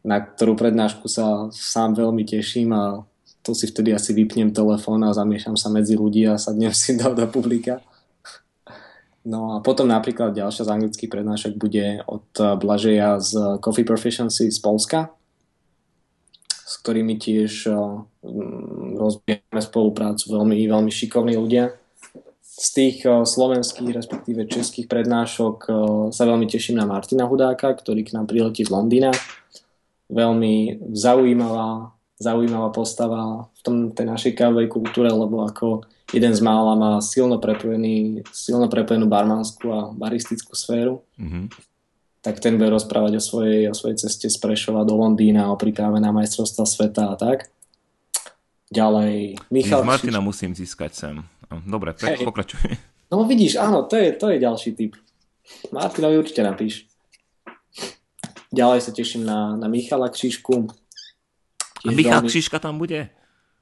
na 0.02 0.22
ktorú 0.22 0.58
prednášku 0.58 1.06
sa 1.06 1.50
sám 1.50 1.98
veľmi 1.98 2.22
teším 2.26 2.74
a 2.74 3.02
to 3.42 3.58
si 3.58 3.66
vtedy 3.66 3.90
asi 3.90 4.14
vypnem 4.14 4.54
telefón 4.54 5.02
a 5.02 5.14
zamiešam 5.14 5.58
sa 5.58 5.66
medzi 5.66 5.98
ľudí 5.98 6.26
a 6.30 6.38
sadnem 6.38 6.70
si 6.76 6.94
do, 6.94 7.10
do 7.10 7.26
publika. 7.26 7.82
No 9.22 9.54
a 9.54 9.62
potom 9.62 9.86
napríklad 9.86 10.34
ďalšia 10.34 10.66
z 10.66 10.72
anglických 10.74 11.10
prednášok 11.10 11.54
bude 11.54 12.02
od 12.10 12.26
Blažeja 12.58 13.22
z 13.22 13.62
Coffee 13.62 13.86
Proficiency 13.86 14.50
z 14.50 14.58
Polska, 14.58 15.14
s 16.50 16.74
ktorými 16.82 17.14
tiež 17.22 17.70
uh, 17.70 18.02
rozbijeme 18.98 19.62
spoluprácu 19.62 20.26
veľmi, 20.26 20.58
veľmi 20.66 20.90
šikovní 20.90 21.38
ľudia 21.38 21.70
z 22.53 22.68
tých 22.72 22.96
eh, 23.09 23.24
slovenských, 23.24 23.90
respektíve 23.96 24.44
českých 24.44 24.86
prednášok 24.86 25.57
eh, 25.64 25.74
sa 26.12 26.22
veľmi 26.28 26.44
teším 26.44 26.76
na 26.76 26.84
Martina 26.84 27.24
Hudáka, 27.24 27.72
ktorý 27.72 28.05
k 28.05 28.12
nám 28.12 28.28
priletí 28.28 28.64
z 28.64 28.72
Londýna. 28.72 29.11
Veľmi 30.12 30.84
zaujímavá, 30.92 31.96
zaujímavá 32.20 32.68
postava 32.68 33.48
v 33.57 33.61
tom, 33.64 33.76
tej 33.96 34.05
našej 34.12 34.32
kávovej 34.36 34.68
kultúre, 34.68 35.09
lebo 35.09 35.48
ako 35.48 35.88
jeden 36.12 36.36
z 36.36 36.40
mála 36.44 36.76
má 36.76 36.92
silno 37.00 37.40
prepojený, 37.40 38.20
silno 38.28 38.68
prepojenú 38.68 39.09
barmanskú 39.09 39.72
a 39.72 39.80
baristickú 39.88 40.53
sféru. 40.53 41.00
Mm-hmm. 41.16 41.48
Tak 42.22 42.38
ten 42.38 42.61
bude 42.61 42.70
rozprávať 42.70 43.18
o 43.18 43.22
svojej, 43.24 43.66
o 43.66 43.74
svojej 43.74 44.05
ceste 44.05 44.28
z 44.28 44.36
Prešova 44.36 44.84
do 44.84 44.94
Londýna, 44.94 45.48
o 45.48 45.57
príprave 45.57 45.98
na 45.98 46.12
majstrovstva 46.12 46.68
sveta 46.68 47.11
a 47.11 47.16
tak. 47.16 47.48
Ďalej, 48.72 49.36
Michal... 49.52 49.84
Martina 49.84 50.24
musím 50.24 50.56
získať 50.56 50.96
sem. 50.96 51.14
Dobre, 51.68 51.92
tak 51.92 52.16
hey. 52.16 52.24
pokračuj. 52.24 52.72
No 53.12 53.28
vidíš, 53.28 53.60
áno, 53.60 53.84
to 53.84 54.00
je, 54.00 54.16
to 54.16 54.32
je 54.32 54.40
ďalší 54.40 54.72
typ. 54.72 54.96
Martinovi 55.68 56.16
určite 56.16 56.40
napíš. 56.40 56.88
Ďalej 58.48 58.80
sa 58.80 58.92
teším 58.96 59.28
na, 59.28 59.52
na 59.60 59.68
Michala 59.68 60.08
Křížku. 60.08 60.72
A 61.84 61.92
Michal 61.92 62.24
veľmi... 62.24 62.32
Křížka 62.32 62.56
tam 62.56 62.80
bude? 62.80 63.12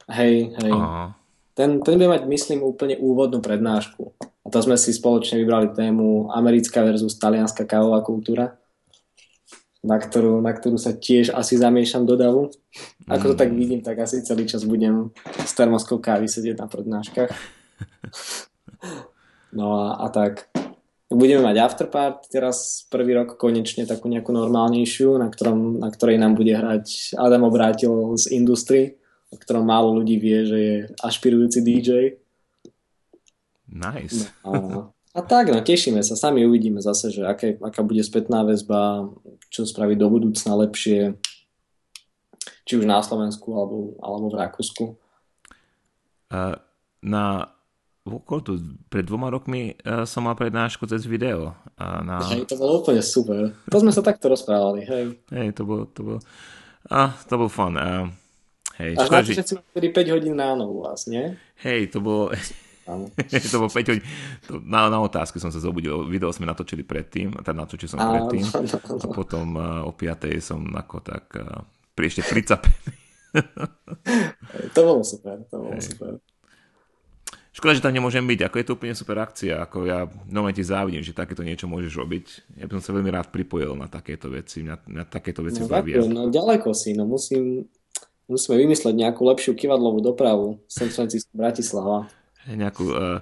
Hej, 0.06 0.54
hej. 0.54 0.72
Ten, 1.58 1.82
ten 1.82 1.94
bude 1.98 2.06
mať, 2.06 2.30
myslím, 2.30 2.62
úplne 2.62 2.94
úvodnú 2.94 3.42
prednášku. 3.42 4.14
A 4.20 4.46
to 4.46 4.62
sme 4.62 4.78
si 4.78 4.94
spoločne 4.94 5.42
vybrali 5.42 5.74
tému 5.74 6.30
americká 6.30 6.86
versus 6.86 7.18
talianská 7.18 7.66
kávová 7.66 8.06
kultúra, 8.06 8.59
na 9.81 9.97
ktorú, 9.97 10.45
na 10.45 10.53
ktorú 10.53 10.76
sa 10.76 10.93
tiež 10.93 11.33
asi 11.33 11.57
zamiešam 11.57 12.05
do 12.05 12.16
davu. 12.16 12.53
Ako 13.09 13.33
to 13.33 13.35
tak 13.37 13.49
mm. 13.49 13.57
vidím, 13.57 13.81
tak 13.81 13.97
asi 14.05 14.20
celý 14.20 14.45
čas 14.45 14.68
budem 14.68 15.09
s 15.24 15.53
termoskou 15.57 15.97
kávy 15.97 16.28
sedieť 16.28 16.57
na 16.61 16.66
prednáškach. 16.68 17.31
No 19.51 19.74
a, 19.83 19.99
a 19.99 20.07
tak. 20.14 20.47
Budeme 21.11 21.43
mať 21.43 21.57
afterpart 21.59 22.22
teraz 22.31 22.87
prvý 22.87 23.18
rok 23.18 23.35
konečne 23.35 23.83
takú 23.83 24.07
nejakú 24.07 24.31
normálnejšiu, 24.31 25.18
na, 25.18 25.26
ktorom, 25.26 25.83
na 25.83 25.91
ktorej 25.91 26.22
nám 26.22 26.39
bude 26.39 26.55
hrať 26.55 27.18
Adam 27.18 27.51
Obrátil 27.51 27.91
z 28.14 28.31
Industry, 28.31 28.95
o 29.35 29.35
ktorom 29.35 29.66
málo 29.66 29.99
ľudí 29.99 30.22
vie, 30.22 30.39
že 30.47 30.59
je 30.59 30.76
ašpirujúci 31.03 31.59
DJ. 31.66 31.91
Nice. 33.66 34.31
No, 34.47 34.95
a, 35.11 35.18
a 35.18 35.20
tak, 35.26 35.51
no 35.51 35.59
tešíme 35.59 35.99
sa, 36.07 36.14
sami 36.14 36.47
uvidíme 36.47 36.78
zase, 36.78 37.11
že 37.11 37.26
aké, 37.26 37.59
aká 37.59 37.83
bude 37.83 38.07
spätná 38.07 38.47
väzba, 38.47 39.11
čo 39.51 39.66
spraviť 39.66 39.96
do 39.98 40.09
budúcna 40.09 40.53
lepšie, 40.64 41.18
či 42.64 42.72
už 42.78 42.86
na 42.86 43.03
Slovensku 43.03 43.51
alebo, 43.53 43.98
alebo 43.98 44.30
v 44.30 44.38
Rakúsku. 44.38 44.84
Na 47.03 47.24
tu, 48.42 48.53
pred 48.88 49.05
dvoma 49.05 49.28
rokmi 49.28 49.76
uh, 49.84 50.09
som 50.09 50.24
mal 50.24 50.34
prednášku 50.34 50.88
cez 50.88 51.05
video. 51.05 51.53
A 51.76 52.01
na... 52.01 52.16
Hej, 52.32 52.48
to 52.48 52.57
bolo 52.57 52.80
úplne 52.80 53.05
super. 53.05 53.53
To 53.68 53.78
sme 53.78 53.92
sa 53.92 54.01
takto 54.01 54.32
rozprávali, 54.32 54.88
hej. 54.88 55.05
Hej, 55.30 55.48
to 55.61 55.62
bolo, 55.68 55.84
to 55.92 56.01
bolo, 56.01 56.18
a, 56.88 57.12
to 57.28 57.34
bol 57.36 57.51
fun. 57.53 57.76
Uh, 57.76 58.09
hej, 58.80 58.96
Až 58.96 59.09
na 59.12 59.20
všetci 59.20 59.55
5 59.76 60.14
hodín 60.16 60.34
ráno 60.40 60.64
u 60.72 60.80
vás, 60.80 61.05
nie? 61.05 61.36
Hej, 61.61 61.92
to 61.92 62.01
bolo, 62.01 62.32
to 63.53 63.57
bol 63.61 63.70
5 63.70 63.91
hodín. 63.91 64.05
To, 64.49 64.61
na, 64.62 64.89
na 64.91 64.99
otázky 64.99 65.39
som 65.39 65.53
sa 65.53 65.62
zobudil. 65.62 66.07
Video 66.09 66.33
sme 66.33 66.49
natočili 66.49 66.83
predtým, 66.83 67.35
teda 67.43 67.57
natočil 67.57 67.89
som 67.91 68.01
predtým. 68.01 68.45
A 69.05 69.07
potom 69.11 69.47
uh, 69.57 69.87
o 69.87 69.93
5 69.95 70.41
som 70.43 70.61
ako 70.74 70.97
tak 71.05 71.24
uh, 71.39 71.62
pri 71.95 72.05
ešte 72.09 72.22
pricapený. 72.26 72.97
to 74.74 74.81
bolo 74.83 75.03
super, 75.07 75.39
to 75.47 75.57
bolo 75.59 75.76
Hej. 75.78 75.95
super. 75.95 76.18
Škoda, 77.51 77.74
že 77.74 77.83
tam 77.83 77.91
nemôžem 77.91 78.22
byť, 78.22 78.47
ako 78.47 78.57
je 78.57 78.66
to 78.66 78.74
úplne 78.78 78.95
super 78.95 79.18
akcia, 79.20 79.59
ako 79.59 79.83
ja 79.83 80.07
no 80.31 80.47
ti 80.55 80.62
závidím, 80.62 81.03
že 81.03 81.11
takéto 81.11 81.43
niečo 81.43 81.66
môžeš 81.66 81.93
robiť. 81.99 82.24
Ja 82.62 82.70
by 82.70 82.78
som 82.78 82.83
sa 82.83 82.95
veľmi 82.95 83.11
rád 83.11 83.35
pripojil 83.35 83.74
na 83.74 83.91
takéto 83.91 84.31
veci, 84.31 84.62
na, 84.62 84.78
na 84.87 85.03
takéto 85.03 85.43
veci 85.43 85.66
no, 85.66 85.68
no 86.07 86.22
ďaleko 86.31 86.70
si, 86.70 86.95
no 86.95 87.11
musím, 87.11 87.66
musíme 88.31 88.55
vymysleť 88.55 88.95
nejakú 88.95 89.26
lepšiu 89.26 89.59
kivadlovú 89.59 89.99
dopravu 89.99 90.62
San 90.70 90.95
Francisco, 90.95 91.35
Bratislava. 91.35 92.07
Nejakú, 92.49 92.86
uh, 92.93 93.20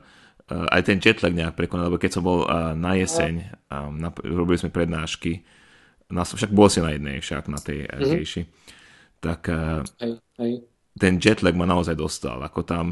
uh, 0.50 0.66
aj 0.70 0.82
ten 0.86 0.98
jetlag 1.02 1.34
nejak 1.34 1.58
prekonal, 1.58 1.90
lebo 1.90 1.98
keď 1.98 2.10
som 2.18 2.22
bol 2.22 2.46
uh, 2.46 2.76
na 2.78 2.94
jeseň, 2.94 3.50
um, 3.70 3.98
na, 3.98 4.14
robili 4.14 4.60
sme 4.60 4.70
prednášky, 4.70 5.42
na, 6.08 6.24
však 6.24 6.54
bol 6.54 6.70
si 6.72 6.80
na 6.80 6.94
jednej, 6.94 7.20
však 7.20 7.50
na 7.50 7.58
tej 7.60 7.84
mm-hmm. 7.84 8.46
tak 9.20 9.50
uh, 9.50 9.84
hej, 10.00 10.12
hej. 10.40 10.52
ten 10.96 11.20
jetlag 11.20 11.52
ma 11.52 11.68
naozaj 11.68 11.98
dostal, 11.98 12.40
ako 12.40 12.62
tam 12.64 12.86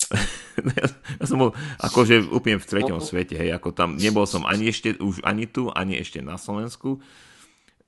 ja 1.20 1.24
som 1.28 1.38
bol 1.38 1.50
akože 1.76 2.32
úplne 2.32 2.56
v 2.56 2.68
treťom 2.68 2.98
no. 2.98 3.04
svete, 3.04 3.36
hej, 3.36 3.52
ako 3.52 3.76
tam 3.76 4.00
nebol 4.00 4.24
som 4.24 4.48
ani 4.48 4.72
ešte, 4.72 4.96
už 4.96 5.20
ani 5.22 5.44
tu, 5.44 5.68
ani 5.70 6.00
ešte 6.00 6.24
na 6.24 6.40
Slovensku. 6.40 6.98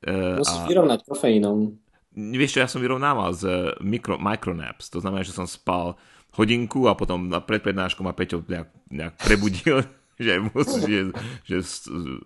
Uh, 0.03 0.39
Musíš 0.39 0.61
a... 0.61 0.69
vyrovnať 0.69 1.01
kofeínom. 1.09 1.82
Vieš 2.13 2.57
čo, 2.57 2.61
ja 2.61 2.69
som 2.69 2.85
vyrovnával 2.85 3.33
z 3.33 3.73
micro, 3.81 4.21
micronaps, 4.21 4.93
to 4.93 5.01
znamená, 5.01 5.25
že 5.25 5.33
som 5.33 5.49
spal 5.49 5.97
hodinku 6.37 6.89
a 6.89 6.97
potom 6.97 7.29
na 7.29 7.41
predprednášku 7.41 8.01
ma 8.01 8.17
Peťo 8.17 8.45
nejak, 8.45 8.69
nejak 8.89 9.15
prebudil, 9.21 9.85
že, 10.25 10.33
musí, 10.41 10.81
že, 10.85 11.01
že 11.45 11.57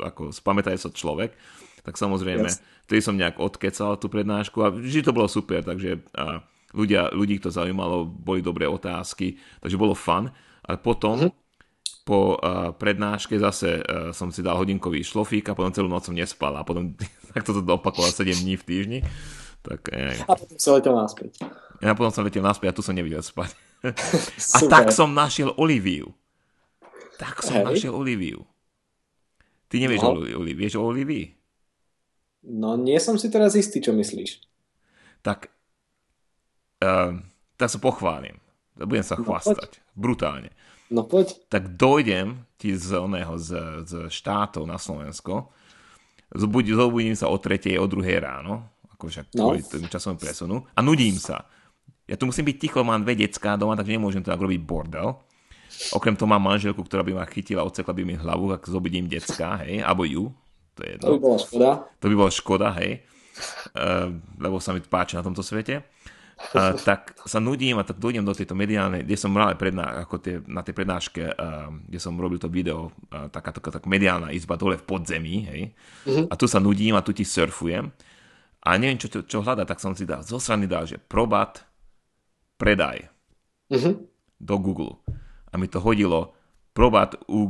ako 0.02 0.30
spamätaj 0.30 0.78
sa 0.78 0.90
človek. 0.90 1.34
Tak 1.86 1.94
samozrejme, 1.94 2.50
yes. 2.50 2.58
vtedy 2.90 3.00
som 3.02 3.14
nejak 3.14 3.38
odkecal 3.38 3.94
tú 3.94 4.10
prednášku 4.10 4.58
a 4.66 4.74
vždy 4.74 5.06
to 5.06 5.14
bolo 5.14 5.30
super, 5.30 5.62
takže 5.62 6.02
uh, 6.18 6.42
ľudia, 6.74 7.14
ľudí 7.14 7.38
to 7.38 7.54
zaujímalo, 7.54 8.06
boli 8.06 8.42
dobré 8.42 8.66
otázky, 8.66 9.38
takže 9.62 9.78
bolo 9.78 9.94
fun. 9.94 10.34
A 10.66 10.74
potom 10.74 11.30
uh-huh. 11.30 11.32
po 12.02 12.34
uh, 12.34 12.74
prednáške 12.74 13.38
zase 13.38 13.86
uh, 13.86 14.10
som 14.10 14.34
si 14.34 14.42
dal 14.42 14.58
hodinkový 14.58 15.06
šlofík 15.06 15.46
a 15.46 15.54
potom 15.54 15.70
celú 15.70 15.86
noc 15.86 16.10
som 16.10 16.14
nespal 16.14 16.58
a 16.58 16.66
potom 16.66 16.98
tak 17.34 17.46
toto 17.46 17.62
dopakoval 17.62 18.10
7 18.10 18.34
dní 18.34 18.58
v 18.58 18.66
týždni. 18.66 18.98
Tak, 19.66 19.80
eh. 19.90 20.14
A 20.22 20.32
potom 20.38 20.58
som 20.62 20.78
letel 20.78 20.94
naspäť. 20.94 21.42
Ja 21.82 21.92
potom 21.98 22.14
som 22.14 22.22
letel 22.22 22.44
naspäť 22.44 22.70
a 22.70 22.76
tu 22.78 22.82
som 22.86 22.94
nevidel 22.94 23.20
spať. 23.20 23.50
a 24.56 24.58
tak 24.70 24.94
som 24.94 25.10
našiel 25.10 25.50
Oliviu. 25.58 26.14
Tak 27.18 27.42
som 27.42 27.58
hey. 27.60 27.66
našiel 27.66 27.92
Oliviu. 27.92 28.46
Ty 29.66 29.82
nevieš 29.82 30.06
no. 30.06 30.08
o 30.14 30.22
Olivii, 30.22 30.54
vieš 30.54 30.78
o 30.78 30.86
Olivii? 30.86 31.26
No 32.46 32.78
nie 32.78 33.02
som 33.02 33.18
si 33.18 33.26
teraz 33.26 33.58
istý, 33.58 33.82
čo 33.82 33.90
myslíš. 33.90 34.38
Tak 35.26 35.50
uh, 36.86 37.18
tak 37.58 37.68
sa 37.72 37.78
pochválim. 37.82 38.38
Budem 38.76 39.02
sa 39.02 39.18
no, 39.18 39.26
chvastať. 39.26 39.80
Poď. 39.80 39.96
Brutálne. 39.96 40.50
No 40.92 41.02
poď. 41.08 41.34
Tak 41.50 41.74
dojdem 41.74 42.46
ti 42.60 42.76
z 42.76 42.94
oného, 42.94 43.34
z, 43.40 43.82
z 43.88 43.92
štátov 44.12 44.68
na 44.68 44.78
Slovensko, 44.78 45.50
zobudím 46.32 47.16
sa 47.16 47.26
o 47.32 47.36
tretej, 47.40 47.80
o 47.80 47.88
druhej 47.88 48.22
ráno, 48.22 48.68
ako 48.96 49.12
však 49.12 49.26
no. 49.36 49.52
kvôli 49.52 49.60
tým 49.60 49.86
časom 49.92 50.16
presunu, 50.16 50.64
a 50.72 50.80
nudím 50.80 51.20
sa. 51.20 51.44
Ja 52.08 52.16
tu 52.16 52.24
musím 52.24 52.48
byť 52.48 52.56
ticho, 52.56 52.80
mám 52.80 53.04
dve 53.04 53.14
decká 53.18 53.60
doma, 53.60 53.76
takže 53.76 53.94
nemôžem 53.94 54.24
tak 54.24 54.40
robiť 54.40 54.62
bordel. 54.64 55.20
Okrem 55.92 56.16
toho 56.16 56.30
mám 56.30 56.40
manželku, 56.40 56.80
ktorá 56.80 57.04
by 57.04 57.12
ma 57.12 57.28
chytila, 57.28 57.66
odsekla 57.66 57.92
by 57.92 58.02
mi 58.06 58.14
hlavu, 58.16 58.56
ak 58.56 58.64
zobudím 58.64 59.10
decka, 59.10 59.60
hej, 59.66 59.84
alebo 59.84 60.08
ju. 60.08 60.32
To, 60.78 60.80
je 60.80 60.94
to 60.96 61.18
by 61.18 61.20
bola 61.20 61.38
škoda. 61.38 61.70
To 62.00 62.04
by 62.08 62.14
bola 62.16 62.32
škoda, 62.32 62.68
hej. 62.80 62.90
Uh, 63.76 64.16
lebo 64.40 64.56
sa 64.56 64.72
mi 64.72 64.80
páči 64.80 65.12
na 65.12 65.20
tomto 65.20 65.44
svete 65.44 65.84
uh, 66.36 66.76
tak 66.76 67.16
sa 67.24 67.40
nudím 67.40 67.80
a 67.80 67.86
tak 67.86 67.96
dojdem 67.96 68.24
do 68.24 68.36
tejto 68.36 68.52
mediálnej, 68.52 69.04
kde 69.04 69.16
som 69.16 69.32
mal 69.32 69.56
predná, 69.56 70.04
ako 70.04 70.14
tie, 70.20 70.36
na 70.44 70.60
tej 70.60 70.74
prednáške, 70.76 71.22
uh, 71.32 71.72
kde 71.88 71.98
som 72.00 72.16
robil 72.16 72.36
to 72.36 72.52
video, 72.52 72.92
uh, 73.12 73.28
taká, 73.32 73.56
taká, 73.56 73.80
taká 73.80 73.88
mediálna 73.88 74.32
izba 74.32 74.60
dole 74.60 74.76
v 74.76 74.84
podzemí, 74.84 75.36
hej. 75.48 75.62
Uh-huh. 76.04 76.28
A 76.28 76.34
tu 76.36 76.44
sa 76.44 76.60
nudím 76.60 76.94
a 76.96 77.04
tu 77.04 77.16
ti 77.16 77.24
surfujem. 77.24 77.88
A 78.66 78.74
neviem, 78.82 78.98
čo, 78.98 79.06
čo, 79.06 79.22
čo 79.22 79.46
hľada, 79.46 79.62
tak 79.62 79.78
som 79.78 79.94
si 79.94 80.02
dal, 80.02 80.26
zo 80.26 80.42
strany 80.42 80.66
dal, 80.66 80.90
že 80.90 80.98
probat, 80.98 81.62
predaj 82.58 83.06
uh-huh. 83.70 83.94
do 84.42 84.56
Google. 84.58 84.98
A 85.50 85.54
mi 85.54 85.70
to 85.70 85.78
hodilo 85.78 86.34
probat, 86.76 87.16
uh, 87.30 87.48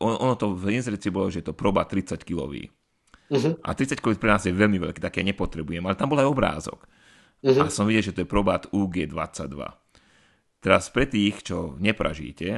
ono 0.00 0.34
to 0.40 0.56
v 0.56 0.80
inzercii 0.80 1.12
bolo, 1.12 1.28
že 1.28 1.44
je 1.44 1.50
to 1.50 1.58
probat 1.58 1.90
30 1.90 2.16
kilový. 2.24 2.70
Uh-huh. 3.28 3.58
A 3.60 3.76
30 3.76 3.98
kg 3.98 4.14
pre 4.16 4.30
nás 4.32 4.46
je 4.46 4.54
veľmi 4.54 4.80
veľký, 4.80 5.02
tak 5.02 5.18
ja 5.18 5.24
nepotrebujem, 5.26 5.84
ale 5.84 5.98
tam 5.98 6.08
bol 6.08 6.22
aj 6.22 6.30
obrázok 6.30 6.86
uh-huh. 7.44 7.66
a 7.66 7.72
som 7.74 7.84
videl, 7.84 8.06
že 8.06 8.14
to 8.16 8.22
je 8.22 8.28
Probat 8.30 8.70
UG22. 8.72 9.58
Teraz 10.64 10.88
pre 10.88 11.04
tých, 11.04 11.44
čo 11.44 11.76
nepražíte, 11.76 12.48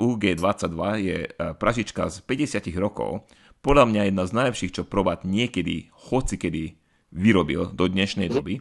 UG22 0.00 0.80
je 0.96 1.18
pražička 1.60 2.08
z 2.08 2.24
50 2.24 2.72
rokov, 2.80 3.28
podľa 3.60 3.84
mňa 3.84 4.02
jedna 4.08 4.24
z 4.24 4.32
najlepších, 4.32 4.72
čo 4.80 4.88
Probat 4.88 5.28
niekedy, 5.28 5.92
hoci 6.08 6.40
kedy 6.40 6.83
vyrobil 7.14 7.70
do 7.70 7.86
dnešnej 7.86 8.28
uh-huh. 8.28 8.42
doby. 8.42 8.54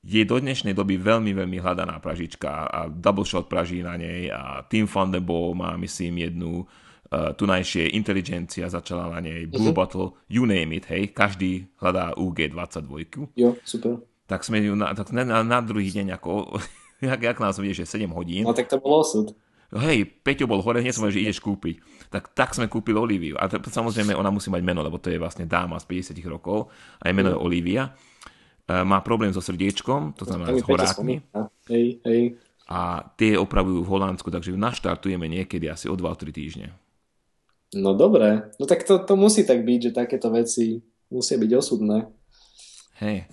Je 0.00 0.22
do 0.24 0.36
dnešnej 0.40 0.72
doby 0.72 0.96
veľmi, 0.96 1.36
veľmi 1.36 1.60
hľadaná 1.60 2.00
pražička 2.00 2.72
a 2.72 2.88
Double 2.88 3.28
Shot 3.28 3.52
praží 3.52 3.84
na 3.84 4.00
nej 4.00 4.32
a 4.32 4.64
Team 4.64 4.88
Thunderbolt 4.88 5.60
má, 5.60 5.76
myslím, 5.76 6.24
jednu 6.24 6.64
uh, 6.64 7.36
tunajšie 7.36 7.92
inteligencia 7.92 8.64
začala 8.72 9.12
na 9.12 9.20
nej, 9.20 9.44
Blue 9.44 9.68
uh-huh. 9.68 9.76
Bottle, 9.76 10.16
you 10.32 10.48
name 10.48 10.72
it, 10.72 10.88
hej, 10.88 11.12
každý 11.12 11.68
hľadá 11.84 12.16
UG22. 12.16 13.28
Jo, 13.36 13.60
super. 13.60 14.00
Tak 14.24 14.40
sme 14.40 14.64
ju 14.64 14.72
na, 14.72 14.96
tak 14.96 15.12
na, 15.12 15.20
na, 15.20 15.44
na 15.44 15.60
druhý 15.60 15.92
deň 15.92 16.16
ako, 16.16 16.56
jak, 17.04 17.20
jak 17.20 17.36
nás 17.36 17.60
vidie, 17.60 17.84
že 17.84 17.84
7 17.84 18.08
hodín. 18.16 18.48
No 18.48 18.56
tak 18.56 18.72
to 18.72 18.80
bol 18.80 19.04
osud. 19.04 19.36
Hej, 19.70 20.02
Peťo 20.26 20.50
bol 20.50 20.58
hore, 20.66 20.82
hneď 20.82 20.98
som 20.98 21.06
že 21.06 21.22
ideš 21.22 21.38
kúpiť. 21.38 21.78
Tak, 22.10 22.34
tak 22.34 22.50
sme 22.58 22.66
kúpili 22.66 22.98
Oliviu. 22.98 23.38
A 23.38 23.46
to, 23.46 23.62
samozrejme, 23.62 24.18
ona 24.18 24.34
musí 24.34 24.50
mať 24.50 24.66
meno, 24.66 24.82
lebo 24.82 24.98
to 24.98 25.14
je 25.14 25.18
vlastne 25.22 25.46
dáma 25.46 25.78
z 25.78 26.10
50 26.10 26.18
rokov. 26.26 26.74
A 26.98 27.06
jej 27.06 27.14
meno 27.14 27.30
je 27.30 27.38
Olivia. 27.38 27.94
Uh, 28.66 28.82
má 28.82 28.98
problém 28.98 29.30
so 29.30 29.38
srdiečkom, 29.38 30.18
to 30.18 30.26
znamená 30.26 30.58
s 30.58 30.66
horákmi. 30.66 31.22
Hej, 31.70 32.02
hej. 32.02 32.22
A 32.66 33.02
tie 33.14 33.38
opravujú 33.38 33.82
v 33.82 33.90
Holandsku, 33.94 34.30
takže 34.30 34.50
ju 34.50 34.58
naštartujeme 34.58 35.26
niekedy 35.30 35.70
asi 35.70 35.86
o 35.86 35.94
2-3 35.94 36.34
týždne. 36.34 36.74
No 37.70 37.94
dobre, 37.94 38.50
no 38.58 38.66
tak 38.66 38.82
to, 38.82 38.98
to 38.98 39.14
musí 39.14 39.46
tak 39.46 39.62
byť, 39.62 39.90
že 39.90 39.92
takéto 39.94 40.30
veci 40.34 40.82
musia 41.10 41.38
byť 41.38 41.50
osudné. 41.54 42.10
Hej, 42.98 43.30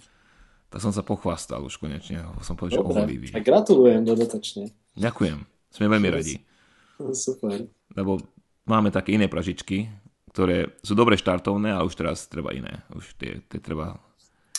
tak 0.69 0.79
som 0.81 0.93
sa 0.93 1.01
pochvástal 1.01 1.65
už 1.65 1.81
konečne, 1.81 2.21
som 2.45 2.53
povedal, 2.53 2.81
že 2.81 2.85
oholivý. 2.85 3.27
A 3.33 3.41
gratulujem 3.41 4.05
dodatočne. 4.05 4.73
Ďakujem, 4.93 5.56
sme 5.71 5.91
veľmi 5.91 6.09
radi. 6.09 6.35
Super. 7.13 7.67
Lebo 7.93 8.17
máme 8.65 8.89
také 8.89 9.15
iné 9.15 9.29
pražičky, 9.29 9.87
ktoré 10.33 10.77
sú 10.85 10.93
dobre 10.93 11.17
štartovné, 11.17 11.73
ale 11.73 11.87
už 11.87 11.97
teraz 11.97 12.29
treba 12.29 12.53
iné. 12.53 12.85
Už 12.93 13.17
tie, 13.17 13.41
tie 13.49 13.57
treba... 13.57 13.97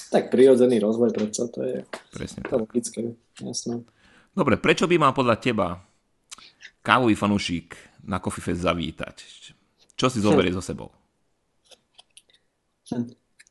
Tak 0.09 0.33
prirodzený 0.33 0.81
rozvoj, 0.81 1.13
predsa 1.13 1.47
to 1.53 1.61
je 1.63 1.85
Presne 2.17 2.41
to 2.49 2.65
logické, 2.65 3.13
jasné. 3.39 3.85
Dobre, 4.33 4.57
prečo 4.57 4.89
by 4.89 4.97
mal 4.97 5.13
podľa 5.13 5.37
teba 5.37 5.79
kávový 6.81 7.13
fanúšik 7.19 7.77
na 8.07 8.23
Coffee 8.23 8.41
Fest 8.41 8.65
zavítať? 8.65 9.17
Čo 9.99 10.07
si 10.09 10.23
zoberie 10.23 10.55
hm. 10.55 10.57
so 10.57 10.63
sebou? 10.63 10.89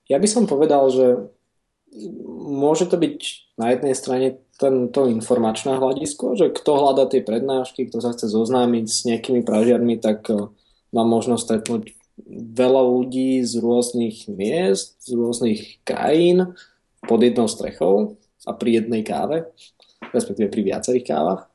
Ja 0.10 0.18
by 0.18 0.28
som 0.28 0.49
povedal, 0.49 0.89
že 0.89 1.30
môže 2.34 2.89
to 2.89 2.97
byť 2.97 3.20
na 3.60 3.76
jednej 3.76 3.93
strane 3.93 4.28
tento 4.58 5.05
informačné 5.05 5.78
hľadisko, 5.78 6.34
že 6.34 6.49
kto 6.49 6.72
hľadá 6.82 7.05
tie 7.05 7.22
prednášky, 7.22 7.88
kto 7.88 8.01
sa 8.01 8.12
chce 8.14 8.34
zoznámiť 8.34 8.86
s 8.89 8.99
nejakými 9.05 9.45
pražiarmi, 9.45 10.01
tak 10.01 10.26
eh, 10.34 10.49
má 10.91 11.03
možnosť 11.05 11.43
stretnúť 11.45 11.84
veľa 12.58 12.82
ľudí 12.82 13.45
z 13.45 13.62
rôznych 13.62 14.26
miest, 14.26 14.97
z 15.05 15.14
rôznych 15.14 15.86
krajín 15.86 16.58
pod 17.05 17.22
jednou 17.22 17.45
strechou 17.45 18.18
a 18.49 18.51
pri 18.58 18.82
jednej 18.82 19.05
káve, 19.05 19.45
respektíve 20.12 20.49
pri 20.49 20.62
viacerých 20.74 21.05
kávach. 21.05 21.45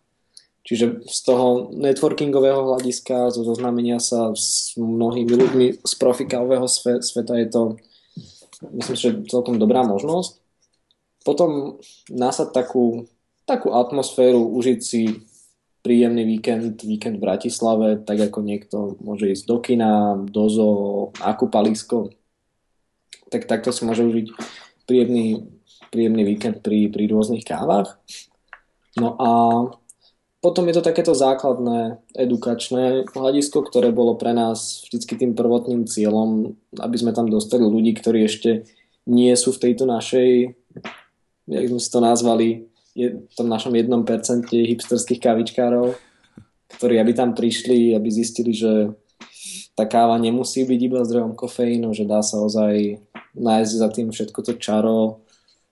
Čiže 0.62 1.02
z 1.10 1.18
toho 1.26 1.74
networkingového 1.74 2.62
hľadiska, 2.62 3.34
zo 3.34 3.42
zoznámenia 3.42 3.98
sa 3.98 4.30
s 4.30 4.78
mnohými 4.78 5.34
ľuďmi 5.34 5.66
z 5.82 5.92
profikávého 5.98 6.70
sveta 7.02 7.34
je 7.42 7.48
to, 7.50 7.62
myslím, 8.70 8.96
že 8.96 9.10
celkom 9.26 9.58
dobrá 9.58 9.82
možnosť. 9.82 10.38
Potom 11.22 11.78
násať 12.10 12.50
takú, 12.50 13.06
takú 13.46 13.70
atmosféru, 13.74 14.42
užiť 14.42 14.80
si 14.82 15.22
príjemný 15.82 16.22
víkend, 16.22 16.78
víkend 16.82 17.18
v 17.18 17.24
Bratislave, 17.26 17.88
tak 18.02 18.30
ako 18.30 18.38
niekto 18.42 18.76
môže 19.02 19.34
ísť 19.34 19.44
do 19.46 19.58
kina, 19.58 20.14
do 20.14 20.46
zoo, 20.46 21.10
na 21.18 21.34
kúpalisko. 21.34 22.14
Tak 23.30 23.50
takto 23.50 23.74
si 23.74 23.82
môže 23.82 24.06
užiť 24.06 24.26
príjemný, 24.86 25.42
príjemný 25.90 26.22
víkend 26.22 26.62
pri, 26.62 26.86
pri 26.86 27.10
rôznych 27.10 27.42
kávach. 27.42 27.98
No 28.94 29.18
a 29.18 29.30
potom 30.42 30.66
je 30.66 30.74
to 30.74 30.82
takéto 30.82 31.14
základné 31.14 32.02
edukačné 32.18 33.06
hľadisko, 33.14 33.62
ktoré 33.62 33.94
bolo 33.94 34.18
pre 34.18 34.34
nás 34.34 34.82
vždycky 34.86 35.14
tým 35.14 35.38
prvotným 35.38 35.86
cieľom, 35.86 36.58
aby 36.82 36.96
sme 36.98 37.14
tam 37.14 37.30
dostali 37.30 37.62
ľudí, 37.62 37.94
ktorí 37.94 38.26
ešte 38.26 38.66
nie 39.06 39.34
sú 39.34 39.54
v 39.54 39.62
tejto 39.70 39.86
našej, 39.86 40.50
jak 41.46 41.66
sme 41.68 41.80
si 41.80 41.90
to 41.90 42.00
nazvali, 42.00 42.48
je, 42.92 43.24
v 43.24 43.34
tom 43.34 43.48
našom 43.48 43.72
jednom 43.72 44.04
percente 44.04 44.52
hipsterských 44.52 45.20
kavičkárov, 45.20 45.96
ktorí 46.76 47.00
aby 47.00 47.12
tam 47.16 47.32
prišli, 47.32 47.96
aby 47.96 48.08
zistili, 48.08 48.52
že 48.52 48.92
tá 49.72 49.88
káva 49.88 50.20
nemusí 50.20 50.68
byť 50.68 50.80
iba 50.80 51.00
zdrojom 51.00 51.32
kofeínu, 51.32 51.96
že 51.96 52.04
dá 52.04 52.20
sa 52.20 52.40
ozaj 52.44 53.00
nájsť 53.32 53.72
za 53.72 53.88
tým 53.88 54.08
všetko 54.12 54.38
to 54.44 54.52
čaro, 54.60 55.24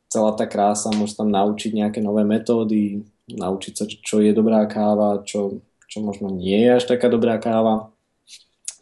celá 0.09 0.33
tá 0.33 0.49
krása, 0.49 0.91
môže 0.97 1.15
tam 1.15 1.29
naučiť 1.29 1.77
nejaké 1.77 2.01
nové 2.01 2.25
metódy, 2.25 3.05
naučiť 3.29 3.73
sa, 3.77 3.85
čo 3.87 4.25
je 4.25 4.33
dobrá 4.33 4.65
káva, 4.65 5.23
čo, 5.23 5.61
čo 5.87 6.01
možno 6.01 6.33
nie 6.33 6.57
je 6.67 6.81
až 6.81 6.85
taká 6.89 7.13
dobrá 7.13 7.37
káva, 7.37 7.93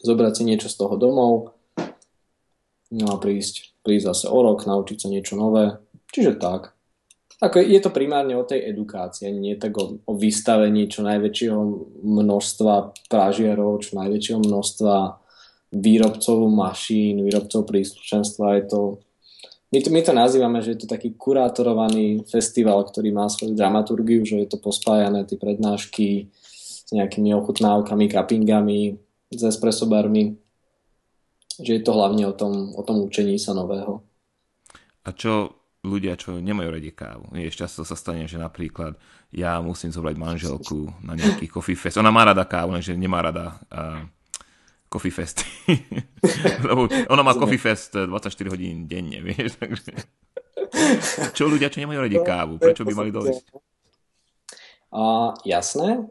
zobrať 0.07 0.32
si 0.39 0.43
niečo 0.47 0.70
z 0.70 0.78
toho 0.78 0.95
domov, 0.95 1.59
no 2.95 3.07
a 3.12 3.16
prísť, 3.18 3.76
prísť 3.82 4.14
zase 4.14 4.26
o 4.30 4.39
rok, 4.41 4.64
naučiť 4.64 4.97
sa 4.97 5.09
niečo 5.11 5.34
nové. 5.34 5.76
Čiže 6.14 6.41
tak. 6.41 6.78
Ako 7.39 7.62
je 7.62 7.78
to 7.78 7.95
primárne 7.95 8.34
o 8.34 8.43
tej 8.43 8.66
edukácii, 8.74 9.30
nie 9.30 9.55
tak 9.55 9.78
o, 9.78 10.03
o 10.03 10.12
vystavení 10.18 10.91
čo 10.91 11.07
najväčšieho 11.07 11.61
množstva 12.03 13.07
pražierov, 13.07 13.86
čo 13.86 13.95
najväčšieho 13.95 14.43
množstva 14.43 14.95
výrobcov 15.70 16.39
mašín, 16.51 17.22
výrobcov 17.22 17.62
príslušenstva. 17.62 18.59
Je 18.59 18.64
to 18.66 18.80
my 19.68 19.78
to, 19.84 19.89
my 19.93 20.01
to 20.01 20.12
nazývame, 20.16 20.59
že 20.64 20.74
je 20.74 20.78
to 20.80 20.89
taký 20.89 21.12
kurátorovaný 21.12 22.24
festival, 22.24 22.89
ktorý 22.89 23.12
má 23.12 23.28
svoju 23.28 23.53
dramaturgiu, 23.53 24.24
že 24.24 24.41
je 24.41 24.49
to 24.49 24.57
pospájané 24.57 25.28
tie 25.28 25.36
prednášky 25.36 26.32
s 26.89 26.89
nejakými 26.89 27.36
ochutnávkami, 27.36 28.09
cuppingami, 28.09 28.97
s 29.28 29.43
espressobarmi, 29.45 30.41
že 31.61 31.76
je 31.76 31.82
to 31.84 31.93
hlavne 31.93 32.24
o 32.24 32.32
tom, 32.32 32.72
o 32.72 32.80
tom 32.80 33.05
učení 33.05 33.36
sa 33.36 33.53
nového. 33.53 34.01
A 35.05 35.12
čo 35.12 35.57
ľudia, 35.89 36.20
čo 36.20 36.36
nemajú 36.36 36.68
radi 36.68 36.93
kávu. 36.93 37.32
Nie, 37.32 37.49
často 37.49 37.82
sa 37.82 37.97
stane, 37.97 38.28
že 38.28 38.36
napríklad 38.36 38.95
ja 39.32 39.57
musím 39.64 39.89
zobrať 39.89 40.16
manželku 40.20 40.93
na 41.01 41.16
nejaký 41.16 41.49
coffee 41.49 41.76
fest. 41.76 41.97
Ona 41.97 42.12
má 42.12 42.28
rada 42.28 42.45
kávu, 42.45 42.76
lenže 42.76 42.93
nemá 42.93 43.24
rada 43.24 43.57
uh, 43.72 44.05
Coffee 44.89 45.12
Fest. 45.12 45.45
Lebo 46.68 46.89
ona 47.09 47.22
má 47.22 47.36
Coffee 47.36 47.61
Fest 47.61 47.93
24 47.93 48.49
hodín 48.49 48.89
denne, 48.89 49.20
vieš, 49.26 49.61
takže... 49.61 49.93
Čo 51.32 51.49
ľudia, 51.49 51.72
čo 51.72 51.80
nemajú 51.80 52.01
radi 52.09 52.18
kávu, 52.20 52.55
prečo 52.61 52.84
by 52.84 52.93
mali 52.97 53.11
dojsť? 53.12 53.45
A, 54.93 55.32
jasné. 55.45 56.09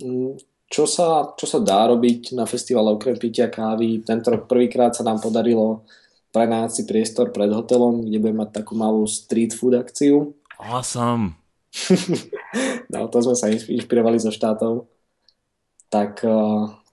Mm, 0.00 0.40
čo 0.68 0.84
sa, 0.88 1.36
čo 1.36 1.46
sa 1.46 1.60
dá 1.60 1.88
robiť 1.88 2.32
na 2.36 2.48
festivale 2.48 2.96
okrem 2.96 3.16
pitia 3.20 3.52
kávy? 3.52 4.02
Tento 4.02 4.32
rok 4.32 4.48
prvýkrát 4.48 4.96
sa 4.96 5.04
nám 5.04 5.20
podarilo 5.20 5.84
prenajať 6.34 6.70
si 6.74 6.82
priestor 6.82 7.30
pred 7.30 7.54
hotelom, 7.54 8.02
kde 8.02 8.18
budeme 8.18 8.42
mať 8.42 8.50
takú 8.60 8.74
malú 8.74 9.06
street 9.06 9.54
food 9.54 9.78
akciu. 9.78 10.34
Awesome. 10.58 11.38
no, 12.92 13.06
to 13.06 13.18
sme 13.22 13.38
sa 13.38 13.46
inšpirovali 13.54 14.18
zo 14.18 14.34
štátov. 14.34 14.90
Tak 15.94 16.26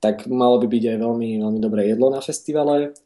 tak 0.01 0.25
malo 0.25 0.57
by 0.57 0.67
byť 0.67 0.83
aj 0.91 0.97
veľmi, 0.97 1.29
veľmi 1.45 1.59
dobré 1.61 1.93
jedlo 1.93 2.09
na 2.09 2.25
festivale. 2.25 2.97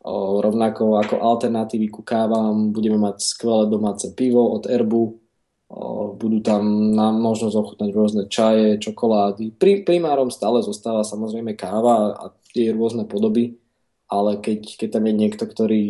O, 0.00 0.40
rovnako 0.40 0.96
ako 0.96 1.20
alternatívy 1.20 1.92
ku 1.92 2.00
kávam 2.00 2.72
budeme 2.72 2.96
mať 2.96 3.20
skvelé 3.20 3.68
domáce 3.68 4.08
pivo 4.16 4.56
od 4.56 4.64
Erbu. 4.64 5.20
O, 5.68 6.16
budú 6.16 6.40
tam 6.40 6.96
nám 6.96 7.20
možnosť 7.20 7.54
ochutnať 7.54 7.90
rôzne 7.92 8.22
čaje, 8.32 8.80
čokolády. 8.80 9.60
Pri, 9.60 9.84
primárom 9.84 10.32
stále 10.32 10.64
zostáva 10.64 11.04
samozrejme 11.04 11.52
káva 11.52 12.16
a 12.16 12.24
tie 12.56 12.72
rôzne 12.72 13.04
podoby, 13.04 13.60
ale 14.08 14.40
keď, 14.40 14.80
keď 14.80 14.88
tam 14.98 15.04
je 15.06 15.14
niekto, 15.14 15.44
ktorý 15.44 15.84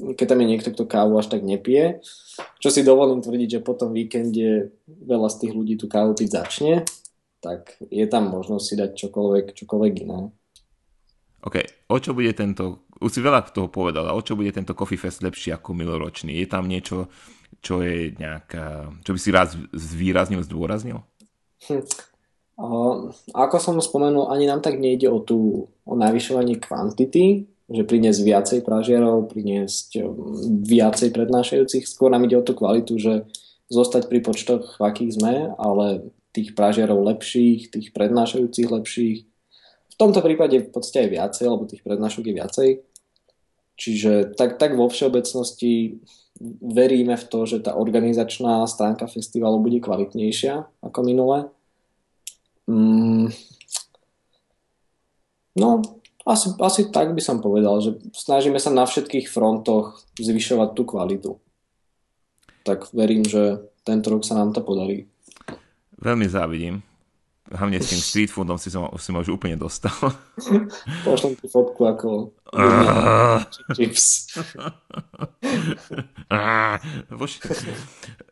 keď 0.00 0.26
tam 0.32 0.40
je 0.40 0.48
niekto, 0.48 0.72
kto 0.72 0.88
kávu 0.88 1.20
až 1.20 1.28
tak 1.28 1.44
nepije, 1.44 2.00
čo 2.56 2.68
si 2.72 2.80
dovolím 2.80 3.20
tvrdiť, 3.20 3.60
že 3.60 3.66
po 3.66 3.76
tom 3.76 3.92
víkende 3.92 4.72
veľa 4.88 5.28
z 5.28 5.36
tých 5.44 5.52
ľudí 5.52 5.76
tú 5.76 5.92
kávu 5.92 6.16
piť 6.16 6.40
začne, 6.40 6.74
tak 7.44 7.76
je 7.88 8.04
tam 8.08 8.32
možnosť 8.32 8.64
si 8.64 8.74
dať 8.80 8.90
čokoľvek, 8.96 9.46
čokoľvek 9.56 9.92
iné. 10.04 10.32
OK, 11.40 11.56
o 11.88 11.96
čo 11.96 12.12
bude 12.12 12.32
tento, 12.36 12.84
už 13.00 13.10
si 13.12 13.20
veľa 13.24 13.48
toho 13.48 13.72
povedal, 13.72 14.04
a 14.08 14.16
o 14.16 14.20
čo 14.20 14.36
bude 14.36 14.52
tento 14.52 14.76
Coffee 14.76 15.00
Fest 15.00 15.24
lepší 15.24 15.56
ako 15.56 15.72
miloročný? 15.72 16.36
Je 16.36 16.48
tam 16.48 16.68
niečo, 16.68 17.08
čo 17.64 17.80
je 17.80 18.12
nejaká, 18.16 18.92
čo 19.04 19.10
by 19.16 19.18
si 19.20 19.30
rád 19.32 19.56
zvýraznil, 19.72 20.44
zdôraznil? 20.44 21.00
Hm. 21.68 21.84
Ako 23.32 23.56
som 23.56 23.80
spomenul, 23.80 24.28
ani 24.28 24.44
nám 24.44 24.60
tak 24.60 24.76
nejde 24.76 25.08
o 25.08 25.24
tú, 25.24 25.72
o 25.88 25.94
navyšovanie 25.96 26.60
kvantity, 26.60 27.48
že 27.70 27.86
priniesť 27.86 28.20
viacej 28.20 28.60
pražierov, 28.66 29.30
priniesť 29.30 30.02
um, 30.02 30.34
viacej 30.66 31.14
prednášajúcich, 31.14 31.86
skôr 31.86 32.10
nám 32.10 32.26
ide 32.26 32.36
o 32.36 32.44
tú 32.44 32.52
kvalitu, 32.58 32.98
že 32.98 33.24
zostať 33.70 34.10
pri 34.10 34.20
počtoch, 34.20 34.82
akých 34.82 35.22
sme, 35.22 35.54
ale 35.54 36.10
tých 36.34 36.58
pražiarov 36.58 37.06
lepších, 37.06 37.70
tých 37.70 37.94
prednášajúcich 37.94 38.68
lepších. 38.68 39.18
V 39.90 39.94
tomto 39.96 40.20
prípade 40.20 40.58
v 40.58 40.70
podstate 40.74 41.06
aj 41.06 41.10
viacej, 41.14 41.46
lebo 41.46 41.70
tých 41.70 41.82
prednášok 41.86 42.24
je 42.26 42.34
viacej. 42.34 42.68
Čiže 43.80 44.12
tak, 44.36 44.58
tak 44.60 44.76
vo 44.76 44.90
všeobecnosti 44.90 46.02
veríme 46.60 47.16
v 47.16 47.24
to, 47.24 47.40
že 47.46 47.64
tá 47.64 47.78
organizačná 47.78 48.66
stránka 48.68 49.06
festivalu 49.06 49.62
bude 49.62 49.78
kvalitnejšia 49.80 50.84
ako 50.84 50.98
minule. 51.06 51.48
Mm. 52.68 53.32
No, 55.56 55.68
asi, 56.26 56.52
asi 56.60 56.92
tak 56.92 57.16
by 57.16 57.22
som 57.22 57.40
povedal, 57.40 57.80
že 57.80 57.96
snažíme 58.12 58.60
sa 58.60 58.68
na 58.70 58.84
všetkých 58.84 59.28
frontoch 59.28 60.04
zvyšovať 60.20 60.68
tú 60.76 60.82
kvalitu. 60.84 61.30
Tak 62.64 62.92
verím, 62.92 63.24
že 63.24 63.64
tento 63.82 64.12
rok 64.12 64.22
sa 64.22 64.36
nám 64.36 64.52
to 64.52 64.60
podarí. 64.60 65.08
Veľmi 66.00 66.28
závidím. 66.28 66.84
Hlavne 67.50 67.82
s 67.82 67.90
tým 67.90 67.98
street 67.98 68.30
foodom 68.30 68.54
si, 68.62 68.70
som, 68.70 68.86
si 68.94 69.10
ma 69.10 69.26
už 69.26 69.34
úplne 69.34 69.58
dostal. 69.58 69.90
Pošlem 71.06 71.34
ti 71.34 71.50
fotku 71.50 71.82
ako 71.82 72.30
chips. 73.74 74.30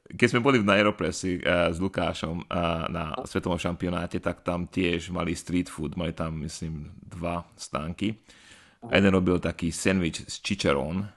Keď 0.08 0.28
sme 0.30 0.40
boli 0.40 0.62
v 0.62 0.70
Nairopresi 0.70 1.42
uh, 1.42 1.68
s 1.74 1.82
Lukášom 1.82 2.46
uh, 2.46 2.86
na 2.88 3.12
svetovom 3.26 3.58
šampionáte, 3.58 4.22
tak 4.22 4.46
tam 4.46 4.70
tiež 4.70 5.10
mali 5.10 5.34
street 5.34 5.68
food, 5.68 5.98
mali 5.98 6.14
tam 6.14 6.38
myslím 6.46 6.94
dva 7.02 7.42
stánky. 7.58 8.16
Jeden 8.86 9.10
robil 9.10 9.42
taký 9.42 9.74
sandwich 9.74 10.22
s 10.30 10.38
čičerón, 10.38 11.10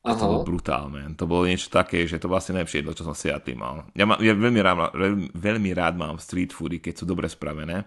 a 0.00 0.16
to 0.16 0.24
bolo 0.24 0.48
brutálne. 0.48 1.12
To 1.20 1.28
bolo 1.28 1.44
niečo 1.44 1.68
také, 1.68 2.08
že 2.08 2.16
to 2.16 2.32
vlastne 2.32 2.56
najlepšie 2.56 2.80
jedlo, 2.80 2.96
čo 2.96 3.04
som 3.04 3.12
si 3.12 3.28
ja 3.28 3.36
tým 3.36 3.60
mal. 3.60 3.84
Ja, 3.92 4.08
má, 4.08 4.16
ja 4.16 4.32
veľmi, 4.32 4.60
rád, 4.64 4.96
veľmi 5.36 5.70
rád 5.76 6.00
mám 6.00 6.16
street 6.16 6.56
foody, 6.56 6.80
keď 6.80 7.00
sú 7.00 7.04
dobre 7.04 7.28
spravené. 7.28 7.84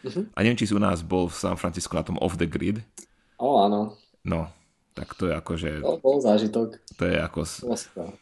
Uh-huh. 0.00 0.24
A 0.32 0.40
neviem, 0.40 0.56
či 0.56 0.64
si 0.64 0.72
u 0.72 0.80
nás 0.80 1.04
bol 1.04 1.28
v 1.28 1.36
San 1.36 1.60
Francisco 1.60 1.92
na 1.92 2.00
tom 2.00 2.16
Off 2.24 2.40
the 2.40 2.48
Grid. 2.48 2.80
O, 3.36 3.60
áno. 3.60 3.92
No, 4.24 4.48
tak 4.96 5.12
to 5.20 5.28
je 5.28 5.36
ako, 5.36 5.52
že... 5.60 5.70
To 5.84 6.00
bol 6.00 6.16
zážitok. 6.24 6.80
To 6.96 7.04
je 7.04 7.16
ako... 7.20 7.40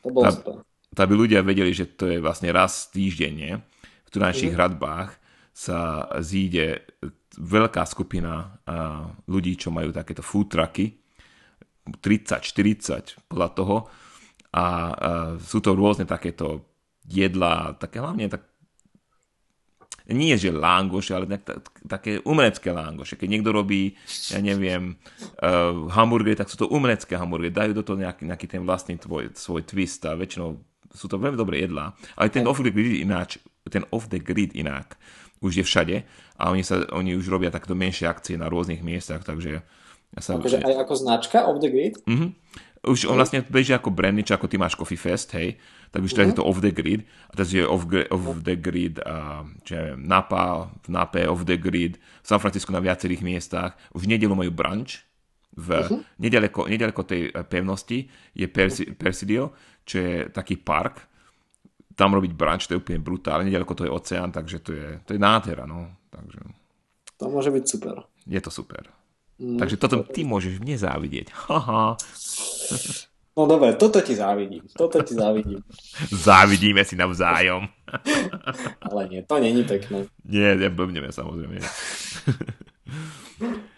To 0.02 0.08
bol 0.10 0.22
super. 0.26 0.54
To 0.98 1.00
by 1.06 1.14
ľudia 1.14 1.46
vedeli, 1.46 1.70
že 1.70 1.86
to 1.94 2.10
je 2.10 2.18
vlastne 2.18 2.50
raz 2.50 2.90
týždenne 2.90 3.62
v 4.02 4.08
tunajších 4.10 4.50
uh-huh. 4.50 4.66
hradbách 4.66 5.14
sa 5.54 6.10
zíde 6.18 6.82
veľká 7.38 7.86
skupina 7.86 8.58
ľudí, 9.30 9.54
čo 9.54 9.70
majú 9.70 9.94
takéto 9.94 10.26
food 10.26 10.50
trucky 10.50 10.98
30, 11.96 12.44
40 12.44 13.30
podľa 13.30 13.48
toho 13.56 13.76
a, 14.52 14.58
a 14.58 14.64
sú 15.38 15.60
to 15.60 15.76
rôzne 15.76 16.08
takéto 16.08 16.64
jedlá, 17.08 17.76
také 17.76 18.00
hlavne 18.00 18.28
tak 18.28 18.48
nie 20.08 20.32
že 20.40 20.48
lángoše, 20.48 21.12
ale 21.12 21.28
tak, 21.28 21.44
tak, 21.44 21.64
také 21.84 22.24
umelecké 22.24 22.72
lángoše. 22.72 23.20
Keď 23.20 23.28
niekto 23.28 23.52
robí, 23.52 23.92
ja 24.32 24.40
neviem, 24.40 24.96
uh, 25.44 25.84
hamburgery, 25.92 26.32
tak 26.32 26.48
sú 26.48 26.64
to 26.64 26.72
umelecké 26.72 27.12
hamburgery. 27.12 27.52
Dajú 27.52 27.76
do 27.76 27.84
toho 27.84 28.00
nejaký, 28.00 28.24
nejaký 28.24 28.46
ten 28.48 28.64
vlastný 28.64 28.96
tvoj, 28.96 29.36
svoj 29.36 29.68
twist 29.68 30.00
a 30.08 30.16
väčšinou 30.16 30.56
sú 30.96 31.12
to 31.12 31.20
veľmi 31.20 31.36
dobré 31.36 31.60
jedlá. 31.60 31.92
Ale 32.16 32.32
ten 32.32 32.48
off 32.48 32.64
the 32.64 32.72
grid 32.72 33.04
ináč, 33.04 33.36
ten 33.68 33.84
off 33.92 34.08
the 34.08 34.16
grid 34.16 34.56
inak 34.56 34.96
už 35.44 35.60
je 35.60 35.64
všade 35.64 35.96
a 36.40 36.42
oni, 36.50 36.64
sa, 36.66 36.82
oni 36.90 37.14
už 37.14 37.28
robia 37.30 37.52
takto 37.52 37.76
menšie 37.76 38.08
akcie 38.10 38.34
na 38.34 38.50
rôznych 38.50 38.82
miestach, 38.82 39.22
takže 39.22 39.62
ja 40.16 40.20
sa 40.24 40.40
akože 40.40 40.64
aj 40.64 40.74
ako 40.86 40.94
značka 40.96 41.44
Off 41.44 41.60
the 41.60 41.68
Grid? 41.68 42.00
Mm-hmm. 42.08 42.30
Už 42.88 43.10
on 43.10 43.18
vlastne 43.18 43.42
beží 43.42 43.74
ako 43.74 43.90
brandy, 43.90 44.22
či 44.22 44.32
ako 44.32 44.46
ty 44.46 44.54
máš 44.54 44.78
Coffee 44.78 44.96
Fest, 44.96 45.34
hej, 45.34 45.58
tak 45.90 45.98
už 46.06 46.14
uh-huh. 46.14 46.30
je 46.30 46.38
to 46.38 46.46
Off 46.46 46.62
the 46.62 46.70
Grid, 46.70 47.02
a 47.26 47.32
teraz 47.34 47.50
je 47.50 47.66
Off, 47.66 47.84
off 47.90 48.38
the 48.46 48.54
Grid, 48.54 49.02
a, 49.02 49.42
čo 49.66 49.70
ja 49.74 49.82
viem, 49.92 50.06
Napa, 50.06 50.70
v 50.86 50.88
Nape, 50.94 51.26
Off 51.26 51.42
the 51.42 51.58
Grid, 51.58 51.98
v 51.98 52.26
San 52.26 52.38
Francisco 52.38 52.70
na 52.70 52.78
viacerých 52.78 53.26
miestach, 53.26 53.74
už 53.98 54.06
v 54.06 54.14
nedelu 54.14 54.30
majú 54.30 54.54
brunch, 54.54 55.02
v 55.58 55.68
uh-huh. 55.74 56.00
nedaleko, 56.22 56.70
nedaleko 56.70 57.02
tej 57.02 57.34
pevnosti 57.50 58.06
je 58.30 58.46
Persi, 58.46 58.94
Persidio, 58.94 59.58
čo 59.82 59.98
je 59.98 60.14
taký 60.30 60.62
park, 60.62 61.02
tam 61.98 62.14
robiť 62.14 62.30
brunch, 62.30 62.70
to 62.70 62.78
je 62.78 62.80
úplne 62.80 63.02
brutálne, 63.02 63.50
nedaleko 63.50 63.74
to 63.74 63.90
je 63.90 63.90
oceán, 63.90 64.30
takže 64.30 64.62
to 64.62 64.70
je, 64.70 64.86
to 65.02 65.18
je 65.18 65.20
nádhera, 65.20 65.66
no. 65.66 65.98
Takže... 66.14 66.40
To 67.18 67.26
môže 67.26 67.50
byť 67.50 67.64
super. 67.66 68.06
Je 68.22 68.38
to 68.38 68.54
super. 68.54 68.86
Mm, 69.38 69.58
takže 69.62 69.78
toto 69.78 70.02
ty 70.02 70.26
môžeš 70.26 70.58
mne 70.58 70.74
závidieť. 70.74 71.30
Haha. 71.46 71.94
No 73.38 73.46
dobre, 73.46 73.78
toto 73.78 74.02
ti 74.02 74.18
závidím. 74.18 74.66
Toto 74.74 74.98
ti 75.06 75.14
závidím. 75.14 75.62
Závidíme 76.26 76.82
si 76.82 76.98
navzájom. 76.98 77.70
Ale 78.90 79.00
nie, 79.06 79.22
to 79.22 79.38
není 79.38 79.62
pekné. 79.62 80.10
Nie, 80.26 80.58
neblbneme 80.58 81.14
samozrejme. 81.14 81.62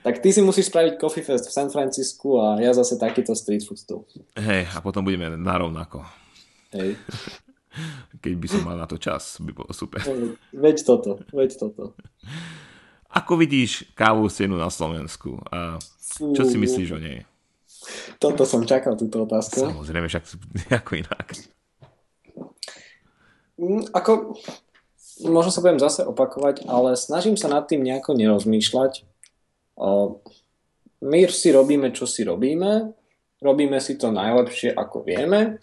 tak 0.01 0.25
ty 0.25 0.33
si 0.33 0.41
musíš 0.41 0.73
spraviť 0.73 0.97
Coffee 0.97 1.21
Fest 1.21 1.53
v 1.53 1.53
San 1.53 1.69
Francisku 1.69 2.41
a 2.41 2.57
ja 2.57 2.73
zase 2.73 2.97
takýto 2.97 3.37
street 3.37 3.69
food 3.69 3.85
tu. 3.85 3.97
Hej, 4.41 4.65
a 4.73 4.81
potom 4.81 5.05
budeme 5.05 5.29
narovnako. 5.37 6.09
Hej. 6.73 6.97
Keď 8.17 8.33
by 8.41 8.47
som 8.49 8.65
mal 8.65 8.81
na 8.81 8.89
to 8.89 8.97
čas, 8.97 9.45
by 9.45 9.53
bolo 9.53 9.77
super. 9.77 10.01
Veď 10.57 10.77
toto, 10.89 11.21
veď 11.37 11.61
toto. 11.61 11.93
Ako 13.11 13.35
vidíš 13.35 13.91
kávu 13.99 14.31
cenu 14.31 14.55
na 14.55 14.71
Slovensku? 14.71 15.43
A 15.51 15.83
čo 16.19 16.43
si 16.47 16.55
myslíš 16.55 16.91
o 16.95 17.03
nej? 17.03 17.27
Toto 18.23 18.45
som 18.47 18.63
čakal, 18.63 18.95
túto 18.95 19.25
otázku. 19.25 19.67
Samozrejme, 19.67 20.07
však 20.07 20.25
ako 20.85 20.91
inak. 21.01 21.27
Mm, 23.59 23.89
ako, 23.91 24.37
možno 25.27 25.51
sa 25.51 25.63
budem 25.65 25.81
zase 25.81 26.07
opakovať, 26.07 26.69
ale 26.71 26.95
snažím 26.95 27.35
sa 27.35 27.51
nad 27.51 27.67
tým 27.67 27.83
nejako 27.83 28.15
nerozmýšľať. 28.15 29.05
My 31.01 31.21
si 31.33 31.49
robíme, 31.51 31.89
čo 31.97 32.05
si 32.05 32.23
robíme. 32.23 32.93
Robíme 33.41 33.81
si 33.81 33.97
to 33.97 34.13
najlepšie, 34.13 34.77
ako 34.77 35.01
vieme. 35.01 35.57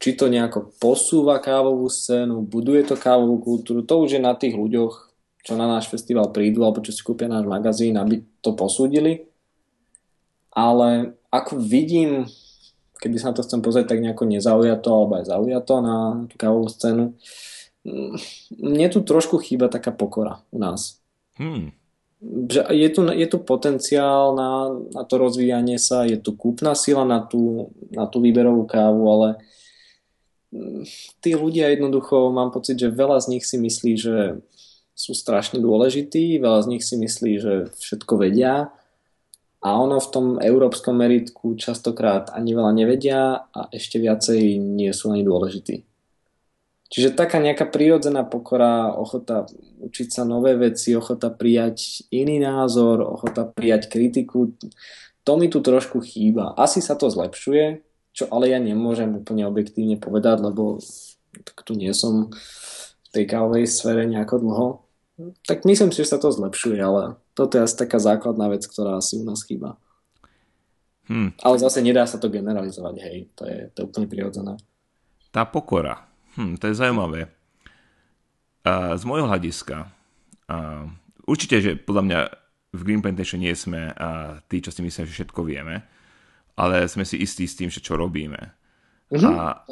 Či 0.00 0.16
to 0.16 0.32
nejako 0.32 0.72
posúva 0.80 1.36
kávovú 1.42 1.90
scénu, 1.90 2.40
buduje 2.46 2.86
to 2.86 2.96
kávovú 2.96 3.42
kultúru, 3.42 3.82
to 3.82 3.98
už 3.98 4.16
je 4.16 4.22
na 4.22 4.30
tých 4.32 4.54
ľuďoch, 4.54 5.07
čo 5.48 5.56
na 5.56 5.64
náš 5.64 5.88
festival 5.88 6.28
prídu, 6.28 6.60
alebo 6.60 6.84
čo 6.84 6.92
si 6.92 7.00
kúpia 7.00 7.24
náš 7.24 7.48
magazín, 7.48 7.96
aby 7.96 8.20
to 8.44 8.52
posúdili. 8.52 9.24
Ale 10.52 11.16
ako 11.32 11.56
vidím, 11.56 12.28
keby 13.00 13.16
sa 13.16 13.32
na 13.32 13.40
to 13.40 13.48
chcem 13.48 13.64
pozrieť 13.64 13.96
tak 13.96 14.04
nejako 14.04 14.28
nezaujato 14.28 14.92
alebo 14.92 15.16
aj 15.16 15.24
zaujato 15.32 15.74
na 15.80 15.96
tú 16.28 16.36
kávovú 16.36 16.68
scénu, 16.68 17.16
mne 18.60 18.86
tu 18.92 19.00
trošku 19.00 19.40
chýba 19.40 19.72
taká 19.72 19.88
pokora 19.88 20.44
u 20.52 20.60
nás. 20.60 21.00
Hmm. 21.40 21.72
Že 22.20 22.68
je, 22.68 22.88
tu, 22.92 23.00
je 23.08 23.26
tu 23.30 23.38
potenciál 23.40 24.36
na, 24.36 24.68
na 24.92 25.02
to 25.08 25.16
rozvíjanie 25.16 25.80
sa, 25.80 26.04
je 26.04 26.20
tu 26.20 26.36
kúpna 26.36 26.76
sila 26.76 27.08
na 27.08 27.24
tú, 27.24 27.72
na 27.88 28.04
tú 28.04 28.20
výberovú 28.20 28.68
kávu, 28.68 29.00
ale 29.08 29.28
tí 31.24 31.32
ľudia 31.32 31.72
jednoducho, 31.72 32.28
mám 32.28 32.52
pocit, 32.52 32.76
že 32.76 32.92
veľa 32.92 33.22
z 33.24 33.26
nich 33.32 33.44
si 33.48 33.56
myslí, 33.56 33.92
že 33.96 34.16
sú 34.98 35.14
strašne 35.14 35.62
dôležití, 35.62 36.42
veľa 36.42 36.66
z 36.66 36.70
nich 36.74 36.82
si 36.82 36.98
myslí, 36.98 37.32
že 37.38 37.52
všetko 37.78 38.18
vedia 38.18 38.74
a 39.62 39.68
ono 39.78 40.02
v 40.02 40.10
tom 40.10 40.26
európskom 40.42 40.98
meritku 40.98 41.54
častokrát 41.54 42.34
ani 42.34 42.58
veľa 42.58 42.72
nevedia 42.74 43.46
a 43.46 43.70
ešte 43.70 44.02
viacej 44.02 44.58
nie 44.58 44.90
sú 44.90 45.14
ani 45.14 45.22
dôležití. 45.22 45.86
Čiže 46.88 47.14
taká 47.14 47.38
nejaká 47.38 47.68
prírodzená 47.68 48.24
pokora, 48.26 48.90
ochota 48.96 49.44
učiť 49.78 50.08
sa 50.08 50.26
nové 50.26 50.56
veci, 50.58 50.96
ochota 50.96 51.28
prijať 51.30 52.08
iný 52.10 52.42
názor, 52.42 53.04
ochota 53.04 53.44
prijať 53.44 53.92
kritiku, 53.92 54.56
to 55.22 55.32
mi 55.36 55.52
tu 55.52 55.60
trošku 55.60 56.00
chýba. 56.00 56.56
Asi 56.56 56.80
sa 56.80 56.96
to 56.96 57.12
zlepšuje, 57.12 57.84
čo 58.16 58.24
ale 58.32 58.50
ja 58.50 58.58
nemôžem 58.58 59.14
úplne 59.14 59.44
objektívne 59.46 60.00
povedať, 60.00 60.40
lebo 60.42 60.80
tak 61.44 61.60
tu 61.62 61.76
nie 61.76 61.92
som 61.92 62.32
v 62.32 63.08
tej 63.12 63.24
kávovej 63.28 63.68
sfére 63.68 64.08
nejako 64.08 64.36
dlho. 64.40 64.87
Tak 65.46 65.66
myslím 65.66 65.90
si, 65.90 66.06
že 66.06 66.14
sa 66.14 66.18
to 66.22 66.30
zlepšuje, 66.30 66.78
ale 66.78 67.18
toto 67.34 67.58
je 67.58 67.66
asi 67.66 67.74
taká 67.74 67.98
základná 67.98 68.46
vec, 68.46 68.62
ktorá 68.70 69.02
asi 69.02 69.18
u 69.18 69.26
nás 69.26 69.42
chýba. 69.42 69.74
Hmm. 71.10 71.34
Ale 71.42 71.56
zase 71.58 71.82
nedá 71.82 72.06
sa 72.06 72.20
to 72.20 72.30
generalizovať, 72.30 72.94
hej, 73.02 73.18
to 73.34 73.42
je, 73.48 73.58
to 73.74 73.76
je 73.82 73.86
úplne 73.88 74.06
prirodzené. 74.06 74.54
Tá 75.34 75.48
pokora, 75.48 76.06
hm, 76.36 76.60
to 76.60 76.70
je 76.70 76.78
zaujímavé. 76.78 77.32
A 78.62 78.94
z 78.94 79.02
môjho 79.08 79.26
hľadiska, 79.26 79.88
a 80.48 80.56
určite, 81.24 81.58
že 81.64 81.80
podľa 81.80 82.04
mňa 82.04 82.20
v 82.76 82.80
Green 82.84 83.02
Plantation 83.02 83.40
nie 83.40 83.56
sme 83.56 83.90
a 83.96 84.38
tí, 84.46 84.60
čo 84.60 84.68
si 84.68 84.84
myslia, 84.84 85.08
že 85.08 85.24
všetko 85.24 85.40
vieme, 85.42 85.82
ale 86.54 86.84
sme 86.86 87.02
si 87.02 87.16
istí 87.18 87.48
s 87.48 87.56
tým, 87.56 87.72
že 87.72 87.80
čo 87.80 87.96
robíme. 87.96 88.54
Mm-hmm. 89.08 89.32
A 89.32 89.64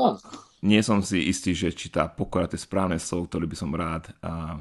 nie 0.65 0.81
som 0.81 1.05
si 1.05 1.29
istý, 1.29 1.53
že 1.53 1.71
či 1.77 1.93
tá 1.93 2.09
pokora, 2.09 2.49
to 2.49 2.57
je 2.57 2.65
správne 2.65 2.97
slovo, 2.97 3.29
ktorý 3.29 3.45
by 3.45 3.57
som 3.57 3.77
rád 3.77 4.09
a 4.25 4.57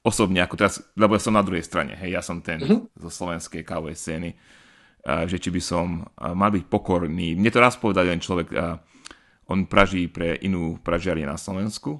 osobne, 0.00 0.40
ako 0.40 0.56
teraz, 0.56 0.80
lebo 0.96 1.16
ja 1.16 1.22
som 1.22 1.36
na 1.36 1.44
druhej 1.44 1.64
strane, 1.64 1.92
hej, 1.96 2.16
ja 2.16 2.22
som 2.24 2.40
ten 2.40 2.60
uh-huh. 2.60 2.88
zo 2.96 3.10
slovenskej 3.12 3.60
kávovej 3.64 3.96
scény, 4.00 4.30
uh, 4.32 5.28
že 5.28 5.36
či 5.36 5.52
by 5.52 5.60
som 5.60 6.04
uh, 6.04 6.32
mal 6.32 6.48
byť 6.48 6.64
pokorný. 6.72 7.36
Mne 7.36 7.50
to 7.52 7.60
raz 7.60 7.76
povedal 7.76 8.08
jeden 8.08 8.24
človek, 8.24 8.48
uh, 8.56 8.80
on 9.50 9.66
praží 9.66 10.06
pre 10.06 10.38
inú 10.40 10.78
pražiarie 10.78 11.26
na 11.26 11.34
Slovensku 11.34 11.98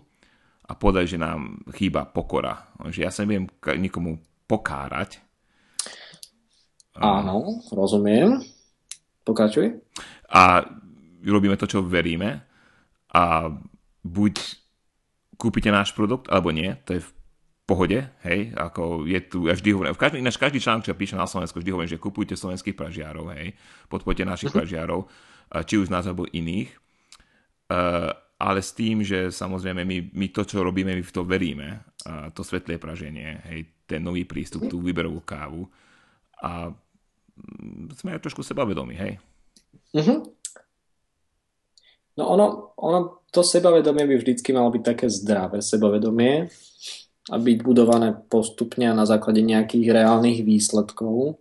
a 0.70 0.78
povedal, 0.78 1.03
že 1.03 1.18
nám 1.18 1.66
chýba 1.74 2.07
pokora. 2.07 2.70
Že 2.78 3.01
ja 3.03 3.11
sa 3.11 3.26
neviem 3.26 3.51
nikomu 3.74 4.22
pokárať. 4.46 5.18
Áno, 6.94 7.59
rozumiem. 7.74 8.38
Pokračuj. 9.26 9.82
A 10.30 10.62
robíme 11.26 11.59
to, 11.59 11.66
čo 11.66 11.82
veríme 11.82 12.46
a 13.11 13.51
buď 14.07 14.34
kúpite 15.34 15.74
náš 15.74 15.90
produkt, 15.90 16.30
alebo 16.30 16.55
nie, 16.55 16.78
to 16.86 16.94
je 16.94 17.03
v 17.03 17.11
pohode, 17.70 18.02
hej, 18.26 18.50
ako 18.58 19.06
je 19.06 19.20
tu, 19.22 19.46
ja 19.46 19.54
vždy 19.54 19.70
hovorím, 19.70 19.94
každý, 19.94 20.18
ináč 20.18 20.34
každý 20.34 20.58
článok, 20.58 20.90
čo 20.90 20.98
píše 20.98 21.14
na 21.14 21.30
Slovensku, 21.30 21.62
vždy 21.62 21.70
hovorím, 21.70 21.94
že 21.94 22.02
kupujte 22.02 22.34
slovenských 22.34 22.74
pražiarov, 22.74 23.30
hej, 23.38 23.54
podporte 23.86 24.26
našich 24.26 24.50
uh-huh. 24.50 24.66
pražiarov, 24.66 25.06
či 25.70 25.78
už 25.78 25.86
nás 25.86 26.02
alebo 26.10 26.26
iných, 26.26 26.66
uh, 27.70 28.10
ale 28.42 28.58
s 28.58 28.74
tým, 28.74 29.06
že 29.06 29.30
samozrejme 29.30 29.86
my, 29.86 30.10
my 30.10 30.26
to, 30.34 30.42
čo 30.42 30.66
robíme, 30.66 30.90
my 30.98 31.04
v 31.06 31.14
to 31.14 31.22
veríme, 31.22 31.86
uh, 32.10 32.34
to 32.34 32.42
svetlé 32.42 32.82
praženie, 32.82 33.38
hej, 33.46 33.86
ten 33.86 34.02
nový 34.02 34.26
prístup, 34.26 34.66
tú 34.66 34.82
výberovú 34.82 35.22
kávu 35.22 35.62
a 36.42 36.74
mm, 36.74 37.94
sme 38.02 38.18
aj 38.18 38.22
trošku 38.26 38.42
sebavedomí, 38.42 38.98
hej. 38.98 39.14
Uh-huh. 39.94 40.26
No 42.18 42.34
ono, 42.34 42.74
ono, 42.82 43.22
to 43.30 43.46
sebavedomie 43.46 44.10
by 44.10 44.18
vždycky 44.18 44.50
malo 44.50 44.74
byť 44.74 44.82
také 44.82 45.06
zdravé 45.06 45.62
sebavedomie, 45.62 46.50
a 47.31 47.35
byť 47.39 47.59
budované 47.62 48.12
postupne 48.26 48.91
na 48.91 49.07
základe 49.07 49.39
nejakých 49.39 49.95
reálnych 49.95 50.43
výsledkov. 50.43 51.39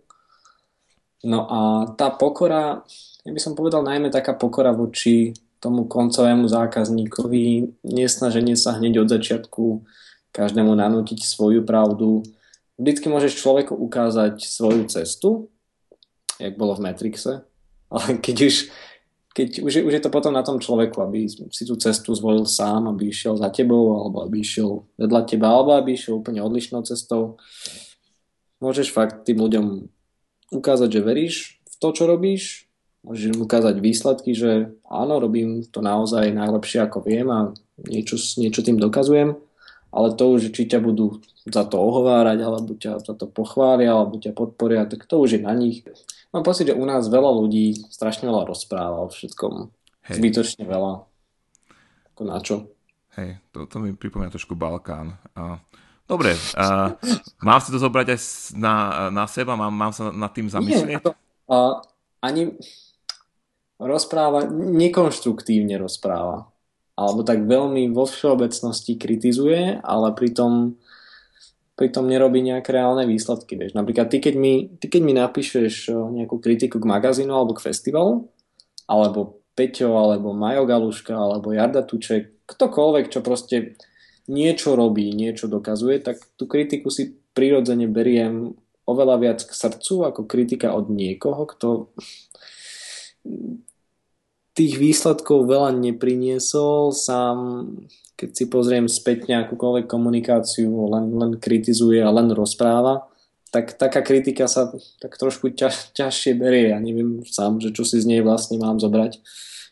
No 1.26 1.40
a 1.50 1.60
tá 1.98 2.14
pokora, 2.14 2.86
ja 3.26 3.30
by 3.34 3.40
som 3.42 3.58
povedal 3.58 3.82
najmä 3.82 4.08
taká 4.08 4.38
pokora 4.38 4.70
voči 4.70 5.34
tomu 5.60 5.84
koncovému 5.84 6.48
zákazníkovi, 6.48 7.76
nesnaženie 7.84 8.56
sa 8.56 8.80
hneď 8.80 9.04
od 9.04 9.08
začiatku 9.12 9.84
každému 10.32 10.72
nanútiť 10.72 11.20
svoju 11.20 11.66
pravdu. 11.68 12.24
Vždycky 12.80 13.12
môžeš 13.12 13.36
človeku 13.36 13.76
ukázať 13.76 14.40
svoju 14.40 14.88
cestu, 14.88 15.52
jak 16.40 16.56
bolo 16.56 16.72
v 16.78 16.88
Matrixe, 16.88 17.44
ale 17.92 18.16
keď 18.24 18.48
už 18.48 18.72
keď 19.30 19.62
už 19.62 19.72
je, 19.78 19.82
už 19.86 19.92
je 19.94 20.02
to 20.02 20.10
potom 20.10 20.34
na 20.34 20.42
tom 20.42 20.58
človeku, 20.58 20.98
aby 21.06 21.30
si 21.30 21.62
tú 21.62 21.78
cestu 21.78 22.10
zvolil 22.18 22.50
sám, 22.50 22.90
aby 22.90 23.14
išiel 23.14 23.38
za 23.38 23.46
tebou, 23.54 23.94
alebo 23.94 24.26
aby 24.26 24.42
išiel 24.42 24.90
vedľa 24.98 25.22
teba, 25.22 25.54
alebo 25.54 25.78
aby 25.78 25.94
išiel 25.94 26.18
úplne 26.18 26.42
odlišnou 26.42 26.82
cestou. 26.82 27.38
Môžeš 28.58 28.90
fakt 28.90 29.22
tým 29.22 29.38
ľuďom 29.38 29.86
ukázať, 30.50 30.88
že 30.90 31.00
veríš 31.06 31.36
v 31.62 31.74
to, 31.78 31.88
čo 31.94 32.04
robíš, 32.10 32.66
môžeš 33.06 33.24
im 33.30 33.38
ukázať 33.46 33.78
výsledky, 33.78 34.34
že 34.34 34.74
áno, 34.90 35.22
robím 35.22 35.62
to 35.62 35.78
naozaj 35.78 36.26
najlepšie, 36.34 36.82
ako 36.82 36.98
viem 37.06 37.30
a 37.30 37.54
niečo, 37.86 38.18
niečo 38.36 38.66
tým 38.66 38.82
dokazujem, 38.82 39.38
ale 39.94 40.08
to 40.18 40.24
už, 40.26 40.50
či 40.50 40.66
ťa 40.66 40.82
budú 40.82 41.22
za 41.46 41.64
to 41.64 41.78
ohovárať, 41.78 42.38
alebo 42.42 42.74
ťa 42.74 42.98
za 43.00 43.14
to 43.14 43.30
pochvália, 43.30 43.94
alebo 43.94 44.18
ťa 44.18 44.34
podporia, 44.34 44.90
tak 44.90 45.06
to 45.06 45.22
už 45.22 45.38
je 45.38 45.40
na 45.40 45.54
nich. 45.54 45.86
Mám 46.30 46.46
pocit, 46.46 46.70
že 46.70 46.78
u 46.78 46.86
nás 46.86 47.10
veľa 47.10 47.30
ľudí 47.42 47.74
strašne 47.90 48.30
veľa 48.30 48.46
rozpráva 48.46 49.02
o 49.02 49.10
všetkom. 49.10 49.74
Hej. 50.06 50.16
Zbytočne 50.22 50.62
veľa. 50.62 51.02
Ako 52.14 52.22
na 52.22 52.38
čo? 52.38 52.70
Hej, 53.18 53.42
to, 53.50 53.66
to 53.66 53.82
mi 53.82 53.90
pripomína 53.98 54.30
trošku 54.30 54.54
Balkán. 54.54 55.18
A, 55.34 55.58
dobre, 56.06 56.38
a, 56.54 56.94
mám 57.46 57.58
si 57.58 57.74
to 57.74 57.82
zobrať 57.82 58.06
aj 58.14 58.20
na, 58.54 58.74
na 59.10 59.26
seba? 59.26 59.58
Mám, 59.58 59.74
mám 59.74 59.90
sa 59.90 60.14
nad 60.14 60.30
tým 60.30 60.46
zamyslieť? 60.46 61.02
Nie, 61.02 61.02
to, 61.02 61.18
a, 61.50 61.82
ani 62.22 62.54
rozpráva, 63.82 64.46
nekonštruktívne 64.54 65.82
rozpráva. 65.82 66.46
Alebo 66.94 67.24
tak 67.24 67.42
veľmi 67.48 67.90
vo 67.90 68.06
všeobecnosti 68.06 69.00
kritizuje, 69.00 69.80
ale 69.82 70.12
pritom 70.12 70.76
pritom 71.80 72.04
nerobí 72.04 72.44
nejaké 72.44 72.76
reálne 72.76 73.08
výsledky. 73.08 73.56
Vieš. 73.56 73.72
Napríklad 73.72 74.12
ty 74.12 74.20
keď, 74.20 74.34
mi, 74.36 74.68
ty, 74.76 74.92
keď 74.92 75.00
mi 75.00 75.16
napíšeš 75.16 75.88
nejakú 75.88 76.36
kritiku 76.36 76.76
k 76.76 76.84
magazínu 76.84 77.32
alebo 77.32 77.56
k 77.56 77.64
festivalu, 77.64 78.28
alebo 78.84 79.40
Peťo, 79.56 79.96
alebo 79.96 80.36
Majo 80.36 80.68
Galuška, 80.68 81.16
alebo 81.16 81.56
Jarda 81.56 81.80
Tuček, 81.88 82.44
ktokoľvek, 82.44 83.06
čo 83.08 83.24
proste 83.24 83.80
niečo 84.28 84.76
robí, 84.76 85.10
niečo 85.16 85.48
dokazuje, 85.48 86.04
tak 86.04 86.20
tú 86.36 86.44
kritiku 86.44 86.92
si 86.92 87.16
prirodzene 87.32 87.88
beriem 87.88 88.52
oveľa 88.84 89.16
viac 89.22 89.40
k 89.46 89.52
srdcu 89.54 89.94
ako 90.12 90.20
kritika 90.26 90.74
od 90.74 90.90
niekoho, 90.90 91.46
kto 91.46 91.94
tých 94.54 94.76
výsledkov 94.76 95.46
veľa 95.46 95.74
nepriniesol, 95.78 96.90
sám 96.90 97.68
keď 98.20 98.30
si 98.36 98.44
pozriem 98.52 98.84
späť 98.84 99.32
akúkoľvek 99.32 99.88
komunikáciu, 99.88 100.68
len, 100.92 101.08
len 101.16 101.32
kritizuje 101.40 102.04
a 102.04 102.12
len 102.12 102.28
rozpráva, 102.36 103.08
tak 103.48 103.80
taká 103.80 104.04
kritika 104.04 104.44
sa 104.44 104.68
tak 105.00 105.16
trošku 105.16 105.56
ťaž, 105.56 105.96
ťažšie 105.96 106.36
berie. 106.36 106.76
Ja 106.76 106.78
neviem 106.78 107.24
sám, 107.24 107.64
že 107.64 107.72
čo 107.72 107.88
si 107.88 107.96
z 107.96 108.04
nej 108.04 108.20
vlastne 108.20 108.60
mám 108.60 108.76
zobrať, 108.76 109.24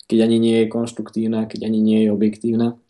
keď 0.08 0.18
ani 0.24 0.40
nie 0.40 0.56
je 0.64 0.72
konštruktívna, 0.72 1.44
keď 1.44 1.68
ani 1.68 1.78
nie 1.84 1.98
je 2.08 2.10
objektívna. 2.10 2.80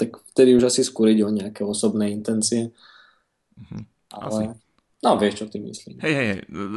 Tak 0.00 0.16
vtedy 0.32 0.56
už 0.56 0.72
asi 0.72 0.80
skôr 0.80 1.12
ide 1.12 1.28
o 1.28 1.30
nejaké 1.30 1.60
osobné 1.60 2.08
intencie. 2.08 2.72
Mm-hmm. 3.60 3.82
Ale... 4.16 4.56
Asi. 4.56 4.59
No, 5.00 5.16
vieš, 5.16 5.40
čo 5.40 5.44
tým 5.48 5.64
myslím. 5.64 5.96
Hej, 6.04 6.12
hej, 6.12 6.28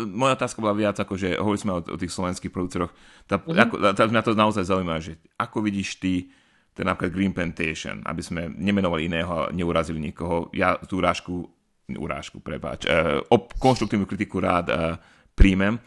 moja 0.07 0.39
otázka 0.39 0.63
bola 0.63 0.71
viac 0.71 0.95
ako, 0.95 1.19
že 1.19 1.35
hovorili 1.35 1.59
sme 1.59 1.73
o, 1.75 1.79
o 1.83 1.99
tých 1.99 2.15
slovenských 2.15 2.55
producentov. 2.55 2.95
Tá, 3.27 3.35
mm-hmm. 3.35 3.63
ako, 3.67 3.73
tá, 3.91 4.03
mňa 4.07 4.21
to 4.23 4.31
naozaj 4.31 4.63
zaujíma, 4.63 5.03
že 5.03 5.19
ako 5.35 5.59
vidíš 5.59 5.99
ty 5.99 6.31
ten 6.71 6.87
napríklad 6.87 7.11
Green 7.11 7.35
Plantation, 7.35 7.99
aby 8.07 8.23
sme 8.23 8.47
nemenovali 8.47 9.11
iného 9.11 9.27
a 9.27 9.51
neurazili 9.51 9.99
nikoho. 9.99 10.47
Ja 10.55 10.79
tú 10.79 11.03
urážku, 11.03 11.51
urážku, 11.91 12.39
prepáč, 12.39 12.87
uh, 12.87 13.19
ob, 13.27 13.51
konštruktívnu 13.59 14.07
kritiku 14.07 14.39
rád 14.39 14.71
uh, 14.71 14.95
príjmem. 15.35 15.83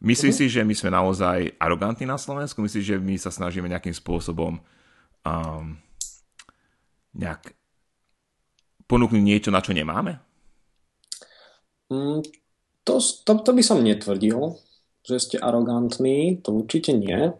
Myslíš 0.00 0.40
mm-hmm. 0.40 0.48
si, 0.48 0.56
že 0.56 0.64
my 0.64 0.74
sme 0.74 0.90
naozaj 0.90 1.52
arogantní 1.60 2.08
na 2.08 2.16
Slovensku? 2.16 2.64
Myslíš, 2.64 2.84
že 2.84 2.96
my 2.96 3.14
sa 3.20 3.28
snažíme 3.28 3.68
nejakým 3.68 3.92
spôsobom 3.92 4.56
um, 4.56 5.64
nejak 7.12 7.52
ponúknuť 8.88 9.20
niečo, 9.20 9.52
na 9.52 9.60
čo 9.60 9.76
nemáme? 9.76 10.23
Mm, 11.92 12.24
to, 12.84 12.94
to, 13.00 13.32
to 13.40 13.50
by 13.52 13.62
som 13.64 13.84
netvrdil, 13.84 14.56
že 15.04 15.16
ste 15.20 15.36
arogantní, 15.40 16.40
to 16.40 16.52
určite 16.52 16.92
nie. 16.96 17.32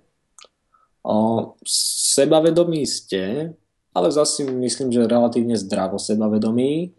O, 1.05 1.53
sebavedomí 2.15 2.85
ste, 2.89 3.53
ale 3.95 4.09
zase 4.09 4.45
myslím, 4.45 4.93
že 4.93 5.09
relatívne 5.09 5.57
zdravo 5.57 6.01
sebavedomí. 6.01 6.93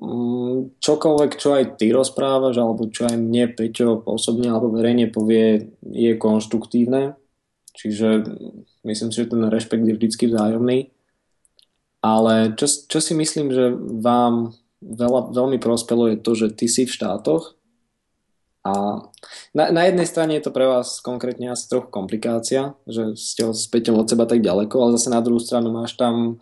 Mm, 0.00 0.78
čokoľvek, 0.78 1.32
čo 1.34 1.56
aj 1.56 1.64
ty 1.80 1.90
rozprávaš, 1.90 2.56
alebo 2.62 2.86
čo 2.88 3.10
aj 3.10 3.16
mne 3.18 3.50
Peťo 3.52 4.06
osobne 4.06 4.52
alebo 4.52 4.70
verejne 4.70 5.10
povie, 5.10 5.74
je 5.82 6.14
konštruktívne. 6.14 7.18
Čiže 7.74 8.22
myslím 8.86 9.10
si, 9.10 9.18
že 9.24 9.30
ten 9.32 9.42
rešpekt 9.48 9.84
je 9.86 9.96
vždycky 9.96 10.30
vzájomný. 10.30 10.92
Ale 12.00 12.56
čo, 12.56 12.64
čo 12.64 12.98
si 13.00 13.12
myslím, 13.12 13.52
že 13.52 13.72
vám 14.00 14.56
veľa, 14.80 15.36
veľmi 15.36 15.60
prospelo 15.60 16.08
je 16.10 16.16
to, 16.18 16.32
že 16.34 16.56
ty 16.56 16.66
si 16.66 16.88
v 16.88 16.92
štátoch 16.92 17.60
a 18.60 18.72
na, 19.56 19.72
na 19.72 19.82
jednej 19.88 20.04
strane 20.04 20.36
je 20.36 20.44
to 20.44 20.52
pre 20.52 20.68
vás 20.68 21.00
konkrétne 21.00 21.48
asi 21.48 21.64
trochu 21.64 21.88
komplikácia, 21.88 22.76
že 22.84 23.16
ste 23.16 23.48
s 23.48 23.64
Peťom 23.72 23.96
od 23.96 24.08
seba 24.08 24.28
tak 24.28 24.44
ďaleko, 24.44 24.76
ale 24.76 25.00
zase 25.00 25.08
na 25.08 25.24
druhú 25.24 25.40
stranu 25.40 25.72
máš 25.72 25.96
tam 25.96 26.36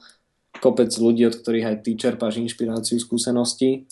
kopec 0.59 0.91
ľudí, 0.99 1.31
od 1.31 1.39
ktorých 1.39 1.67
aj 1.71 1.77
ty 1.87 1.95
čerpáš 1.95 2.43
inšpiráciu, 2.43 2.99
skúsenosti. 2.99 3.87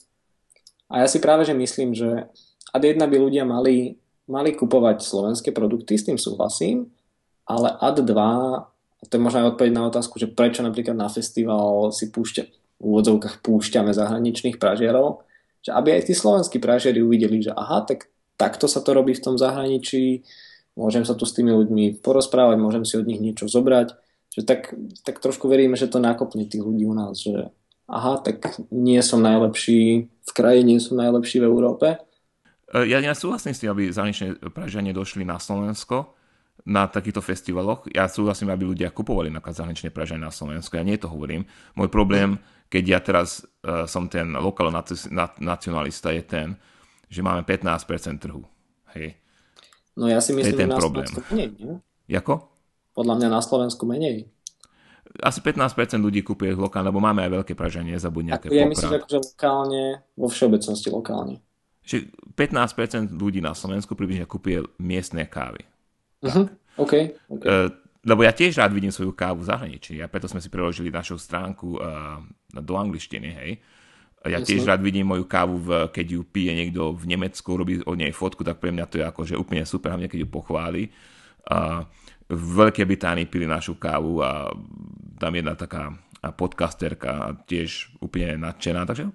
A 0.90 1.02
ja 1.02 1.06
si 1.06 1.22
práve 1.22 1.46
že 1.46 1.54
myslím, 1.54 1.94
že 1.94 2.26
ad 2.74 2.82
jedna 2.82 3.06
by 3.06 3.14
ľudia 3.14 3.46
mali, 3.46 3.94
mali 4.26 4.58
kupovať 4.58 5.06
slovenské 5.06 5.54
produkty, 5.54 5.94
s 5.94 6.10
tým 6.10 6.18
súhlasím, 6.18 6.90
ale 7.46 7.78
ad 7.78 8.02
dva, 8.02 8.66
to 9.06 9.12
je 9.14 9.22
možno 9.22 9.46
aj 9.46 9.54
odpoveď 9.54 9.70
na 9.70 9.86
otázku, 9.86 10.18
že 10.18 10.26
prečo 10.26 10.66
napríklad 10.66 10.98
na 10.98 11.06
festival 11.06 11.94
si 11.94 12.10
púšťa, 12.10 12.42
v 12.76 12.82
úvodzovkách 12.82 13.40
púšťame 13.40 13.92
zahraničných 13.96 14.60
pražiarov, 14.60 15.24
že 15.64 15.72
aby 15.72 15.96
aj 15.96 16.12
tí 16.12 16.14
slovenskí 16.14 16.60
pražiari 16.60 17.02
uvideli, 17.02 17.42
že 17.42 17.52
aha, 17.52 17.82
tak 17.82 18.12
takto 18.36 18.68
sa 18.68 18.84
to 18.84 18.92
robí 18.92 19.16
v 19.16 19.24
tom 19.24 19.36
zahraničí, 19.40 20.22
môžem 20.76 21.02
sa 21.08 21.16
tu 21.16 21.24
s 21.24 21.32
tými 21.32 21.50
ľuďmi 21.56 22.04
porozprávať, 22.04 22.56
môžem 22.60 22.84
si 22.84 23.00
od 23.00 23.08
nich 23.08 23.18
niečo 23.18 23.48
zobrať, 23.48 23.96
že 24.36 24.44
tak, 24.44 24.76
tak 25.02 25.18
trošku 25.24 25.48
veríme, 25.48 25.74
že 25.74 25.88
to 25.88 25.96
nakopne 25.96 26.44
tých 26.44 26.60
ľudí 26.60 26.84
u 26.84 26.92
nás, 26.92 27.16
že 27.16 27.48
aha, 27.88 28.20
tak 28.20 28.60
nie 28.68 29.00
som 29.00 29.24
najlepší 29.24 30.10
v 30.10 30.30
kraji, 30.36 30.60
nie 30.66 30.78
som 30.82 31.00
najlepší 31.00 31.40
v 31.40 31.48
Európe. 31.48 31.86
E, 32.68 32.78
ja, 32.84 33.00
ja 33.00 33.16
súhlasím 33.16 33.56
s 33.56 33.62
tým, 33.64 33.72
aby 33.72 33.88
zahraničné 33.88 34.52
pražianie 34.52 34.92
došli 34.92 35.24
na 35.24 35.40
Slovensko, 35.40 36.12
na 36.64 36.88
takýchto 36.88 37.20
festivaloch. 37.20 37.84
Ja 37.92 38.08
súhlasím, 38.08 38.48
aby 38.50 38.64
ľudia 38.64 38.94
kupovali 38.94 39.28
na 39.28 39.44
zahraničné 39.44 39.92
praženie 39.92 40.24
na 40.24 40.32
Slovensku. 40.32 40.78
Ja 40.78 40.86
nie 40.86 40.96
to 40.96 41.10
hovorím. 41.10 41.44
Môj 41.76 41.92
problém 41.92 42.40
keď 42.66 42.84
ja 42.84 43.00
teraz 43.02 43.46
uh, 43.62 43.86
som 43.86 44.10
ten 44.10 44.34
lokálno 44.34 44.74
nacionalista, 45.38 46.10
je 46.10 46.22
ten, 46.26 46.48
že 47.06 47.22
máme 47.22 47.46
15% 47.46 48.18
trhu. 48.18 48.42
Hej. 48.98 49.14
No 49.94 50.10
ja 50.10 50.18
si 50.18 50.34
myslím, 50.34 50.66
že 50.66 50.66
na 50.66 50.76
problém. 50.76 51.06
Slovensku 51.06 51.32
menej, 51.32 51.48
nie? 51.56 51.74
Jako? 52.10 52.34
Podľa 52.92 53.14
mňa 53.22 53.28
na 53.30 53.40
Slovensku 53.40 53.84
menej. 53.86 54.28
Asi 55.22 55.40
15% 55.40 55.96
ľudí 56.02 56.20
kúpuje 56.20 56.52
lokálne, 56.52 56.92
lebo 56.92 57.00
máme 57.00 57.24
aj 57.24 57.30
veľké 57.40 57.52
praženie, 57.56 57.96
zabudne 57.96 58.36
nejaké 58.36 58.52
Ja 58.52 58.68
myslím, 58.68 58.90
že 58.92 59.00
akože 59.00 59.18
lokálne, 59.32 59.84
vo 60.12 60.28
všeobecnosti 60.28 60.88
lokálne. 60.92 61.40
Že 61.86 62.12
15% 62.36 63.16
ľudí 63.16 63.40
na 63.40 63.56
Slovensku 63.56 63.96
približne 63.96 64.28
kúpuje 64.28 64.66
miestne 64.76 65.24
kávy. 65.24 65.64
Uh-huh. 66.32 66.46
OK. 66.76 66.94
okay. 67.30 67.46
Uh, 67.46 67.68
lebo 68.06 68.22
ja 68.22 68.30
tiež 68.30 68.54
rád 68.58 68.70
vidím 68.70 68.94
svoju 68.94 69.10
kávu 69.10 69.42
v 69.42 69.50
zahraničí 69.50 69.98
a 69.98 70.06
preto 70.06 70.30
sme 70.30 70.38
si 70.38 70.46
preložili 70.46 70.94
našu 70.94 71.18
stránku 71.18 71.78
uh, 71.78 72.22
do 72.54 72.74
angličtiny, 72.78 73.30
hej. 73.34 73.50
Ja 74.26 74.42
tiež 74.42 74.66
rád 74.66 74.82
vidím 74.82 75.06
moju 75.06 75.22
kávu, 75.22 75.54
v, 75.62 75.68
keď 75.94 76.06
ju 76.18 76.20
pije 76.26 76.50
niekto 76.50 76.90
v 76.98 77.14
Nemecku, 77.14 77.46
robí 77.54 77.78
od 77.86 77.94
nej 77.94 78.10
fotku, 78.10 78.42
tak 78.42 78.58
pre 78.58 78.74
mňa 78.74 78.86
to 78.90 78.98
je 78.98 79.04
akože 79.06 79.34
úplne 79.38 79.62
super, 79.62 79.94
hlavne 79.94 80.10
keď 80.10 80.26
ju 80.26 80.28
pochváli. 80.30 80.82
Uh, 81.46 81.86
v 82.26 82.66
Veľkej 82.66 82.90
Británii 82.90 83.30
pili 83.30 83.46
našu 83.46 83.78
kávu 83.78 84.18
a 84.18 84.50
tam 85.14 85.30
jedna 85.30 85.54
taká 85.54 85.94
podcasterka 86.34 87.38
tiež 87.46 87.94
úplne 88.02 88.34
nadšená, 88.42 88.82
takže 88.82 89.14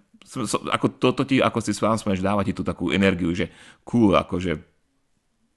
ako 0.71 0.87
toto 0.95 1.27
ti, 1.27 1.43
ako 1.43 1.59
si 1.59 1.75
s 1.75 1.83
vám 1.83 1.99
smeš 1.99 2.23
dávať 2.23 2.51
ti 2.51 2.53
tú 2.55 2.63
takú 2.63 2.93
energiu, 2.93 3.35
že 3.35 3.51
cool, 3.83 4.15
akože 4.15 4.70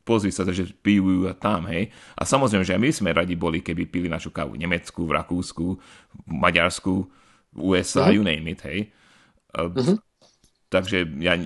pozri 0.05 0.31
sa, 0.31 0.45
že 0.47 0.69
pijú 0.85 1.25
tam, 1.41 1.67
hej. 1.73 1.89
A 2.15 2.29
samozrejme, 2.29 2.63
že 2.63 2.77
aj 2.77 2.81
my 2.81 2.91
sme 2.93 3.11
radi 3.17 3.35
boli, 3.35 3.65
keby 3.65 3.89
pili 3.89 4.09
našu 4.13 4.31
kávu 4.31 4.55
v 4.55 4.63
Nemecku, 4.63 5.09
v 5.09 5.13
Rakúsku, 5.17 5.67
v 6.29 6.33
Maďarsku, 6.33 6.95
v 7.57 7.59
USA, 7.59 8.07
uh-huh. 8.07 8.15
you 8.15 8.23
name 8.23 8.45
it, 8.53 8.61
hej. 8.69 8.93
Uh-huh. 9.57 9.97
Takže 10.69 11.09
ja, 11.25 11.41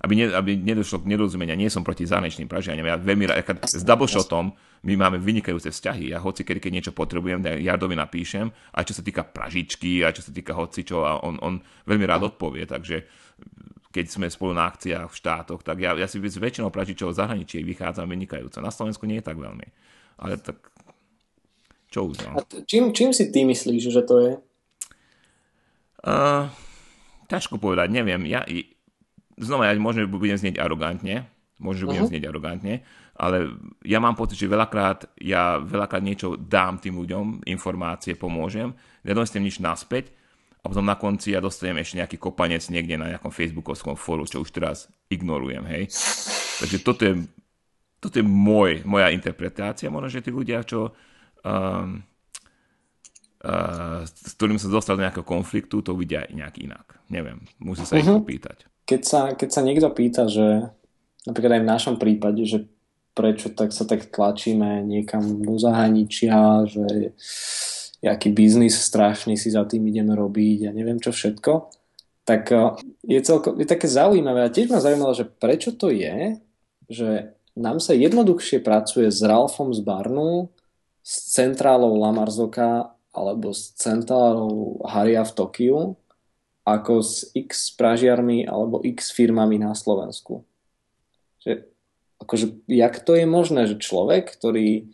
aby, 0.00 0.14
ne, 0.16 0.26
aby 0.32 0.56
nedošlo 0.56 1.04
k 1.04 1.10
nedorozumenia, 1.12 1.56
nie 1.56 1.68
som 1.68 1.84
proti 1.84 2.08
zahraničným 2.08 2.48
pražianiam. 2.48 2.88
Ja 2.88 2.96
veľmi 2.96 3.28
rád, 3.28 3.44
s 3.64 3.84
Doubleshotom 3.84 4.52
my 4.84 4.94
máme 4.96 5.20
vynikajúce 5.20 5.68
vzťahy. 5.68 6.16
Ja 6.16 6.24
hoci 6.24 6.40
kedy, 6.40 6.60
keď 6.60 6.72
niečo 6.72 6.92
potrebujem, 6.96 7.44
ja 7.44 7.76
Jardovi 7.76 8.00
napíšem, 8.00 8.48
aj 8.72 8.84
čo 8.88 8.94
sa 8.96 9.04
týka 9.04 9.28
pražičky, 9.28 10.00
aj 10.00 10.20
čo 10.20 10.22
sa 10.24 10.32
týka 10.32 10.56
hocičo 10.56 11.04
a 11.04 11.20
on, 11.20 11.36
on 11.44 11.60
veľmi 11.84 12.04
rád 12.08 12.32
odpovie, 12.32 12.64
takže 12.64 13.04
keď 13.90 14.06
sme 14.06 14.26
spolu 14.30 14.54
na 14.54 14.70
akciách 14.70 15.10
v 15.10 15.18
štátoch, 15.18 15.66
tak 15.66 15.82
ja, 15.82 15.98
ja 15.98 16.06
si 16.06 16.22
väčšinou 16.22 16.70
pražičov 16.70 17.10
zahraničí 17.10 17.58
vychádzam 17.66 18.06
vynikajúco. 18.06 18.62
Na 18.62 18.70
Slovensku 18.70 19.02
nie 19.04 19.18
je 19.18 19.26
tak 19.26 19.38
veľmi. 19.38 19.66
Ale 20.22 20.38
tak 20.38 20.62
čo 21.90 22.06
už, 22.06 22.22
no. 22.22 22.38
čím, 22.70 22.94
čím 22.94 23.10
si 23.10 23.34
ty 23.34 23.42
myslíš, 23.42 23.90
že 23.90 24.02
to 24.06 24.14
je? 24.22 24.32
Uh, 26.06 26.46
ťažko 27.26 27.58
povedať, 27.58 27.90
neviem. 27.90 28.22
Ja, 28.30 28.46
znova, 29.34 29.66
ja 29.66 29.74
možno 29.74 30.06
budem 30.06 30.38
znieť 30.38 30.62
arogantne, 30.62 31.26
možno 31.58 31.90
budem 31.90 32.06
uh-huh. 32.06 32.14
znieť 32.14 32.30
arogantne, 32.30 32.86
ale 33.18 33.52
ja 33.82 33.98
mám 33.98 34.14
pocit, 34.14 34.38
že 34.38 34.48
veľakrát 34.48 35.18
ja 35.18 35.58
veľakrát 35.58 36.00
niečo 36.00 36.38
dám 36.38 36.78
tým 36.78 36.94
ľuďom, 36.94 37.44
informácie, 37.50 38.14
pomôžem, 38.14 38.70
nedonesiem 39.02 39.42
nič 39.42 39.58
naspäť 39.58 40.14
a 40.60 40.64
potom 40.68 40.84
na 40.84 40.96
konci 40.96 41.32
ja 41.32 41.40
dostanem 41.40 41.80
ešte 41.80 41.98
nejaký 42.04 42.16
kopanec 42.20 42.60
niekde 42.68 43.00
na 43.00 43.16
nejakom 43.16 43.32
facebookovskom 43.32 43.96
fóru, 43.96 44.28
čo 44.28 44.44
už 44.44 44.52
teraz 44.52 44.92
ignorujem, 45.08 45.64
hej. 45.64 45.88
Takže 46.60 46.76
toto 46.84 47.02
je, 47.08 47.14
toto 47.96 48.20
je 48.20 48.24
môj, 48.24 48.84
moja 48.84 49.08
interpretácia, 49.08 49.88
možno, 49.88 50.12
že 50.12 50.20
tí 50.20 50.28
ľudia, 50.28 50.60
čo 50.60 50.92
um, 51.44 52.04
uh, 53.44 54.04
s 54.04 54.32
ktorým 54.36 54.60
sa 54.60 54.68
dostal 54.68 55.00
do 55.00 55.04
nejakého 55.04 55.24
konfliktu, 55.24 55.80
to 55.80 55.96
vidia 55.96 56.28
nejak 56.28 56.60
inak. 56.60 56.86
Neviem, 57.08 57.40
musí 57.56 57.88
sa 57.88 57.96
uh-huh. 57.96 58.04
ich 58.04 58.10
mhm. 58.12 58.20
opýtať. 58.20 58.58
Keď 58.84 59.00
sa, 59.06 59.20
keď 59.32 59.48
sa 59.48 59.60
niekto 59.64 59.88
pýta, 59.94 60.26
že 60.26 60.66
napríklad 61.24 61.60
aj 61.60 61.62
v 61.62 61.72
našom 61.72 61.94
prípade, 61.96 62.42
že 62.44 62.68
prečo 63.14 63.50
tak 63.50 63.74
sa 63.74 63.84
tak 63.84 64.08
tlačíme 64.08 64.86
niekam 64.86 65.42
do 65.42 65.58
zahraničia, 65.58 66.64
že 66.66 67.14
aký 68.08 68.32
biznis 68.32 68.80
strašný 68.80 69.36
si 69.36 69.52
za 69.52 69.64
tým 69.68 69.84
ideme 69.92 70.16
robiť 70.16 70.68
a 70.68 70.76
neviem 70.76 70.96
čo 71.00 71.12
všetko, 71.12 71.52
tak 72.24 72.48
eh, 72.52 72.78
je, 73.04 73.20
celko, 73.20 73.56
je 73.60 73.66
také 73.68 73.90
zaujímavé 73.90 74.46
a 74.46 74.52
tiež 74.52 74.72
ma 74.72 74.80
zaujímalo, 74.80 75.12
že 75.12 75.28
prečo 75.28 75.76
to 75.76 75.92
je, 75.92 76.40
že 76.88 77.36
nám 77.58 77.82
sa 77.82 77.92
jednoduchšie 77.92 78.62
pracuje 78.62 79.10
s 79.10 79.20
Ralfom 79.20 79.74
z 79.74 79.82
Barnu, 79.82 80.48
s 81.02 81.34
centrálou 81.34 81.98
Lamarzoka 81.98 82.94
alebo 83.10 83.50
s 83.50 83.74
centrálou 83.74 84.78
Haria 84.86 85.26
v 85.26 85.32
Tokiu 85.34 85.78
ako 86.64 87.02
s 87.02 87.26
x 87.34 87.74
pražiarmi 87.74 88.46
alebo 88.46 88.78
x 88.84 89.10
firmami 89.10 89.58
na 89.58 89.74
Slovensku. 89.74 90.46
Že, 91.42 91.66
akože, 92.20 92.46
jak 92.68 92.94
to 93.00 93.16
je 93.16 93.26
možné, 93.26 93.66
že 93.66 93.80
človek, 93.80 94.28
ktorý, 94.28 94.92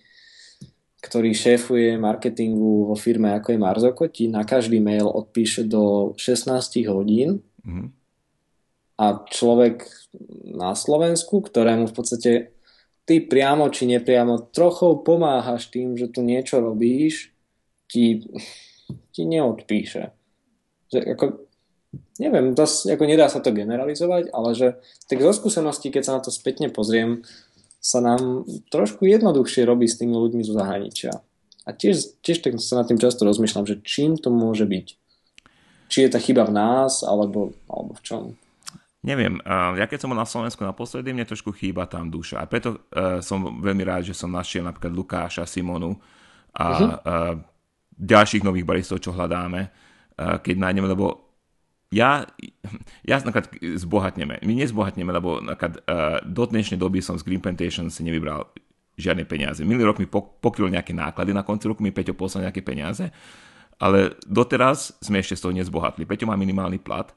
ktorý 1.06 1.30
šéfuje 1.30 1.94
marketingu 2.02 2.90
vo 2.90 2.96
firme 2.98 3.30
ako 3.38 3.54
je 3.54 3.62
Marzoko, 3.62 4.02
ti 4.10 4.26
na 4.26 4.42
každý 4.42 4.82
mail 4.82 5.06
odpíše 5.06 5.70
do 5.70 6.12
16 6.18 6.50
hodín 6.90 7.46
mm-hmm. 7.62 7.88
a 8.98 9.22
človek 9.30 9.86
na 10.50 10.74
Slovensku, 10.74 11.46
ktorému 11.46 11.86
v 11.86 11.94
podstate 11.94 12.30
ty 13.06 13.22
priamo 13.22 13.70
či 13.70 13.86
nepriamo 13.86 14.50
trochu 14.50 14.98
pomáhaš 15.06 15.70
tým, 15.70 15.94
že 15.94 16.10
tu 16.10 16.26
niečo 16.26 16.58
robíš, 16.58 17.30
ti, 17.86 18.26
ti 19.14 19.22
neodpíše. 19.22 20.10
Že 20.90 20.98
ako, 21.14 21.24
neviem, 22.18 22.58
to, 22.58 22.66
ako 22.66 23.04
nedá 23.06 23.30
sa 23.30 23.38
to 23.38 23.54
generalizovať, 23.54 24.34
ale 24.34 24.50
že 24.58 24.68
tak 25.06 25.22
zo 25.22 25.30
skúseností, 25.30 25.94
keď 25.94 26.02
sa 26.02 26.14
na 26.18 26.20
to 26.26 26.34
spätne 26.34 26.66
pozriem, 26.66 27.22
sa 27.86 28.02
nám 28.02 28.42
trošku 28.74 29.06
jednoduchšie 29.06 29.62
robí 29.62 29.86
s 29.86 29.94
tými 29.94 30.18
ľuďmi 30.18 30.42
zo 30.42 30.58
zahraničia. 30.58 31.14
A 31.62 31.70
tiež, 31.70 32.18
tiež 32.18 32.42
tak 32.42 32.58
sa 32.58 32.82
nad 32.82 32.90
tým 32.90 32.98
často 32.98 33.22
rozmýšľam, 33.22 33.66
že 33.66 33.78
čím 33.86 34.18
to 34.18 34.34
môže 34.34 34.66
byť. 34.66 34.86
Či 35.86 35.98
je 36.02 36.10
tá 36.10 36.18
chyba 36.18 36.42
v 36.50 36.54
nás, 36.58 37.06
alebo, 37.06 37.54
alebo 37.70 37.94
v 37.94 38.02
čom. 38.02 38.22
Neviem, 39.06 39.38
ja 39.46 39.86
keď 39.86 40.02
som 40.02 40.10
bol 40.10 40.18
na 40.18 40.26
Slovensku 40.26 40.66
naposledy, 40.66 41.14
mne 41.14 41.30
trošku 41.30 41.54
chýba 41.54 41.86
tam 41.86 42.10
duša. 42.10 42.42
A 42.42 42.50
preto 42.50 42.74
uh, 42.74 43.22
som 43.22 43.62
veľmi 43.62 43.86
rád, 43.86 44.10
že 44.10 44.18
som 44.18 44.34
našiel 44.34 44.66
napríklad 44.66 44.90
Lukáša, 44.90 45.46
Simonu 45.46 45.94
a 46.50 46.66
uh-huh. 46.66 46.82
uh, 46.82 47.34
ďalších 47.94 48.42
nových 48.42 48.66
baristov, 48.66 48.98
čo 48.98 49.14
hľadáme, 49.14 49.62
uh, 49.62 50.42
keď 50.42 50.54
nájdeme, 50.58 50.90
lebo 50.90 51.25
ja, 51.96 52.28
ja 53.08 53.16
napríklad 53.24 53.56
zbohatneme. 53.80 54.44
My 54.44 54.52
nezbohatneme, 54.52 55.08
lebo 55.08 55.40
napríklad 55.40 55.80
uh, 55.88 56.20
do 56.28 56.44
dnešnej 56.44 56.76
doby 56.76 57.00
som 57.00 57.16
z 57.16 57.24
Green 57.24 57.40
Plantation 57.40 57.88
si 57.88 58.04
nevybral 58.04 58.52
žiadne 59.00 59.24
peniaze. 59.24 59.64
Minulý 59.64 59.88
rok 59.88 60.00
mi 60.00 60.08
pokryl 60.08 60.68
nejaké 60.68 60.92
náklady, 60.92 61.32
na 61.32 61.44
konci 61.44 61.68
roku 61.68 61.80
mi 61.80 61.92
Peťo 61.92 62.16
poslal 62.16 62.48
nejaké 62.48 62.60
peniaze, 62.64 63.08
ale 63.76 64.16
doteraz 64.24 64.96
sme 65.00 65.20
ešte 65.20 65.36
z 65.36 65.42
toho 65.44 65.52
nezbohatli. 65.56 66.08
Peťo 66.08 66.28
má 66.28 66.36
minimálny 66.36 66.80
plat, 66.80 67.12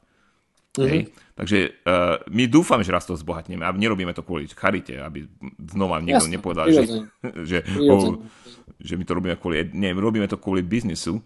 Mm-hmm. 0.70 0.86
Hej? 0.86 1.02
Takže 1.34 1.58
uh, 1.82 2.22
my 2.30 2.46
dúfame, 2.46 2.86
že 2.86 2.94
raz 2.94 3.02
to 3.02 3.18
zbohatneme 3.18 3.66
a 3.66 3.74
nerobíme 3.74 4.14
to 4.14 4.22
kvôli 4.22 4.46
charite, 4.54 5.02
aby 5.02 5.26
znova 5.66 5.98
niekto 5.98 6.30
Jasne, 6.30 6.36
nepovedal, 6.38 6.66
že, 6.70 6.84
že, 7.50 7.58
oh, 7.90 8.22
že 8.78 8.94
my 8.94 9.04
to 9.04 9.12
robíme 9.18 9.36
kvôli, 9.42 9.66
nie, 9.74 9.90
my 9.90 10.02
robíme 10.04 10.30
to 10.30 10.38
kvôli 10.38 10.62
biznisu, 10.62 11.26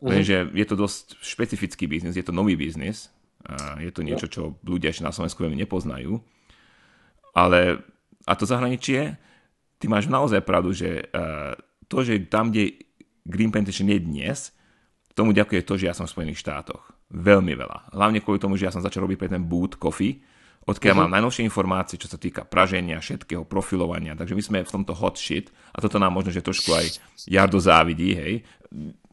mm-hmm. 0.00 0.08
lenže 0.08 0.36
je 0.56 0.66
to 0.66 0.76
dosť 0.76 1.04
špecifický 1.20 1.84
biznis, 1.84 2.16
je 2.16 2.24
to 2.24 2.32
nový 2.32 2.56
biznis, 2.56 3.12
uh, 3.44 3.76
je 3.78 3.92
to 3.92 4.00
niečo, 4.00 4.26
čo 4.26 4.56
ľudia 4.64 4.90
ešte 4.90 5.04
na 5.04 5.12
Slovensku 5.12 5.44
veľmi 5.44 5.60
nepoznajú, 5.60 6.16
ale 7.36 7.84
a 8.24 8.32
to 8.36 8.48
zahraničie, 8.48 9.20
ty 9.80 9.84
máš 9.88 10.08
naozaj 10.08 10.44
pravdu, 10.44 10.72
že 10.72 11.08
uh, 11.12 11.54
to, 11.88 12.04
že 12.04 12.26
tam, 12.32 12.48
kde 12.50 12.80
Green 13.26 13.52
Plantation 13.52 13.88
je 13.88 14.00
dnes, 14.00 14.52
tomu 15.12 15.36
ďakuje 15.36 15.60
to, 15.66 15.74
že 15.76 15.88
ja 15.90 15.94
som 15.96 16.08
v 16.08 16.14
Spojených 16.16 16.40
štátoch 16.40 16.96
veľmi 17.10 17.52
veľa. 17.58 17.92
Hlavne 17.92 18.22
kvôli 18.22 18.38
tomu, 18.38 18.54
že 18.54 18.70
ja 18.70 18.72
som 18.72 18.80
začal 18.80 19.04
robiť 19.04 19.18
pre 19.18 19.28
ten 19.28 19.42
boot 19.42 19.76
coffee, 19.76 20.22
odkiaľ 20.64 20.92
uh-huh. 20.94 21.02
mám 21.08 21.14
najnovšie 21.18 21.42
informácie, 21.42 21.98
čo 21.98 22.06
sa 22.06 22.20
týka 22.20 22.46
praženia, 22.46 23.02
všetkého, 23.02 23.42
profilovania. 23.42 24.14
Takže 24.14 24.38
my 24.38 24.42
sme 24.42 24.58
v 24.62 24.70
tomto 24.70 24.94
hot 24.94 25.18
shit 25.18 25.50
a 25.74 25.82
toto 25.82 25.98
nám 25.98 26.14
možno, 26.14 26.30
že 26.30 26.44
trošku 26.44 26.70
aj 26.70 26.86
Jardo 27.26 27.58
závidí, 27.58 28.14
hej. 28.14 28.46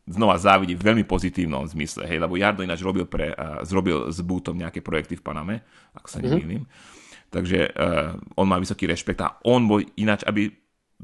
Znova 0.07 0.39
závidí 0.39 0.71
v 0.71 0.87
veľmi 0.87 1.03
pozitívnom 1.03 1.67
zmysle, 1.67 2.07
hej, 2.07 2.23
lebo 2.23 2.39
Jardo 2.39 2.63
ináč 2.63 2.79
robil, 2.79 3.03
pre, 3.03 3.35
uh, 3.35 3.59
zrobil 3.67 4.07
s 4.07 4.23
bootom 4.23 4.55
nejaké 4.55 4.79
projekty 4.79 5.19
v 5.19 5.23
Paname, 5.27 5.55
ako 5.91 6.07
sa 6.07 6.23
nemýlim. 6.23 6.63
Uh-huh. 6.63 7.27
Takže 7.27 7.75
uh, 7.75 8.15
on 8.39 8.47
má 8.47 8.55
vysoký 8.55 8.87
rešpekt 8.87 9.19
a 9.19 9.35
on 9.43 9.67
bol 9.67 9.83
ináč, 9.99 10.23
aby 10.23 10.47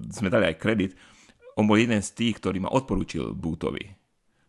sme 0.08 0.32
dali 0.32 0.47
aj 0.47 0.56
kredit, 0.56 0.95
on 1.60 1.68
bol 1.68 1.76
jeden 1.76 1.99
z 1.99 2.16
tých, 2.16 2.39
ktorý 2.39 2.64
ma 2.64 2.72
odporúčil 2.72 3.36
bootovi. 3.36 3.91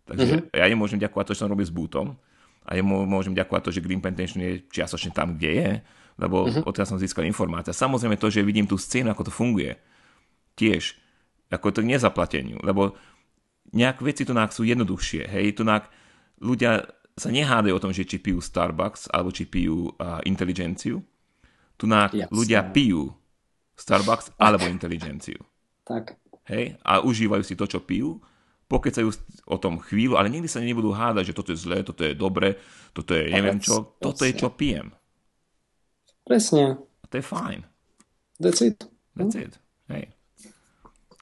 Takže 0.06 0.46
uh-huh. 0.46 0.54
ja 0.54 0.70
nemôžem 0.70 1.02
ďakovať 1.02 1.24
to, 1.26 1.34
čo 1.34 1.42
som 1.44 1.50
robil 1.50 1.66
s 1.66 1.74
bootom, 1.74 2.14
a 2.62 2.78
jemu 2.78 3.10
môžem 3.10 3.34
ďakovať 3.34 3.62
to, 3.66 3.70
že 3.74 3.84
Green 3.84 4.00
Plantation 4.00 4.38
je 4.38 4.62
čiastočne 4.70 5.10
tam, 5.12 5.34
kde 5.34 5.50
je, 5.50 5.70
lebo 6.14 6.46
uh-huh. 6.46 6.62
odtiaľ 6.62 6.94
som 6.94 7.02
získal 7.02 7.26
informácie. 7.26 7.74
Samozrejme 7.74 8.22
to, 8.22 8.30
že 8.30 8.46
vidím 8.46 8.70
tú 8.70 8.78
scénu, 8.78 9.10
ako 9.10 9.26
to 9.26 9.32
funguje, 9.34 9.74
tiež, 10.54 10.94
ako 11.50 11.74
to 11.74 11.82
k 11.82 11.90
nezaplateniu, 11.90 12.62
lebo 12.62 12.94
nejak 13.72 14.04
veci 14.04 14.26
tu 14.26 14.34
sú 14.34 14.62
jednoduchšie, 14.66 15.30
hej, 15.30 15.56
tu 15.56 15.64
ľudia 16.42 16.84
sa 17.14 17.30
nehádajú 17.30 17.72
o 17.78 17.82
tom, 17.82 17.94
že 17.94 18.04
či 18.04 18.18
pijú 18.18 18.42
Starbucks, 18.42 19.08
alebo 19.14 19.30
či 19.30 19.46
pijú 19.46 19.94
uh, 19.96 20.18
inteligenciu. 20.26 20.98
Tu 21.78 21.84
ľudia 22.30 22.66
pijú 22.74 23.14
Starbucks 23.78 24.34
alebo 24.38 24.66
inteligenciu. 24.66 25.38
Tak. 25.86 26.18
Hej, 26.50 26.76
a 26.82 27.00
užívajú 27.00 27.42
si 27.46 27.54
to, 27.54 27.64
čo 27.70 27.80
pijú 27.82 28.20
pokecajú 28.68 29.08
o 29.46 29.56
tom 29.60 29.78
chvíľu, 29.78 30.16
ale 30.16 30.32
nikdy 30.32 30.48
sa 30.48 30.58
nebudú 30.58 30.90
hádať, 30.90 31.30
že 31.32 31.36
toto 31.36 31.52
je 31.52 31.58
zlé, 31.60 31.84
toto 31.84 32.02
je 32.02 32.16
dobre, 32.16 32.56
toto 32.96 33.12
je 33.12 33.28
neviem 33.28 33.60
čo, 33.60 33.94
toto 34.00 34.24
je 34.24 34.32
čo 34.32 34.50
pijem. 34.50 34.90
Presne. 36.24 36.80
A 36.80 37.04
to 37.06 37.20
je 37.20 37.24
fajn. 37.24 37.60
That's 38.40 38.64
it. 38.64 38.88
That's 39.12 39.36
it. 39.36 39.60
Hej. 39.92 40.10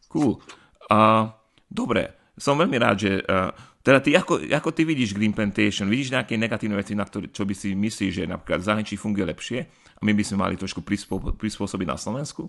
Cool. 0.06 0.38
Uh, 0.86 1.34
dobre, 1.66 2.14
som 2.36 2.56
veľmi 2.56 2.76
rád, 2.80 2.96
že 2.96 3.12
uh, 3.28 3.52
teda 3.82 3.98
ty, 3.98 4.14
ako, 4.14 4.46
ako 4.46 4.70
ty 4.70 4.86
vidíš 4.86 5.18
Green 5.18 5.34
Plantation, 5.34 5.90
vidíš 5.90 6.14
nejaké 6.14 6.38
negatívne 6.38 6.78
veci, 6.78 6.94
na 6.94 7.02
ktoré, 7.02 7.28
čo 7.34 7.42
by 7.42 7.54
si 7.54 7.74
myslíš, 7.74 8.12
že 8.22 8.24
napríklad 8.30 8.62
v 8.62 8.68
zahraničí 8.70 8.94
funguje 8.94 9.26
lepšie 9.26 9.58
a 9.98 10.00
my 10.06 10.14
by 10.14 10.22
sme 10.22 10.38
mali 10.38 10.54
trošku 10.54 10.86
prispô, 10.86 11.18
prispôsobiť 11.18 11.86
na 11.90 11.98
Slovensku? 11.98 12.46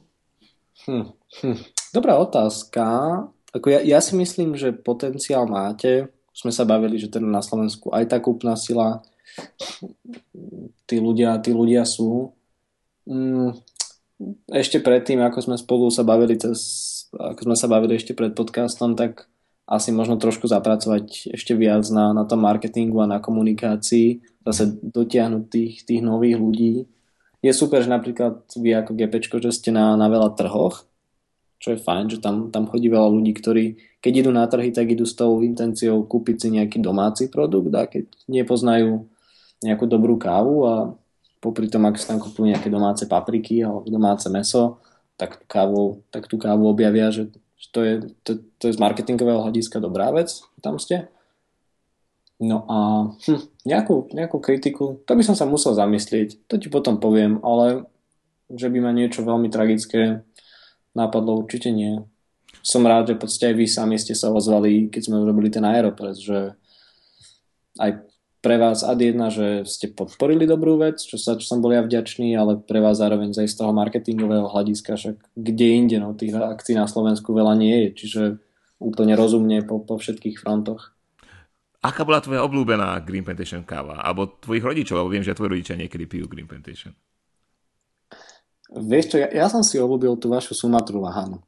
Hm, 0.85 1.09
hm. 1.41 1.57
Dobrá 1.89 2.21
otázka. 2.21 2.85
Ako 3.53 3.67
ja, 3.69 3.81
ja 3.81 3.99
si 4.01 4.13
myslím, 4.13 4.53
že 4.57 4.73
potenciál 4.73 5.49
máte. 5.49 6.09
Sme 6.33 6.49
sa 6.49 6.65
bavili, 6.65 6.97
že 6.97 7.09
teda 7.09 7.25
na 7.25 7.41
Slovensku 7.45 7.93
aj 7.93 8.09
tá 8.09 8.17
kúpna 8.17 8.57
sila, 8.57 9.05
tí 10.89 10.97
ľudia, 10.97 11.37
tí 11.41 11.53
ľudia 11.53 11.85
sú. 11.85 12.33
Mm, 13.09 13.57
ešte 14.53 14.81
predtým, 14.81 15.21
ako 15.21 15.39
sme 15.41 15.57
spolu 15.57 15.89
sa 15.89 16.05
bavili 16.05 16.37
cez, 16.37 16.61
ako 17.13 17.53
sme 17.53 17.55
sa 17.57 17.67
bavili 17.69 17.97
ešte 17.97 18.17
pred 18.17 18.33
podcastom, 18.33 18.97
tak 18.97 19.29
asi 19.63 19.95
možno 19.95 20.19
trošku 20.19 20.47
zapracovať 20.47 21.35
ešte 21.35 21.55
viac 21.55 21.87
na, 21.89 22.11
na 22.11 22.27
tom 22.27 22.43
marketingu 22.43 22.99
a 22.99 23.07
na 23.07 23.23
komunikácii, 23.23 24.19
zase 24.43 24.75
dotiahnuť 24.83 25.43
tých, 25.47 25.73
tých 25.87 26.01
nových 26.03 26.35
ľudí. 26.35 26.73
Je 27.43 27.51
super, 27.51 27.79
že 27.83 27.91
napríklad 27.91 28.43
vy 28.59 28.75
ako 28.75 28.91
GPčko, 28.95 29.35
že 29.39 29.55
ste 29.55 29.71
na, 29.71 29.95
na 29.95 30.11
veľa 30.11 30.35
trhoch, 30.35 30.83
čo 31.63 31.75
je 31.75 31.79
fajn, 31.79 32.05
že 32.11 32.19
tam, 32.19 32.51
tam 32.51 32.67
chodí 32.67 32.91
veľa 32.91 33.07
ľudí, 33.07 33.31
ktorí 33.35 33.65
keď 34.03 34.27
idú 34.27 34.31
na 34.35 34.43
trhy, 34.51 34.75
tak 34.75 34.91
idú 34.91 35.07
s 35.07 35.15
tou 35.15 35.39
intenciou 35.39 36.03
kúpiť 36.03 36.35
si 36.35 36.47
nejaký 36.51 36.83
domáci 36.83 37.31
produkt 37.31 37.71
a 37.71 37.87
keď 37.87 38.11
nepoznajú 38.27 39.07
nejakú 39.63 39.87
dobrú 39.87 40.19
kávu 40.19 40.67
a 40.67 40.75
popri 41.39 41.71
tom, 41.71 41.87
ak 41.87 41.95
si 41.95 42.11
tam 42.11 42.19
kúpujú 42.19 42.51
nejaké 42.51 42.67
domáce 42.67 43.07
papriky 43.07 43.63
alebo 43.63 43.87
domáce 43.87 44.27
meso, 44.27 44.83
tak 45.15 45.39
tú 45.39 45.45
kávu, 45.47 46.03
tak 46.11 46.27
tú 46.27 46.35
kávu 46.35 46.67
objavia, 46.67 47.15
že, 47.15 47.31
že 47.63 47.67
to, 47.71 47.79
je, 47.79 47.93
to, 48.27 48.31
to 48.59 48.63
je 48.67 48.75
z 48.75 48.79
marketingového 48.83 49.39
hľadiska 49.39 49.79
dobrá 49.79 50.11
vec, 50.11 50.43
tam 50.59 50.75
ste. 50.75 51.07
No 52.43 52.67
a 52.67 52.77
hm, 53.23 53.39
nejakú, 53.63 54.11
nejakú 54.11 54.43
kritiku, 54.43 54.99
to 55.07 55.15
by 55.15 55.23
som 55.23 55.39
sa 55.39 55.47
musel 55.47 55.71
zamyslieť, 55.71 56.43
to 56.51 56.59
ti 56.59 56.67
potom 56.67 56.99
poviem, 56.99 57.39
ale 57.39 57.87
že 58.51 58.67
by 58.67 58.83
ma 58.83 58.91
niečo 58.91 59.23
veľmi 59.23 59.47
tragické 59.47 60.27
nápadlo 60.91 61.39
určite 61.39 61.71
nie. 61.71 62.03
Som 62.59 62.83
rád, 62.83 63.15
že 63.15 63.19
podstate 63.19 63.55
aj 63.55 63.55
vy 63.55 63.65
sami 63.65 63.95
ste 63.95 64.11
sa 64.11 64.27
ozvali, 64.27 64.91
keď 64.91 65.01
sme 65.07 65.23
urobili 65.23 65.47
ten 65.47 65.63
Aeropress, 65.63 66.19
že 66.19 66.51
aj 67.79 68.12
pre 68.43 68.59
vás 68.59 68.83
ad 68.83 68.99
jedna, 68.99 69.31
že 69.31 69.63
ste 69.63 69.87
podporili 69.87 70.43
dobrú 70.43 70.75
vec, 70.75 70.99
čo, 70.99 71.15
sa, 71.15 71.39
čo 71.39 71.47
som 71.47 71.63
bol 71.63 71.71
ja 71.71 71.79
vďačný, 71.79 72.35
ale 72.35 72.59
pre 72.59 72.83
vás 72.83 72.99
zároveň 72.99 73.31
aj 73.31 73.47
z 73.47 73.55
toho 73.55 73.71
marketingového 73.71 74.51
hľadiska, 74.51 74.99
však 74.99 75.15
kde 75.31 75.67
inde, 75.71 75.97
no 76.03 76.11
tých 76.11 76.35
akcií 76.35 76.75
na 76.75 76.83
Slovensku 76.83 77.31
veľa 77.31 77.55
nie 77.55 77.71
je, 77.71 77.89
čiže 78.03 78.21
úplne 78.83 79.15
rozumne 79.15 79.63
po, 79.63 79.79
po 79.79 79.95
všetkých 79.95 80.43
frontoch. 80.43 80.91
Aká 81.79 82.03
bola 82.03 82.19
tvoja 82.19 82.43
obľúbená 82.43 82.99
Green 83.07 83.23
Plantation 83.23 83.63
káva? 83.63 84.03
Alebo 84.03 84.35
tvojich 84.43 84.63
rodičov, 84.63 84.99
lebo 84.99 85.11
viem, 85.11 85.23
že 85.23 85.35
tvoji 85.35 85.55
rodičia 85.55 85.79
niekedy 85.79 86.03
pijú 86.03 86.27
Green 86.27 86.47
Plantation. 86.47 86.91
Vieš 88.75 89.05
čo, 89.07 89.17
ja, 89.23 89.31
ja 89.31 89.47
som 89.47 89.63
si 89.63 89.79
obľúbil 89.79 90.19
tú 90.19 90.27
vašu 90.27 90.51
Sumatru 90.51 90.99
Lahanu. 90.99 91.39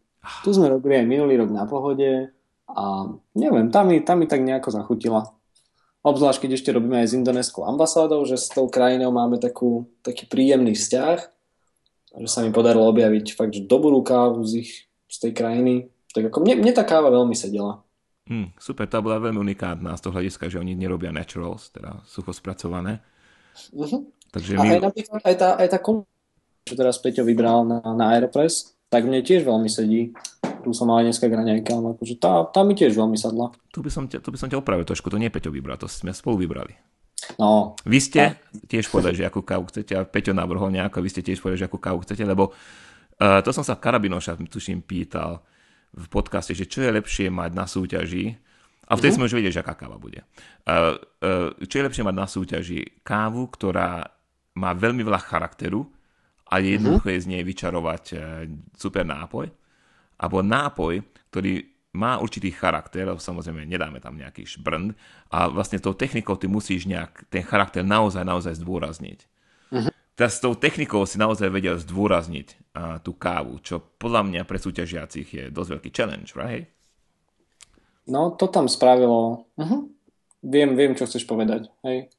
Tu 0.47 0.55
sme 0.55 0.72
robili 0.72 0.95
aj 0.95 1.07
minulý 1.11 1.43
rok 1.43 1.51
na 1.51 1.67
pohode 1.67 2.31
a 2.72 2.84
neviem, 3.35 3.67
tam 3.67 3.91
mi, 3.91 3.99
tam 3.99 4.23
mi 4.23 4.27
tak 4.31 4.43
nejako 4.43 4.72
zachutila. 4.72 5.35
Obzvlášť, 6.06 6.45
keď 6.45 6.52
ešte 6.61 6.69
robíme 6.69 7.02
aj 7.02 7.10
s 7.10 7.18
indonéskou 7.18 7.65
ambasádou, 7.65 8.22
že 8.30 8.38
s 8.38 8.53
tou 8.53 8.69
krajinou 8.69 9.10
máme 9.10 9.41
takú, 9.41 9.90
taký 10.06 10.30
príjemný 10.30 10.77
vzťah, 10.77 11.18
že 12.22 12.30
sa 12.30 12.45
mi 12.45 12.53
podarilo 12.53 12.86
objaviť 12.94 13.34
fakt 13.34 13.57
že 13.57 13.65
dobrú 13.65 14.06
kávu 14.06 14.45
z, 14.45 14.61
ich, 14.61 14.72
z 15.10 15.18
tej 15.26 15.32
krajiny, 15.34 15.90
Tak 16.14 16.30
ako 16.30 16.45
mne, 16.45 16.61
mne 16.61 16.73
tá 16.77 16.86
káva 16.86 17.10
veľmi 17.10 17.34
sedela. 17.34 17.82
Mm, 18.30 18.53
super, 18.57 18.86
tá 18.86 19.02
bola 19.02 19.18
veľmi 19.18 19.41
unikátna 19.41 19.98
z 19.98 20.02
toho 20.06 20.14
hľadiska, 20.22 20.49
že 20.49 20.61
oni 20.61 20.77
nerobia 20.77 21.10
naturals, 21.10 21.73
teda 21.73 22.06
sucho 22.06 22.34
spracované. 22.34 23.02
Uh-huh. 23.73 24.06
Takže 24.30 24.61
my... 24.61 24.61
A 24.61 24.72
aj, 24.77 24.82
napríklad, 24.86 25.19
aj 25.26 25.36
tá, 25.41 25.49
aj 25.57 25.68
tá 25.73 25.80
čo 26.65 26.73
teraz 26.73 26.98
Peťo 26.98 27.22
vybral 27.22 27.65
na, 27.65 27.82
na 27.94 28.18
Aeropress, 28.18 28.73
tak 28.90 29.06
mne 29.06 29.22
tiež 29.22 29.45
veľmi 29.45 29.69
sedí. 29.69 30.14
Tu 30.65 30.73
som 30.73 30.89
mal 30.89 31.05
aj 31.05 31.13
dneska 31.13 31.29
graňajka, 31.29 31.71
ale 31.77 31.93
akože 31.93 32.15
tá, 32.17 32.41
tá 32.49 32.65
mi 32.65 32.73
tiež 32.73 32.97
veľmi 32.97 33.13
sadla. 33.13 33.53
Tu 33.69 33.85
by 33.85 33.93
som 33.93 34.09
ťa, 34.09 34.17
tu 34.25 34.33
by 34.33 34.37
som 34.41 34.49
ťa 34.49 34.57
opravil 34.57 34.81
trošku, 34.81 35.13
to 35.13 35.21
nie 35.21 35.29
Peťo 35.29 35.53
vybral, 35.53 35.77
to 35.77 35.85
sme 35.85 36.09
spolu 36.09 36.41
vybrali. 36.41 36.73
No. 37.37 37.77
Vy 37.85 38.01
ste 38.01 38.21
a... 38.25 38.33
tiež 38.65 38.89
povedali, 38.89 39.21
že 39.21 39.29
akú 39.29 39.45
kávu 39.45 39.69
chcete 39.69 39.93
a 39.93 40.01
Peťo 40.09 40.33
navrhol 40.33 40.73
nejako, 40.73 41.05
vy 41.05 41.09
ste 41.13 41.21
tiež 41.21 41.37
povedali, 41.37 41.61
že 41.61 41.69
akú 41.69 41.77
kávu 41.77 42.01
chcete, 42.01 42.25
lebo 42.25 42.49
uh, 42.49 43.45
to 43.45 43.53
som 43.53 43.61
sa 43.61 43.77
Karabinoša, 43.77 44.41
tuším, 44.41 44.81
pýtal, 44.81 45.45
v 45.93 46.05
podcaste, 46.09 46.57
že 46.57 46.65
čo 46.65 46.81
je 46.81 46.89
lepšie 46.89 47.29
mať 47.29 47.51
na 47.53 47.69
súťaži, 47.69 48.41
a 48.85 48.93
vtedy 48.93 49.17
uh-huh. 49.17 49.25
sme 49.25 49.27
už 49.29 49.33
vedeli, 49.37 49.53
že 49.53 49.65
aká 49.65 49.73
káva 49.73 49.97
bude. 49.97 50.21
Uh, 50.65 50.97
uh, 51.25 51.49
čo 51.65 51.81
je 51.81 51.85
lepšie 51.89 52.05
mať 52.05 52.15
na 52.17 52.27
súťaži? 52.29 53.01
Kávu, 53.01 53.49
ktorá 53.49 54.05
má 54.61 54.71
veľmi 54.77 55.01
veľa 55.01 55.21
charakteru 55.25 55.89
a 56.45 56.61
je 56.61 56.77
jednoduché 56.77 57.17
uh-huh. 57.17 57.25
z 57.25 57.31
nej 57.33 57.41
vyčarovať 57.41 58.03
uh, 58.13 58.45
super 58.77 59.01
nápoj, 59.01 59.49
alebo 60.15 60.43
nápoj, 60.43 61.03
ktorý 61.31 61.67
má 61.95 62.19
určitý 62.19 62.51
charakter, 62.51 63.07
samozrejme 63.07 63.63
nedáme 63.63 64.03
tam 64.03 64.19
nejaký 64.19 64.43
šbrnd 64.43 64.91
a 65.31 65.47
vlastne 65.47 65.79
tou 65.79 65.95
technikou 65.95 66.35
ty 66.35 66.51
musíš 66.51 66.87
nejak 66.91 67.31
ten 67.31 67.39
charakter 67.39 67.87
naozaj, 67.87 68.27
naozaj 68.27 68.59
zdôrazniť. 68.59 69.19
Uh-huh 69.71 69.95
teraz 70.15 70.39
s 70.39 70.43
tou 70.43 70.55
technikou 70.55 71.03
si 71.03 71.19
naozaj 71.19 71.51
vedel 71.51 71.75
zdôrazniť 71.75 72.47
uh, 72.47 72.97
tú 73.03 73.11
kávu, 73.13 73.59
čo 73.59 73.83
podľa 73.99 74.23
mňa 74.23 74.41
pre 74.47 74.57
súťažiacich 74.57 75.27
je 75.27 75.43
dosť 75.51 75.69
veľký 75.77 75.89
challenge, 75.91 76.33
right? 76.39 76.71
No, 78.07 78.33
to 78.33 78.47
tam 78.47 78.71
spravilo. 78.71 79.45
Uh-huh. 79.59 79.91
Viem, 80.41 80.79
viem, 80.79 80.95
čo 80.95 81.05
chceš 81.05 81.27
povedať. 81.27 81.67
Hej. 81.83 82.09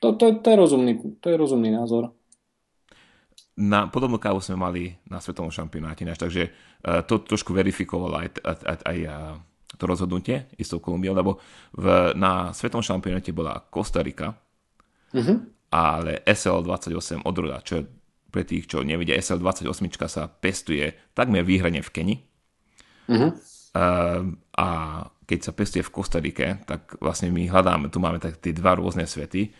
To, 0.00 0.16
to, 0.16 0.40
to, 0.40 0.48
je 0.48 0.56
rozumný, 0.56 0.92
to 1.20 1.26
je 1.28 1.36
rozumný 1.36 1.74
názor. 1.74 2.14
Na 3.58 3.90
podobnú 3.90 4.22
kávu 4.22 4.38
sme 4.38 4.56
mali 4.56 4.94
na 5.10 5.18
svetovom 5.18 5.50
šampionáte, 5.50 6.06
takže 6.06 6.48
uh, 6.48 7.02
to 7.02 7.22
trošku 7.24 7.50
verifikovalo 7.50 8.14
aj, 8.22 8.28
aj, 8.46 8.56
aj, 8.62 8.78
aj 8.86 8.98
to 9.74 9.84
rozhodnutie 9.86 10.46
istou 10.58 10.78
Kolumbiou, 10.78 11.14
lebo 11.14 11.42
v, 11.74 12.14
na 12.14 12.54
svetom 12.54 12.82
šampionáte 12.82 13.34
bola 13.34 13.58
Kostarika 13.70 14.34
uh-huh 15.14 15.60
ale 15.70 16.26
SL28 16.26 17.22
odroda, 17.22 17.62
čo 17.62 17.86
pre 18.30 18.46
tých, 18.46 18.66
čo 18.70 18.82
nevidia, 18.82 19.18
SL28 19.18 20.06
sa 20.06 20.26
pestuje 20.30 20.86
takmer 21.14 21.42
výhrane 21.42 21.82
v 21.82 21.90
Keni. 21.90 22.16
Uh-huh. 23.10 23.34
Uh, 23.74 24.34
a 24.54 24.68
keď 25.26 25.50
sa 25.50 25.52
pestuje 25.54 25.82
v 25.82 25.94
Kostarike, 25.94 26.46
tak 26.66 26.98
vlastne 26.98 27.30
my 27.30 27.46
hľadáme, 27.46 27.90
tu 27.90 28.02
máme 28.02 28.18
tak 28.18 28.38
tie 28.42 28.54
dva 28.54 28.78
rôzne 28.78 29.06
svety 29.06 29.50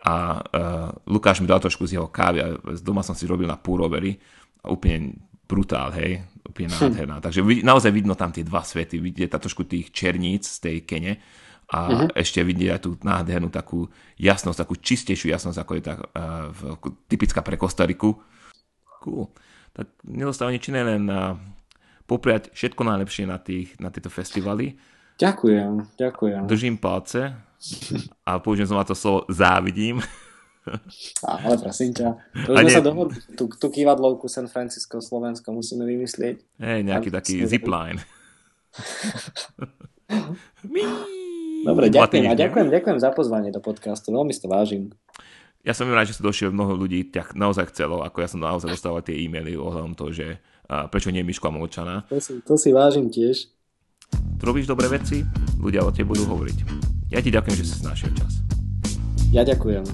a 0.00 0.40
uh, 0.40 0.88
Lukáš 1.12 1.44
mi 1.44 1.48
dal 1.48 1.60
trošku 1.60 1.84
z 1.84 2.00
jeho 2.00 2.08
kávy 2.08 2.38
a 2.40 2.46
z 2.72 2.80
doma 2.80 3.04
som 3.04 3.12
si 3.12 3.28
robil 3.28 3.44
na 3.44 3.60
púrovery 3.60 4.16
a 4.64 4.72
úplne 4.72 5.20
brutál, 5.44 5.92
hej, 5.92 6.24
úplne 6.46 6.72
hm. 6.72 6.74
nádherná. 6.78 7.16
Hm. 7.20 7.24
Takže 7.28 7.40
naozaj 7.60 7.92
vidno 7.92 8.16
tam 8.16 8.32
tie 8.32 8.46
dva 8.46 8.64
svety, 8.64 8.96
vidíte 8.96 9.36
tam 9.36 9.44
trošku 9.44 9.68
tých 9.68 9.92
černíc 9.92 10.48
z 10.48 10.58
tej 10.64 10.76
Kene 10.88 11.12
a 11.70 11.78
uh-huh. 11.86 12.08
ešte 12.18 12.42
vidieť 12.42 12.70
aj 12.74 12.80
tú 12.82 12.98
nádhernú 12.98 13.46
takú 13.46 13.86
jasnosť, 14.18 14.58
takú 14.66 14.74
čistejšiu 14.74 15.30
jasnosť, 15.30 15.58
ako 15.62 15.72
je 15.78 15.82
tá 15.86 15.94
uh, 15.94 16.50
typická 17.06 17.46
pre 17.46 17.54
Kostariku. 17.54 18.18
Cool. 18.98 19.30
Tak 19.70 19.86
nedostáva 20.02 20.50
nič 20.50 20.66
iné, 20.66 20.82
len 20.82 21.06
uh, 21.06 21.38
popriať 22.10 22.50
všetko 22.50 22.82
najlepšie 22.82 23.24
na, 23.30 23.38
tých, 23.38 23.78
na 23.78 23.94
tieto 23.94 24.10
festivaly. 24.10 24.74
Ďakujem, 25.22 25.94
ďakujem. 25.94 26.42
Držím 26.50 26.76
palce 26.82 27.49
a 28.24 28.40
použijem 28.40 28.68
znova 28.68 28.88
to 28.88 28.96
slovo 28.96 29.28
závidím. 29.28 30.00
Ale 31.24 31.56
prosím 31.56 31.96
ťa, 31.96 32.20
to 32.46 32.52
už 32.52 32.56
sme 32.68 32.70
sa 32.70 32.84
dohodli. 32.84 33.16
Tú, 33.32 33.48
tú 33.48 33.66
kývadlovku 33.72 34.28
San 34.28 34.46
Francisco, 34.46 35.00
Slovensko 35.00 35.50
musíme 35.56 35.88
vymyslieť. 35.88 36.36
Hej, 36.60 36.80
nejaký 36.84 37.08
taký 37.08 37.44
zipline. 37.48 38.00
Dobre, 41.64 41.88
ďakujem. 41.88 42.28
A 42.28 42.36
ďakujem, 42.36 42.68
ďakujem 42.68 42.98
za 43.00 43.10
pozvanie 43.12 43.48
do 43.52 43.60
podcastu. 43.64 44.12
Veľmi 44.12 44.32
si 44.36 44.40
to 44.44 44.48
vážim. 44.52 44.92
Ja 45.60 45.76
som 45.76 45.92
rád, 45.92 46.08
že 46.08 46.16
si 46.16 46.24
došiel, 46.24 46.52
mnoho 46.52 46.72
ľudí 46.72 47.12
ťa 47.12 47.36
naozaj 47.36 47.68
chcelo, 47.72 48.00
ako 48.00 48.24
ja 48.24 48.28
som 48.32 48.40
naozaj 48.40 48.72
dostával 48.72 49.04
tie 49.04 49.16
e-maily 49.16 49.60
ohľadom 49.60 49.92
toho, 49.92 50.08
že 50.12 50.26
a 50.70 50.86
prečo 50.86 51.10
nie 51.10 51.26
Miško 51.26 51.50
a 51.50 51.52
Molčana. 51.52 51.96
To 52.06 52.22
si, 52.22 52.38
to 52.46 52.54
si 52.54 52.70
vážim 52.70 53.10
tiež. 53.10 53.50
Robíš 54.40 54.66
dobré 54.66 54.88
veci, 54.88 55.20
ľudia 55.60 55.84
o 55.84 55.92
tebe 55.92 56.16
budú 56.16 56.24
hovoriť. 56.24 56.58
Ja 57.12 57.20
ti 57.20 57.28
ďakujem, 57.28 57.56
že 57.60 57.64
si 57.66 57.84
našiel 57.84 58.12
čas. 58.16 58.40
Ja 59.30 59.44
ďakujem. 59.44 59.84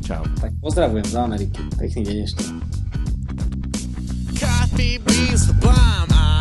Čau. 0.00 0.22
Tak 0.38 0.54
pozdravujem 0.62 1.04
z 1.04 1.14
Ameriky. 1.14 1.60
Pekný 1.76 2.02
deň 2.06 2.16
ešte. 2.24 2.42
Coffee 4.38 4.96
beans 5.04 5.44
the 5.46 5.56
bomb, 5.60 6.08
uh 6.10 6.40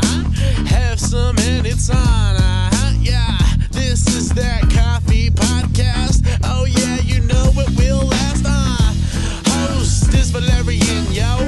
Have 0.69 0.99
some 0.99 1.35
and 1.35 1.67
it's 1.67 1.89
on, 1.89 2.35
uh-huh. 2.37 2.95
Yeah, 3.03 3.35
this 3.73 4.07
is 4.07 4.31
that 4.39 4.63
coffee 4.71 5.29
podcast. 5.29 6.23
Oh 6.47 6.63
yeah, 6.63 7.01
you 7.03 7.19
know 7.27 7.51
it 7.59 7.69
will 7.75 8.07
last, 8.07 8.45
uh. 8.47 8.93
Host 9.51 10.13
is 10.15 10.31
Valerian, 10.31 11.11
yo. 11.11 11.43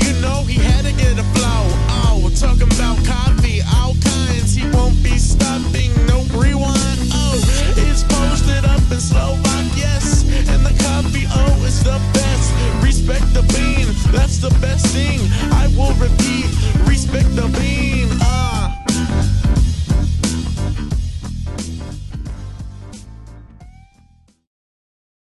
You 0.00 0.12
know 0.24 0.40
he 0.48 0.56
had 0.56 0.88
to 0.88 0.92
get 0.96 1.20
a 1.20 1.26
flow. 1.36 1.62
Oh, 2.00 2.20
we're 2.24 2.32
talking 2.32 2.70
about 2.72 2.96
coffee, 3.04 3.60
oh. 3.66 3.83
lines. 4.14 4.54
He 4.54 4.64
won't 4.70 5.02
be 5.02 5.18
stopping, 5.18 5.90
no 6.06 6.22
rewind. 6.38 7.00
Oh, 7.12 7.38
it's 7.76 8.02
posted 8.04 8.64
up 8.64 8.84
in 8.90 9.00
Slovak, 9.00 9.66
yes. 9.76 10.24
And 10.50 10.64
the 10.64 10.74
copy, 10.84 11.26
oh, 11.28 11.64
is 11.64 11.82
the 11.82 11.98
best. 12.12 12.48
Respect 12.82 13.26
the 13.34 13.42
bean, 13.54 13.86
that's 14.12 14.38
the 14.38 14.52
best 14.60 14.86
thing. 14.94 15.20
I 15.52 15.66
will 15.76 15.94
repeat, 15.94 16.48
respect 16.86 17.34
the 17.36 17.48
bean. 17.58 18.08
Ah. 18.20 18.83